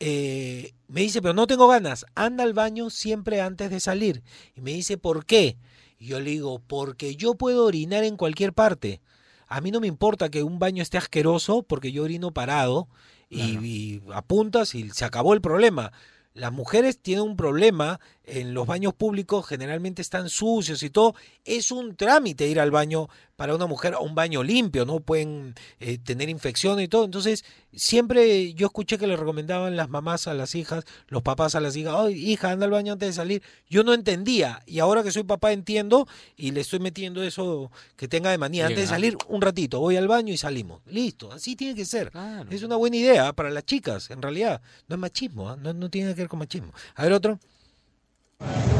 Eh, 0.00 0.74
me 0.88 1.02
dice, 1.02 1.22
pero 1.22 1.32
no 1.32 1.46
tengo 1.46 1.68
ganas, 1.68 2.04
anda 2.14 2.44
al 2.44 2.54
baño 2.54 2.90
siempre 2.90 3.40
antes 3.40 3.70
de 3.70 3.80
salir. 3.80 4.22
Y 4.54 4.60
me 4.60 4.72
dice, 4.72 4.98
¿por 4.98 5.24
qué? 5.24 5.56
Y 5.98 6.06
yo 6.06 6.20
le 6.20 6.30
digo, 6.30 6.60
porque 6.66 7.16
yo 7.16 7.34
puedo 7.34 7.64
orinar 7.64 8.04
en 8.04 8.16
cualquier 8.16 8.52
parte. 8.52 9.00
A 9.46 9.60
mí 9.60 9.70
no 9.70 9.80
me 9.80 9.86
importa 9.86 10.28
que 10.28 10.42
un 10.42 10.58
baño 10.58 10.82
esté 10.82 10.98
asqueroso 10.98 11.62
porque 11.62 11.92
yo 11.92 12.02
orino 12.02 12.32
parado 12.32 12.88
y, 13.28 13.58
y 13.64 14.02
apuntas 14.12 14.74
y 14.74 14.90
se 14.90 15.04
acabó 15.04 15.34
el 15.34 15.40
problema. 15.40 15.92
Las 16.34 16.52
mujeres 16.52 16.98
tienen 16.98 17.24
un 17.24 17.36
problema 17.36 18.00
en 18.24 18.54
los 18.54 18.66
baños 18.66 18.94
públicos, 18.94 19.46
generalmente 19.46 20.02
están 20.02 20.28
sucios 20.28 20.82
y 20.82 20.90
todo. 20.90 21.14
Es 21.44 21.72
un 21.72 21.96
trámite 21.96 22.46
ir 22.46 22.60
al 22.60 22.70
baño 22.70 23.08
para 23.36 23.54
una 23.54 23.66
mujer 23.66 23.94
a 23.94 23.98
un 23.98 24.14
baño 24.14 24.42
limpio, 24.42 24.84
¿no? 24.84 25.00
Pueden 25.00 25.54
eh, 25.80 25.98
tener 25.98 26.28
infección 26.28 26.78
y 26.80 26.86
todo. 26.86 27.04
Entonces, 27.04 27.44
siempre 27.72 28.54
yo 28.54 28.66
escuché 28.66 28.98
que 28.98 29.06
le 29.08 29.16
recomendaban 29.16 29.76
las 29.76 29.88
mamás 29.88 30.28
a 30.28 30.34
las 30.34 30.54
hijas, 30.54 30.84
los 31.08 31.22
papás 31.22 31.56
a 31.56 31.60
las 31.60 31.74
hijas, 31.74 31.94
ay, 31.96 32.14
hija, 32.30 32.52
anda 32.52 32.66
al 32.66 32.70
baño 32.70 32.92
antes 32.92 33.08
de 33.08 33.12
salir. 33.12 33.42
Yo 33.68 33.82
no 33.82 33.94
entendía 33.94 34.62
y 34.66 34.78
ahora 34.78 35.02
que 35.02 35.10
soy 35.10 35.24
papá 35.24 35.52
entiendo 35.52 36.06
y 36.36 36.52
le 36.52 36.60
estoy 36.60 36.78
metiendo 36.78 37.22
eso 37.22 37.72
que 37.96 38.06
tenga 38.06 38.30
de 38.30 38.38
manía. 38.38 38.66
Antes 38.66 38.82
de 38.82 38.86
salir, 38.86 39.16
un 39.28 39.42
ratito, 39.42 39.80
voy 39.80 39.96
al 39.96 40.06
baño 40.06 40.32
y 40.32 40.36
salimos. 40.36 40.82
Listo, 40.86 41.32
así 41.32 41.56
tiene 41.56 41.74
que 41.74 41.84
ser. 41.84 42.12
Es 42.50 42.62
una 42.62 42.76
buena 42.76 42.96
idea 42.96 43.32
para 43.32 43.50
las 43.50 43.64
chicas, 43.64 44.10
en 44.10 44.22
realidad. 44.22 44.62
No 44.86 44.94
es 44.94 45.00
machismo, 45.00 45.50
¿ah? 45.50 45.56
no, 45.60 45.72
no 45.72 45.90
tiene 45.90 46.14
que 46.14 46.20
ver 46.20 46.28
con 46.28 46.38
machismo. 46.38 46.72
A 46.94 47.02
ver, 47.02 47.12
otro. 47.12 47.40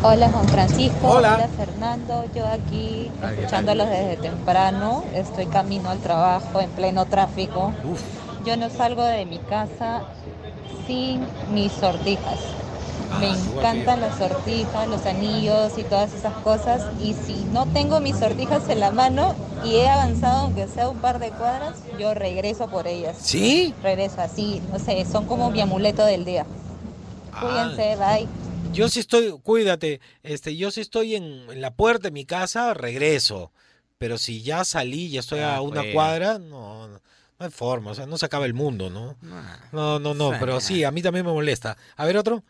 Hola 0.03 0.29
Juan 0.31 0.49
Francisco, 0.49 1.09
Hola. 1.09 1.35
hola, 1.37 1.49
Fernando, 1.57 2.25
yo 2.35 2.47
aquí 2.49 3.11
Ah, 3.23 3.31
escuchándolos 3.33 3.89
desde 3.89 4.17
temprano, 4.17 5.05
estoy 5.15 5.47
camino 5.47 5.91
al 5.91 5.99
trabajo 5.99 6.61
en 6.61 6.71
pleno 6.71 7.07
tráfico. 7.07 7.73
Yo 8.45 8.57
no 8.57 8.69
salgo 8.71 9.05
de 9.05 9.25
mi 9.27 9.39
casa 9.39 10.03
sin 10.87 11.25
mis 11.53 11.71
sortijas. 11.73 12.41
Me 13.21 13.29
Ah, 13.29 13.37
encantan 13.57 14.01
las 14.01 14.17
sortijas, 14.19 14.89
los 14.89 15.07
anillos 15.07 15.73
y 15.79 15.85
todas 15.85 16.13
esas 16.15 16.33
cosas. 16.39 16.83
Y 17.01 17.15
si 17.15 17.45
no 17.53 17.67
tengo 17.67 18.01
mis 18.01 18.17
sortijas 18.17 18.69
en 18.69 18.81
la 18.81 18.91
mano 18.91 19.35
y 19.65 19.77
he 19.77 19.89
avanzado 19.89 20.41
aunque 20.47 20.67
sea 20.67 20.89
un 20.89 20.97
par 20.99 21.21
de 21.21 21.31
cuadras, 21.31 21.75
yo 22.01 22.15
regreso 22.15 22.67
por 22.69 22.89
ellas. 22.89 23.17
¿Sí? 23.21 23.73
Regreso 23.85 24.21
así, 24.21 24.61
no 24.73 24.81
sé, 24.81 25.05
son 25.05 25.27
como 25.27 25.51
mi 25.51 25.61
amuleto 25.61 26.05
del 26.05 26.25
día. 26.25 26.45
Ah. 27.33 27.41
Cuídense, 27.41 27.97
bye. 27.97 28.27
Yo 28.73 28.89
si 28.89 29.01
estoy, 29.01 29.35
cuídate, 29.43 30.01
este, 30.23 30.57
yo 30.57 30.71
si 30.71 30.81
estoy 30.81 31.15
en, 31.15 31.25
en 31.51 31.61
la 31.61 31.75
puerta 31.75 32.09
de 32.09 32.13
mi 32.13 32.25
casa, 32.25 32.75
regreso. 32.75 33.53
Pero 33.99 34.19
si 34.19 34.43
ya 34.43 34.65
salí, 34.65 35.11
ya 35.11 35.21
estoy 35.21 35.41
Ah, 35.41 35.57
a 35.57 35.61
una 35.61 35.83
pues. 35.83 35.95
cuadra, 35.95 36.39
no, 36.39 36.89
no 36.89 37.01
hay 37.39 37.51
forma, 37.51 37.91
o 37.91 37.95
sea, 37.95 38.07
no 38.07 38.19
se 38.19 38.27
acaba 38.27 38.47
el 38.47 38.55
mundo, 38.55 38.89
¿no? 38.91 39.17
No, 39.73 39.99
no, 39.99 40.15
no, 40.15 40.33
pero 40.41 40.61
sí, 40.61 40.85
a 40.85 40.91
mí 40.91 41.03
también 41.03 41.27
me 41.27 41.33
molesta. 41.33 41.77
A 41.97 42.07
ver, 42.07 42.17
otro. 42.17 42.43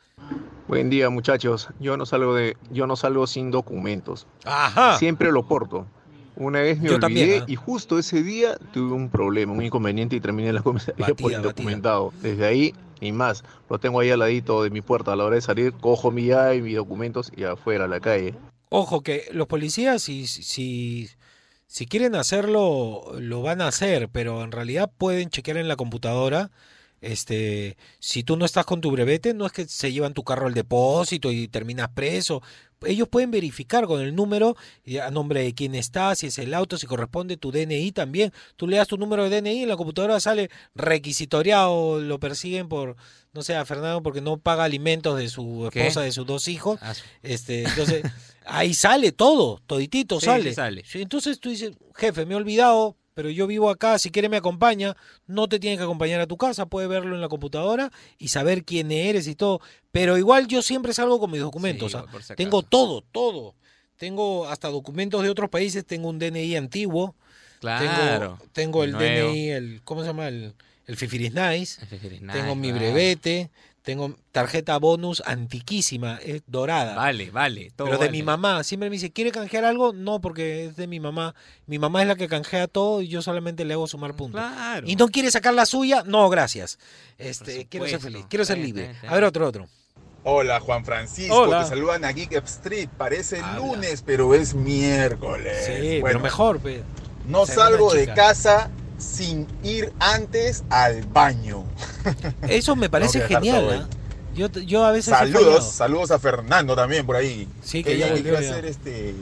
Buen 0.68 0.90
día, 0.90 1.10
muchachos. 1.10 1.68
Yo 1.80 1.96
no 1.96 2.06
salgo 2.06 2.34
de, 2.34 2.56
yo 2.70 2.86
no 2.86 2.96
salgo 2.96 3.26
sin 3.26 3.50
documentos. 3.50 4.26
Ajá. 4.44 4.98
Siempre 4.98 5.32
lo 5.32 5.46
porto. 5.46 5.86
Una 6.36 6.60
vez 6.60 6.78
me 6.78 6.88
Yo 6.88 6.94
olvidé 6.94 7.00
también, 7.00 7.42
¿ah? 7.42 7.44
y 7.48 7.56
justo 7.56 7.98
ese 7.98 8.22
día 8.22 8.56
tuve 8.72 8.92
un 8.94 9.10
problema, 9.10 9.52
un 9.52 9.62
inconveniente 9.62 10.16
y 10.16 10.20
terminé 10.20 10.48
en 10.48 10.54
la 10.54 10.62
comisaría 10.62 11.06
por 11.08 11.16
Batida, 11.24 11.36
indocumentado. 11.38 12.12
Desde 12.22 12.46
ahí 12.46 12.74
ni 13.02 13.12
más. 13.12 13.44
Lo 13.68 13.78
tengo 13.78 14.00
ahí 14.00 14.10
al 14.10 14.20
ladito 14.20 14.62
de 14.62 14.70
mi 14.70 14.80
puerta 14.80 15.12
a 15.12 15.16
la 15.16 15.24
hora 15.24 15.34
de 15.34 15.42
salir, 15.42 15.72
cojo 15.72 16.10
mi 16.10 16.26
llave 16.26 16.56
y 16.56 16.62
mis 16.62 16.76
documentos 16.76 17.30
y 17.36 17.44
afuera 17.44 17.84
a 17.84 17.88
la 17.88 18.00
calle. 18.00 18.34
Ojo, 18.70 19.02
que 19.02 19.26
los 19.32 19.48
policías, 19.48 20.02
si, 20.02 20.26
si, 20.26 21.10
si 21.66 21.86
quieren 21.86 22.14
hacerlo, 22.14 23.12
lo 23.18 23.42
van 23.42 23.60
a 23.60 23.68
hacer, 23.68 24.08
pero 24.08 24.42
en 24.42 24.52
realidad 24.52 24.90
pueden 24.96 25.28
chequear 25.28 25.58
en 25.58 25.68
la 25.68 25.76
computadora. 25.76 26.50
Este, 27.02 27.76
si 27.98 28.22
tú 28.22 28.36
no 28.36 28.44
estás 28.44 28.64
con 28.64 28.80
tu 28.80 28.92
brevete, 28.92 29.34
no 29.34 29.44
es 29.44 29.52
que 29.52 29.66
se 29.66 29.92
llevan 29.92 30.14
tu 30.14 30.22
carro 30.22 30.46
al 30.46 30.54
depósito 30.54 31.32
y 31.32 31.48
terminas 31.48 31.88
preso. 31.88 32.40
Ellos 32.86 33.08
pueden 33.08 33.30
verificar 33.30 33.86
con 33.86 34.00
el 34.00 34.14
número 34.14 34.56
y 34.84 34.98
a 34.98 35.10
nombre 35.10 35.42
de 35.42 35.54
quién 35.54 35.74
está, 35.74 36.14
si 36.14 36.26
es 36.26 36.38
el 36.38 36.52
auto, 36.54 36.78
si 36.78 36.86
corresponde 36.86 37.36
tu 37.36 37.50
DNI 37.52 37.92
también. 37.92 38.32
Tú 38.56 38.66
le 38.66 38.76
das 38.76 38.88
tu 38.88 38.96
número 38.96 39.28
de 39.28 39.40
DNI, 39.40 39.62
en 39.62 39.68
la 39.68 39.76
computadora 39.76 40.18
sale 40.20 40.50
requisitoriado, 41.06 42.00
lo 42.00 42.18
persiguen 42.20 42.68
por, 42.68 42.96
no 43.32 43.42
sé, 43.42 43.54
a 43.54 43.64
Fernando 43.64 44.02
porque 44.02 44.20
no 44.20 44.38
paga 44.38 44.64
alimentos 44.64 45.18
de 45.18 45.28
su 45.28 45.68
¿Qué? 45.72 45.80
esposa, 45.80 46.02
de 46.02 46.12
sus 46.12 46.26
dos 46.26 46.48
hijos. 46.48 46.78
Ah, 46.82 46.94
su- 46.94 47.02
Este, 47.22 47.64
entonces, 47.64 48.02
ahí 48.46 48.72
sale 48.74 49.12
todo, 49.12 49.60
toditito 49.66 50.20
Sí, 50.20 50.26
sale. 50.26 50.54
sale. 50.54 50.84
Entonces 50.94 51.38
tú 51.40 51.50
dices, 51.50 51.72
jefe, 51.94 52.24
me 52.26 52.34
he 52.34 52.36
olvidado, 52.36 52.96
pero 53.14 53.30
yo 53.30 53.46
vivo 53.46 53.70
acá, 53.70 53.98
si 53.98 54.10
quiere 54.10 54.28
me 54.28 54.36
acompaña, 54.36 54.96
no 55.26 55.48
te 55.48 55.58
tiene 55.58 55.76
que 55.76 55.82
acompañar 55.82 56.20
a 56.20 56.26
tu 56.26 56.36
casa, 56.36 56.66
puede 56.66 56.86
verlo 56.86 57.14
en 57.14 57.20
la 57.20 57.28
computadora 57.28 57.90
y 58.18 58.28
saber 58.28 58.64
quién 58.64 58.90
eres 58.90 59.26
y 59.26 59.34
todo. 59.34 59.60
Pero 59.90 60.18
igual 60.18 60.48
yo 60.48 60.62
siempre 60.62 60.92
salgo 60.92 61.20
con 61.20 61.30
mis 61.30 61.40
documentos. 61.40 61.92
Sí, 61.92 61.98
¿ah? 61.98 62.06
si 62.22 62.34
Tengo 62.34 62.62
todo, 62.62 63.02
todo. 63.02 63.54
Tengo 63.96 64.48
hasta 64.48 64.68
documentos 64.68 65.22
de 65.22 65.30
otros 65.30 65.50
países, 65.50 65.84
tengo 65.84 66.08
un 66.08 66.18
DNI 66.18 66.56
antiguo. 66.56 67.14
Claro, 67.60 68.38
Tengo, 68.52 68.52
tengo 68.52 68.84
el 68.84 68.92
nuevo. 68.92 69.30
DNI, 69.30 69.50
el, 69.50 69.80
¿cómo 69.84 70.00
se 70.00 70.08
llama? 70.08 70.28
El, 70.28 70.54
el 70.86 70.96
Fifiris 70.96 71.32
Nice. 71.32 71.80
El 71.80 71.86
Fifiris 71.86 72.20
Tengo 72.20 72.54
Nice, 72.54 72.56
mi 72.56 72.72
claro. 72.72 73.50
Tengo 73.82 74.14
tarjeta 74.30 74.78
bonus 74.78 75.22
antiquísima, 75.26 76.18
es 76.22 76.42
dorada. 76.46 76.94
Vale, 76.94 77.30
vale. 77.32 77.72
Todo 77.74 77.86
Pero 77.86 77.98
de 77.98 78.06
vale. 78.06 78.12
mi 78.16 78.22
mamá, 78.22 78.62
siempre 78.62 78.88
me 78.88 78.94
dice, 78.94 79.10
¿quiere 79.10 79.32
canjear 79.32 79.64
algo? 79.64 79.92
No, 79.92 80.20
porque 80.20 80.66
es 80.66 80.76
de 80.76 80.86
mi 80.86 81.00
mamá. 81.00 81.34
Mi 81.66 81.80
mamá 81.80 82.00
es 82.02 82.06
la 82.06 82.14
que 82.14 82.28
canjea 82.28 82.68
todo 82.68 83.02
y 83.02 83.08
yo 83.08 83.22
solamente 83.22 83.64
le 83.64 83.74
hago 83.74 83.88
sumar 83.88 84.14
puntos. 84.14 84.40
Claro. 84.40 84.86
¿Y 84.88 84.94
no 84.94 85.08
quiere 85.08 85.32
sacar 85.32 85.52
la 85.54 85.66
suya? 85.66 86.04
No, 86.06 86.28
gracias. 86.30 86.78
Este, 87.18 87.66
quiero 87.66 87.88
ser 87.88 87.98
feliz, 88.00 88.24
quiero 88.28 88.44
ser 88.44 88.58
Está 88.58 88.66
libre. 88.66 88.82
bien, 88.84 88.94
está 88.96 89.10
A 89.10 89.14
ver, 89.14 89.24
otro, 89.24 89.48
otro. 89.48 89.68
Hola 90.24 90.60
Juan 90.60 90.84
Francisco, 90.84 91.34
Hola. 91.36 91.64
te 91.64 91.70
saludan 91.70 92.04
a 92.04 92.12
Geek 92.12 92.32
Street. 92.44 92.88
Parece 92.96 93.42
lunes, 93.56 94.02
pero 94.06 94.32
es 94.36 94.54
miércoles. 94.54 95.64
Sí, 95.66 95.72
pero 95.80 96.00
Bueno, 96.02 96.20
mejor. 96.20 96.60
pe. 96.60 96.84
No 97.26 97.46
salgo 97.46 97.92
de 97.92 98.06
casa 98.14 98.70
sin 99.02 99.46
ir 99.62 99.92
antes 99.98 100.64
al 100.70 101.02
baño. 101.06 101.64
Eso 102.42 102.76
me 102.76 102.88
parece 102.88 103.20
genial. 103.22 103.86
¿ah? 103.88 103.88
Yo, 104.34 104.48
yo 104.48 104.84
a 104.84 104.92
veces 104.92 105.14
Saludos, 105.16 105.70
saludos 105.72 106.10
a 106.10 106.18
Fernando 106.18 106.74
también 106.74 107.04
por 107.04 107.16
ahí. 107.16 107.48
Sí, 107.62 107.84
que 107.84 107.98
ya 107.98 108.14
ya. 108.14 108.40
ser 108.40 108.64
este 108.64 109.14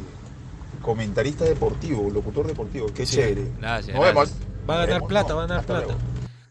comentarista 0.82 1.44
deportivo, 1.44 2.10
locutor 2.10 2.46
deportivo. 2.46 2.86
Qué 2.94 3.06
Sí. 3.06 3.16
chévere. 3.16 3.50
Gracias, 3.58 3.96
Nos 3.96 4.04
vemos. 4.04 4.30
Va 4.68 4.82
a 4.82 4.86
ganar 4.86 5.06
plata, 5.06 5.34
va 5.34 5.44
a 5.44 5.46
ganar 5.46 5.66
plata. 5.66 5.86
luego. 5.86 6.00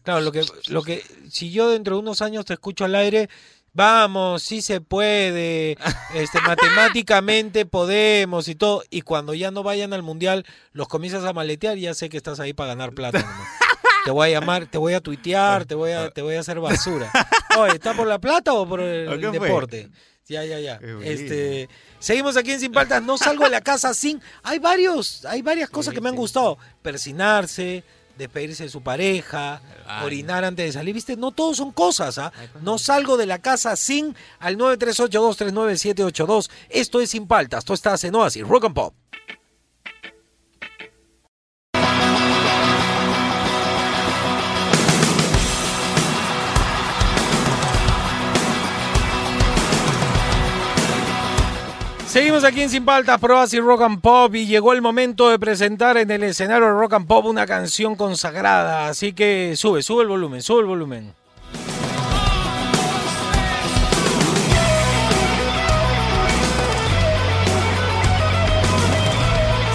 Claro, 0.02 0.20
lo 0.20 0.32
que, 0.32 0.44
lo 0.68 0.82
que, 0.82 1.02
si 1.30 1.50
yo 1.50 1.70
dentro 1.70 1.96
de 1.96 2.00
unos 2.02 2.22
años 2.22 2.44
te 2.44 2.54
escucho 2.54 2.84
al 2.84 2.94
aire, 2.94 3.28
vamos, 3.72 4.42
sí 4.42 4.62
se 4.62 4.80
puede, 4.80 5.76
este, 6.14 6.40
matemáticamente 6.46 7.66
podemos 7.66 8.48
y 8.48 8.54
todo, 8.54 8.82
y 8.90 9.02
cuando 9.02 9.34
ya 9.34 9.50
no 9.50 9.62
vayan 9.62 9.92
al 9.92 10.02
mundial, 10.02 10.44
los 10.72 10.88
comienzas 10.88 11.24
a 11.24 11.32
maletear, 11.32 11.78
ya 11.78 11.94
sé 11.94 12.08
que 12.08 12.16
estás 12.16 12.40
ahí 12.40 12.52
para 12.52 12.70
ganar 12.70 12.92
plata. 12.92 13.20
nomás. 13.20 13.48
Te 14.04 14.10
voy 14.10 14.28
a 14.28 14.40
llamar, 14.40 14.66
te 14.66 14.78
voy 14.78 14.94
a 14.94 15.00
tuitear, 15.00 15.66
te 15.66 15.74
voy 15.74 15.92
a, 15.92 16.10
te 16.10 16.22
voy 16.22 16.34
a 16.34 16.40
hacer 16.40 16.58
basura. 16.58 17.10
Oye, 17.58 17.74
¿está 17.74 17.94
por 17.94 18.06
la 18.06 18.18
plata 18.18 18.54
o 18.54 18.66
por 18.66 18.80
el, 18.80 19.20
deporte? 19.30 19.90
Ya, 20.26 20.44
ya, 20.44 20.60
ya. 20.60 20.80
Este, 21.02 21.68
seguimos 21.98 22.36
aquí 22.36 22.52
en 22.52 22.60
Sin 22.60 22.72
Paltas. 22.72 23.02
No 23.02 23.18
salgo 23.18 23.44
de 23.44 23.50
la 23.50 23.60
casa 23.60 23.92
sin. 23.94 24.22
Hay 24.42 24.58
varios, 24.58 25.24
hay 25.24 25.42
varias 25.42 25.68
cosas 25.68 25.92
que 25.92 26.00
me 26.00 26.08
han 26.08 26.16
gustado. 26.16 26.56
Persinarse, 26.82 27.84
despedirse 28.20 28.62
de 28.64 28.68
su 28.70 28.82
pareja, 28.82 29.60
Ay. 29.86 30.06
orinar 30.06 30.44
antes 30.44 30.66
de 30.66 30.72
salir. 30.72 30.94
¿Viste? 30.94 31.16
No 31.16 31.32
todos 31.32 31.56
son 31.56 31.72
cosas, 31.72 32.18
¿ah? 32.18 32.32
No 32.62 32.78
salgo 32.78 33.16
de 33.16 33.26
la 33.26 33.38
casa 33.38 33.74
sin 33.76 34.14
al 34.38 34.56
938239782. 34.56 36.50
Esto 36.68 37.00
es 37.00 37.10
Sin 37.10 37.26
Paltas. 37.26 37.64
Tú 37.64 37.72
estás 37.72 38.04
en 38.04 38.14
Oasis, 38.14 38.46
Rock 38.46 38.66
and 38.66 38.74
Pop. 38.74 38.94
Seguimos 52.10 52.42
aquí 52.42 52.62
en 52.62 52.70
Sin 52.70 52.84
Paltas, 52.84 53.20
Pruebas 53.20 53.54
y 53.54 53.60
Rock 53.60 53.82
and 53.82 54.00
Pop 54.00 54.34
y 54.34 54.44
llegó 54.44 54.72
el 54.72 54.82
momento 54.82 55.30
de 55.30 55.38
presentar 55.38 55.96
en 55.96 56.10
el 56.10 56.24
escenario 56.24 56.64
de 56.66 56.72
Rock 56.72 56.94
and 56.94 57.06
Pop 57.06 57.24
una 57.24 57.46
canción 57.46 57.94
consagrada. 57.94 58.88
Así 58.88 59.12
que 59.12 59.52
sube, 59.54 59.80
sube 59.80 60.02
el 60.02 60.08
volumen, 60.08 60.42
sube 60.42 60.62
el 60.62 60.66
volumen. 60.66 61.14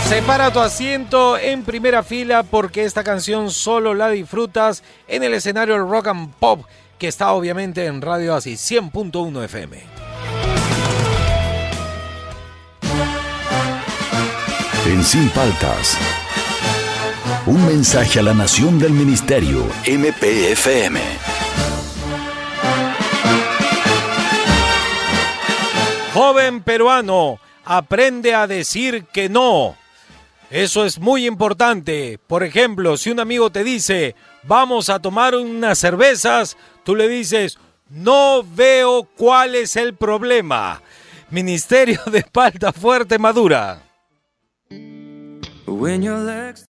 Separa 0.10 0.52
tu 0.52 0.60
asiento 0.60 1.38
en 1.38 1.64
primera 1.64 2.04
fila 2.04 2.44
porque 2.44 2.84
esta 2.84 3.06
canción 3.06 3.50
solo 3.50 3.94
la 3.94 4.10
disfrutas 4.10 4.84
en 5.08 5.24
el 5.24 5.34
escenario 5.36 5.78
Rock 5.88 6.08
and 6.08 6.34
Pop 6.34 6.66
que 6.98 7.08
está 7.08 7.32
obviamente 7.32 7.86
en 7.86 8.02
Radio 8.02 8.36
Así 8.36 8.56
100.1 8.56 9.46
FM. 9.46 10.05
En 14.86 15.04
Sin 15.04 15.30
Paltas. 15.30 15.98
Un 17.48 17.66
mensaje 17.66 18.20
a 18.20 18.22
la 18.22 18.36
nación 18.36 18.78
del 18.78 18.92
ministerio 18.92 19.66
MPFM. 19.88 21.00
Joven 26.14 26.62
peruano, 26.62 27.40
aprende 27.64 28.36
a 28.36 28.46
decir 28.46 29.06
que 29.06 29.28
no. 29.28 29.76
Eso 30.52 30.86
es 30.86 31.00
muy 31.00 31.26
importante. 31.26 32.20
Por 32.28 32.44
ejemplo, 32.44 32.96
si 32.98 33.10
un 33.10 33.20
amigo 33.20 33.50
te 33.50 33.64
dice, 33.64 34.16
vamos 34.44 34.90
a 34.90 35.00
tomar 35.00 35.34
unas 35.34 35.80
cervezas, 35.80 36.58
tú 36.84 36.96
le 36.96 37.08
dices, 37.08 37.58
no 37.90 38.44
veo 38.44 39.10
cuál 39.18 39.56
es 39.56 39.78
el 39.78 39.96
problema. 39.96 40.84
Ministerio 41.32 42.00
de 42.06 42.20
Espalda 42.20 42.72
Fuerte 42.72 43.18
Madura. 43.18 43.85
When 45.76 46.02
your 46.02 46.20
legs 46.20 46.66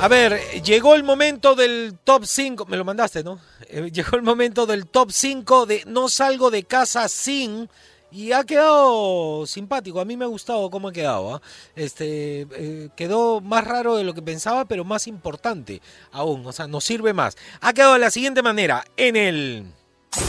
A 0.00 0.06
ver, 0.08 0.40
llegó 0.62 0.94
el 0.94 1.02
momento 1.02 1.54
del 1.54 1.98
top 2.04 2.24
5. 2.24 2.66
Me 2.66 2.76
lo 2.76 2.84
mandaste, 2.84 3.24
¿no? 3.24 3.40
Eh, 3.68 3.90
llegó 3.92 4.16
el 4.16 4.22
momento 4.22 4.64
del 4.64 4.86
top 4.86 5.10
5 5.10 5.66
de 5.66 5.82
No 5.86 6.08
salgo 6.08 6.50
de 6.50 6.62
casa 6.62 7.08
sin. 7.08 7.68
Y 8.10 8.32
ha 8.32 8.44
quedado 8.44 9.44
simpático. 9.46 10.00
A 10.00 10.04
mí 10.04 10.16
me 10.16 10.24
ha 10.24 10.28
gustado 10.28 10.70
cómo 10.70 10.88
ha 10.88 10.92
quedado. 10.92 11.34
¿ah? 11.34 11.42
Este, 11.74 12.46
eh, 12.52 12.88
quedó 12.96 13.40
más 13.40 13.66
raro 13.66 13.96
de 13.96 14.04
lo 14.04 14.14
que 14.14 14.22
pensaba, 14.22 14.64
pero 14.64 14.84
más 14.84 15.06
importante 15.06 15.82
aún. 16.12 16.46
O 16.46 16.52
sea, 16.52 16.66
nos 16.68 16.84
sirve 16.84 17.12
más. 17.12 17.36
Ha 17.60 17.72
quedado 17.74 17.94
de 17.94 17.98
la 17.98 18.10
siguiente 18.10 18.40
manera. 18.40 18.84
En 18.96 19.16
el. 19.16 19.66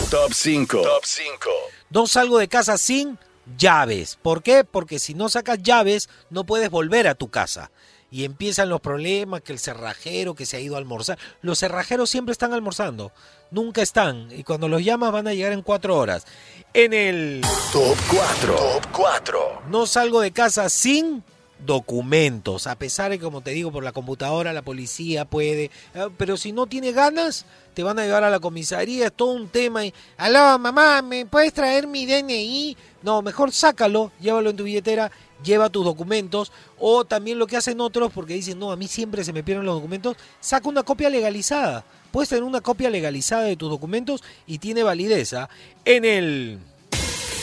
Top 0.09 0.33
5. 0.33 0.81
Top 0.81 1.03
5. 1.05 1.49
No 1.89 2.05
salgo 2.07 2.37
de 2.37 2.47
casa 2.47 2.77
sin 2.77 3.17
llaves. 3.57 4.17
¿Por 4.21 4.43
qué? 4.43 4.63
Porque 4.63 4.99
si 4.99 5.13
no 5.13 5.29
sacas 5.29 5.61
llaves, 5.63 6.09
no 6.29 6.45
puedes 6.45 6.69
volver 6.69 7.07
a 7.07 7.15
tu 7.15 7.29
casa. 7.29 7.71
Y 8.11 8.23
empiezan 8.25 8.69
los 8.69 8.81
problemas, 8.81 9.41
que 9.41 9.53
el 9.53 9.59
cerrajero 9.59 10.33
que 10.33 10.45
se 10.45 10.57
ha 10.57 10.59
ido 10.59 10.75
a 10.75 10.79
almorzar. 10.79 11.19
Los 11.41 11.59
cerrajeros 11.59 12.09
siempre 12.09 12.31
están 12.31 12.53
almorzando. 12.53 13.11
Nunca 13.51 13.81
están. 13.81 14.29
Y 14.31 14.43
cuando 14.43 14.67
los 14.67 14.83
llamas 14.83 15.11
van 15.11 15.27
a 15.27 15.33
llegar 15.33 15.51
en 15.51 15.61
cuatro 15.61 15.97
horas. 15.97 16.25
En 16.73 16.93
el... 16.93 17.41
Top 17.71 17.97
4. 18.09 18.55
Top 18.55 18.87
4. 18.91 19.61
No 19.69 19.85
salgo 19.85 20.21
de 20.21 20.31
casa 20.31 20.69
sin 20.69 21.23
documentos. 21.65 22.67
A 22.67 22.75
pesar 22.75 23.11
de 23.11 23.17
que, 23.17 23.23
como 23.23 23.41
te 23.41 23.51
digo, 23.51 23.71
por 23.71 23.83
la 23.83 23.91
computadora 23.91 24.53
la 24.53 24.61
policía 24.61 25.25
puede. 25.25 25.71
eh, 25.93 26.07
Pero 26.17 26.37
si 26.37 26.51
no 26.51 26.67
tiene 26.67 26.91
ganas, 26.91 27.45
te 27.73 27.83
van 27.83 27.99
a 27.99 28.03
llevar 28.05 28.23
a 28.23 28.29
la 28.29 28.39
comisaría. 28.39 29.07
Es 29.07 29.13
todo 29.13 29.31
un 29.31 29.49
tema. 29.49 29.85
Y, 29.85 29.93
Aló, 30.17 30.57
mamá, 30.59 31.01
¿me 31.01 31.25
puedes 31.25 31.53
traer 31.53 31.87
mi 31.87 32.05
DNI? 32.05 32.77
No, 33.03 33.21
mejor 33.21 33.51
sácalo, 33.51 34.11
llévalo 34.19 34.49
en 34.49 34.57
tu 34.57 34.63
billetera, 34.63 35.11
lleva 35.43 35.69
tus 35.69 35.85
documentos. 35.85 36.51
O 36.77 37.05
también 37.05 37.39
lo 37.39 37.47
que 37.47 37.57
hacen 37.57 37.81
otros, 37.81 38.11
porque 38.13 38.33
dicen, 38.33 38.59
no, 38.59 38.71
a 38.71 38.75
mí 38.75 38.87
siempre 38.87 39.23
se 39.23 39.33
me 39.33 39.43
pierden 39.43 39.65
los 39.65 39.75
documentos, 39.75 40.17
saca 40.39 40.69
una 40.69 40.83
copia 40.83 41.09
legalizada. 41.09 41.83
Puedes 42.11 42.29
tener 42.29 42.43
una 42.43 42.61
copia 42.61 42.89
legalizada 42.89 43.43
de 43.43 43.55
tus 43.55 43.69
documentos 43.69 44.23
y 44.47 44.57
tiene 44.57 44.81
validez. 44.83 45.33
¿ah? 45.33 45.49
En 45.85 46.05
el 46.05 46.59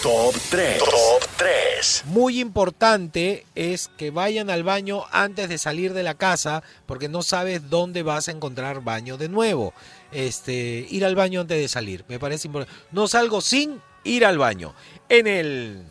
Top 0.06 0.36
3. 0.50 0.78
Top 0.78 1.28
3. 1.36 2.04
muy 2.06 2.40
importante 2.40 3.44
es 3.56 3.90
que 3.96 4.12
vayan 4.12 4.50
al 4.50 4.62
baño 4.62 5.02
antes 5.10 5.48
de 5.48 5.58
salir 5.58 5.94
de 5.94 6.04
la 6.04 6.14
casa 6.14 6.62
porque 6.86 7.08
no 7.08 7.24
sabes 7.24 7.68
dónde 7.70 8.04
vas 8.04 8.28
a 8.28 8.30
encontrar 8.30 8.82
baño 8.82 9.16
de 9.16 9.28
nuevo. 9.28 9.74
Este, 10.12 10.86
ir 10.88 11.04
al 11.04 11.16
baño 11.16 11.40
antes 11.40 11.58
de 11.58 11.66
salir, 11.66 12.04
me 12.06 12.20
parece 12.20 12.46
importante. 12.46 12.72
No 12.92 13.08
salgo 13.08 13.40
sin 13.40 13.82
ir 14.04 14.24
al 14.24 14.38
baño. 14.38 14.76
En 15.08 15.26
el 15.26 15.84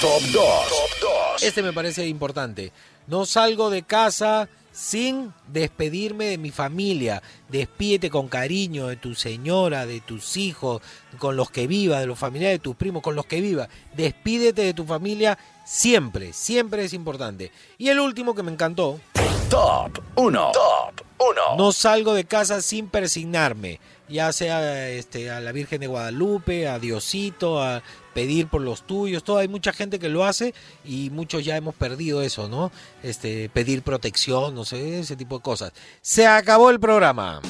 Top 0.00 0.22
2. 0.22 0.32
Top 0.32 1.10
2. 1.38 1.42
este 1.44 1.62
me 1.62 1.72
parece 1.72 2.04
importante. 2.08 2.72
No 3.06 3.26
salgo 3.26 3.70
de 3.70 3.84
casa 3.84 4.48
sin 4.76 5.32
despedirme 5.48 6.26
de 6.26 6.38
mi 6.38 6.50
familia. 6.50 7.22
Despídete 7.48 8.10
con 8.10 8.28
cariño 8.28 8.88
de 8.88 8.96
tu 8.96 9.14
señora, 9.14 9.86
de 9.86 10.00
tus 10.00 10.36
hijos, 10.36 10.82
con 11.18 11.34
los 11.34 11.50
que 11.50 11.66
viva, 11.66 11.98
de 11.98 12.06
los 12.06 12.18
familiares 12.18 12.58
de 12.58 12.62
tus 12.62 12.76
primos, 12.76 13.02
con 13.02 13.16
los 13.16 13.24
que 13.24 13.40
viva. 13.40 13.68
Despídete 13.96 14.62
de 14.62 14.74
tu 14.74 14.84
familia 14.84 15.38
siempre, 15.64 16.34
siempre 16.34 16.84
es 16.84 16.92
importante. 16.92 17.52
Y 17.78 17.88
el 17.88 18.00
último 18.00 18.34
que 18.34 18.42
me 18.42 18.52
encantó. 18.52 19.00
Top 19.48 19.98
1. 20.16 20.52
Top 20.52 21.06
1. 21.18 21.56
No 21.56 21.72
salgo 21.72 22.12
de 22.12 22.24
casa 22.24 22.60
sin 22.60 22.88
persignarme, 22.88 23.80
ya 24.08 24.32
sea 24.32 24.88
este, 24.88 25.30
a 25.30 25.40
la 25.40 25.52
Virgen 25.52 25.80
de 25.80 25.86
Guadalupe, 25.86 26.68
a 26.68 26.78
Diosito, 26.78 27.62
a 27.62 27.82
pedir 28.14 28.48
por 28.48 28.62
los 28.62 28.86
tuyos, 28.86 29.24
todo. 29.24 29.38
Hay 29.38 29.48
mucha 29.48 29.72
gente 29.72 29.98
que 29.98 30.08
lo 30.08 30.24
hace 30.24 30.54
y 30.84 31.10
muchos 31.10 31.44
ya 31.44 31.56
hemos 31.56 31.74
perdido 31.74 32.22
eso, 32.22 32.48
¿no? 32.48 32.72
Este, 33.02 33.48
pedir 33.50 33.82
protección, 33.82 34.54
no 34.54 34.64
sé, 34.64 35.00
ese 35.00 35.16
tipo 35.16 35.36
de 35.36 35.42
cosas. 35.42 35.72
Se 36.00 36.26
acabó 36.26 36.70
el 36.70 36.80
programa. 36.80 37.40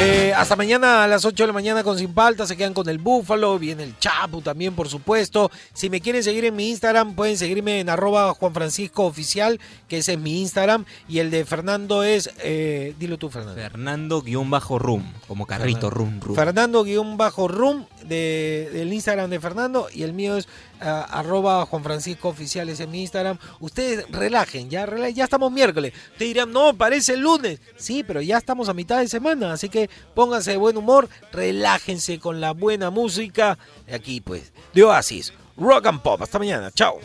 Eh, 0.00 0.32
hasta 0.32 0.54
mañana 0.54 1.02
a 1.02 1.08
las 1.08 1.24
8 1.24 1.42
de 1.42 1.46
la 1.48 1.52
mañana 1.52 1.82
con 1.82 1.98
Sin 1.98 2.14
Palta. 2.14 2.46
Se 2.46 2.56
quedan 2.56 2.72
con 2.72 2.88
el 2.88 2.98
Búfalo. 2.98 3.58
Viene 3.58 3.82
el 3.82 3.98
Chapu 3.98 4.40
también, 4.40 4.74
por 4.76 4.88
supuesto. 4.88 5.50
Si 5.72 5.90
me 5.90 6.00
quieren 6.00 6.22
seguir 6.22 6.44
en 6.44 6.54
mi 6.54 6.68
Instagram, 6.70 7.16
pueden 7.16 7.36
seguirme 7.36 7.80
en 7.80 7.88
arroba 7.88 8.32
Juan 8.34 8.54
Francisco 8.54 9.04
Oficial, 9.06 9.58
que 9.88 9.98
ese 9.98 10.12
es 10.12 10.18
mi 10.20 10.40
Instagram. 10.40 10.84
Y 11.08 11.18
el 11.18 11.32
de 11.32 11.44
Fernando 11.44 12.04
es. 12.04 12.30
eh, 12.44 12.94
dilo 13.00 13.18
tú, 13.18 13.28
Fernando. 13.28 13.60
Fernando-rum, 13.60 15.02
como 15.26 15.46
carrito, 15.46 15.90
rum, 15.90 16.20
rum. 16.20 16.36
Fernando-rum 16.36 17.86
de, 18.06 18.70
del 18.72 18.92
Instagram 18.92 19.30
de 19.30 19.40
Fernando 19.40 19.88
y 19.92 20.04
el 20.04 20.12
mío 20.12 20.36
es 20.36 20.46
ah, 20.80 21.06
arroba 21.10 21.64
Juan 21.66 21.82
Francisco 21.82 22.28
Oficial, 22.28 22.68
es 22.68 22.86
mi 22.88 23.02
Instagram. 23.02 23.38
Ustedes 23.60 24.06
relajen, 24.10 24.68
ya, 24.70 24.86
rela- 24.86 25.10
ya 25.12 25.24
estamos 25.24 25.50
miércoles. 25.52 25.92
Te 26.16 26.24
dirán, 26.24 26.52
no, 26.52 26.74
parece 26.74 27.14
el 27.14 27.20
lunes. 27.20 27.60
Sí, 27.76 28.02
pero 28.04 28.20
ya 28.20 28.38
estamos 28.38 28.68
a 28.68 28.74
mitad 28.74 28.98
de 28.98 29.08
semana, 29.08 29.52
así 29.52 29.68
que 29.68 29.88
pónganse 30.14 30.52
de 30.52 30.56
buen 30.56 30.76
humor, 30.76 31.08
relájense 31.32 32.18
con 32.18 32.40
la 32.40 32.52
buena 32.52 32.90
música. 32.90 33.58
Aquí 33.92 34.20
pues, 34.20 34.52
de 34.74 34.84
Oasis, 34.84 35.32
Rock 35.56 35.86
and 35.86 36.00
Pop. 36.02 36.22
Hasta 36.22 36.38
mañana, 36.38 36.70
chao. 36.72 36.98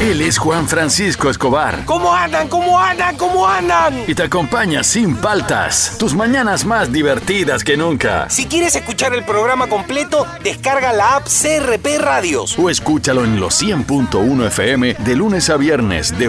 Él 0.00 0.20
es 0.20 0.36
Juan 0.36 0.68
Francisco 0.68 1.30
Escobar 1.30 1.84
¿Cómo 1.86 2.14
andan? 2.14 2.48
¿Cómo 2.48 2.78
andan? 2.78 3.16
¿Cómo 3.16 3.48
andan? 3.48 4.04
y 4.06 4.14
te 4.14 4.24
acompaña 4.24 4.84
sin 4.84 5.16
paltas. 5.16 5.96
Tus 5.98 6.14
mañanas 6.14 6.66
más 6.66 6.92
divertidas 6.92 7.64
que 7.64 7.78
nunca. 7.78 8.28
Si 8.28 8.44
quieres 8.44 8.76
escuchar 8.76 9.14
el 9.14 9.24
programa 9.24 9.68
completo, 9.68 10.26
descarga 10.42 10.92
la 10.92 11.16
app 11.16 11.26
CRP 11.26 11.98
Radios. 11.98 12.58
O 12.58 12.68
escúchalo 12.68 13.24
en 13.24 13.40
los 13.40 13.62
100.1 13.62 14.46
FM 14.48 14.96
de 14.98 15.16
lunes 15.16 15.48
a 15.48 15.56
viernes 15.56 16.16
de 16.18 16.24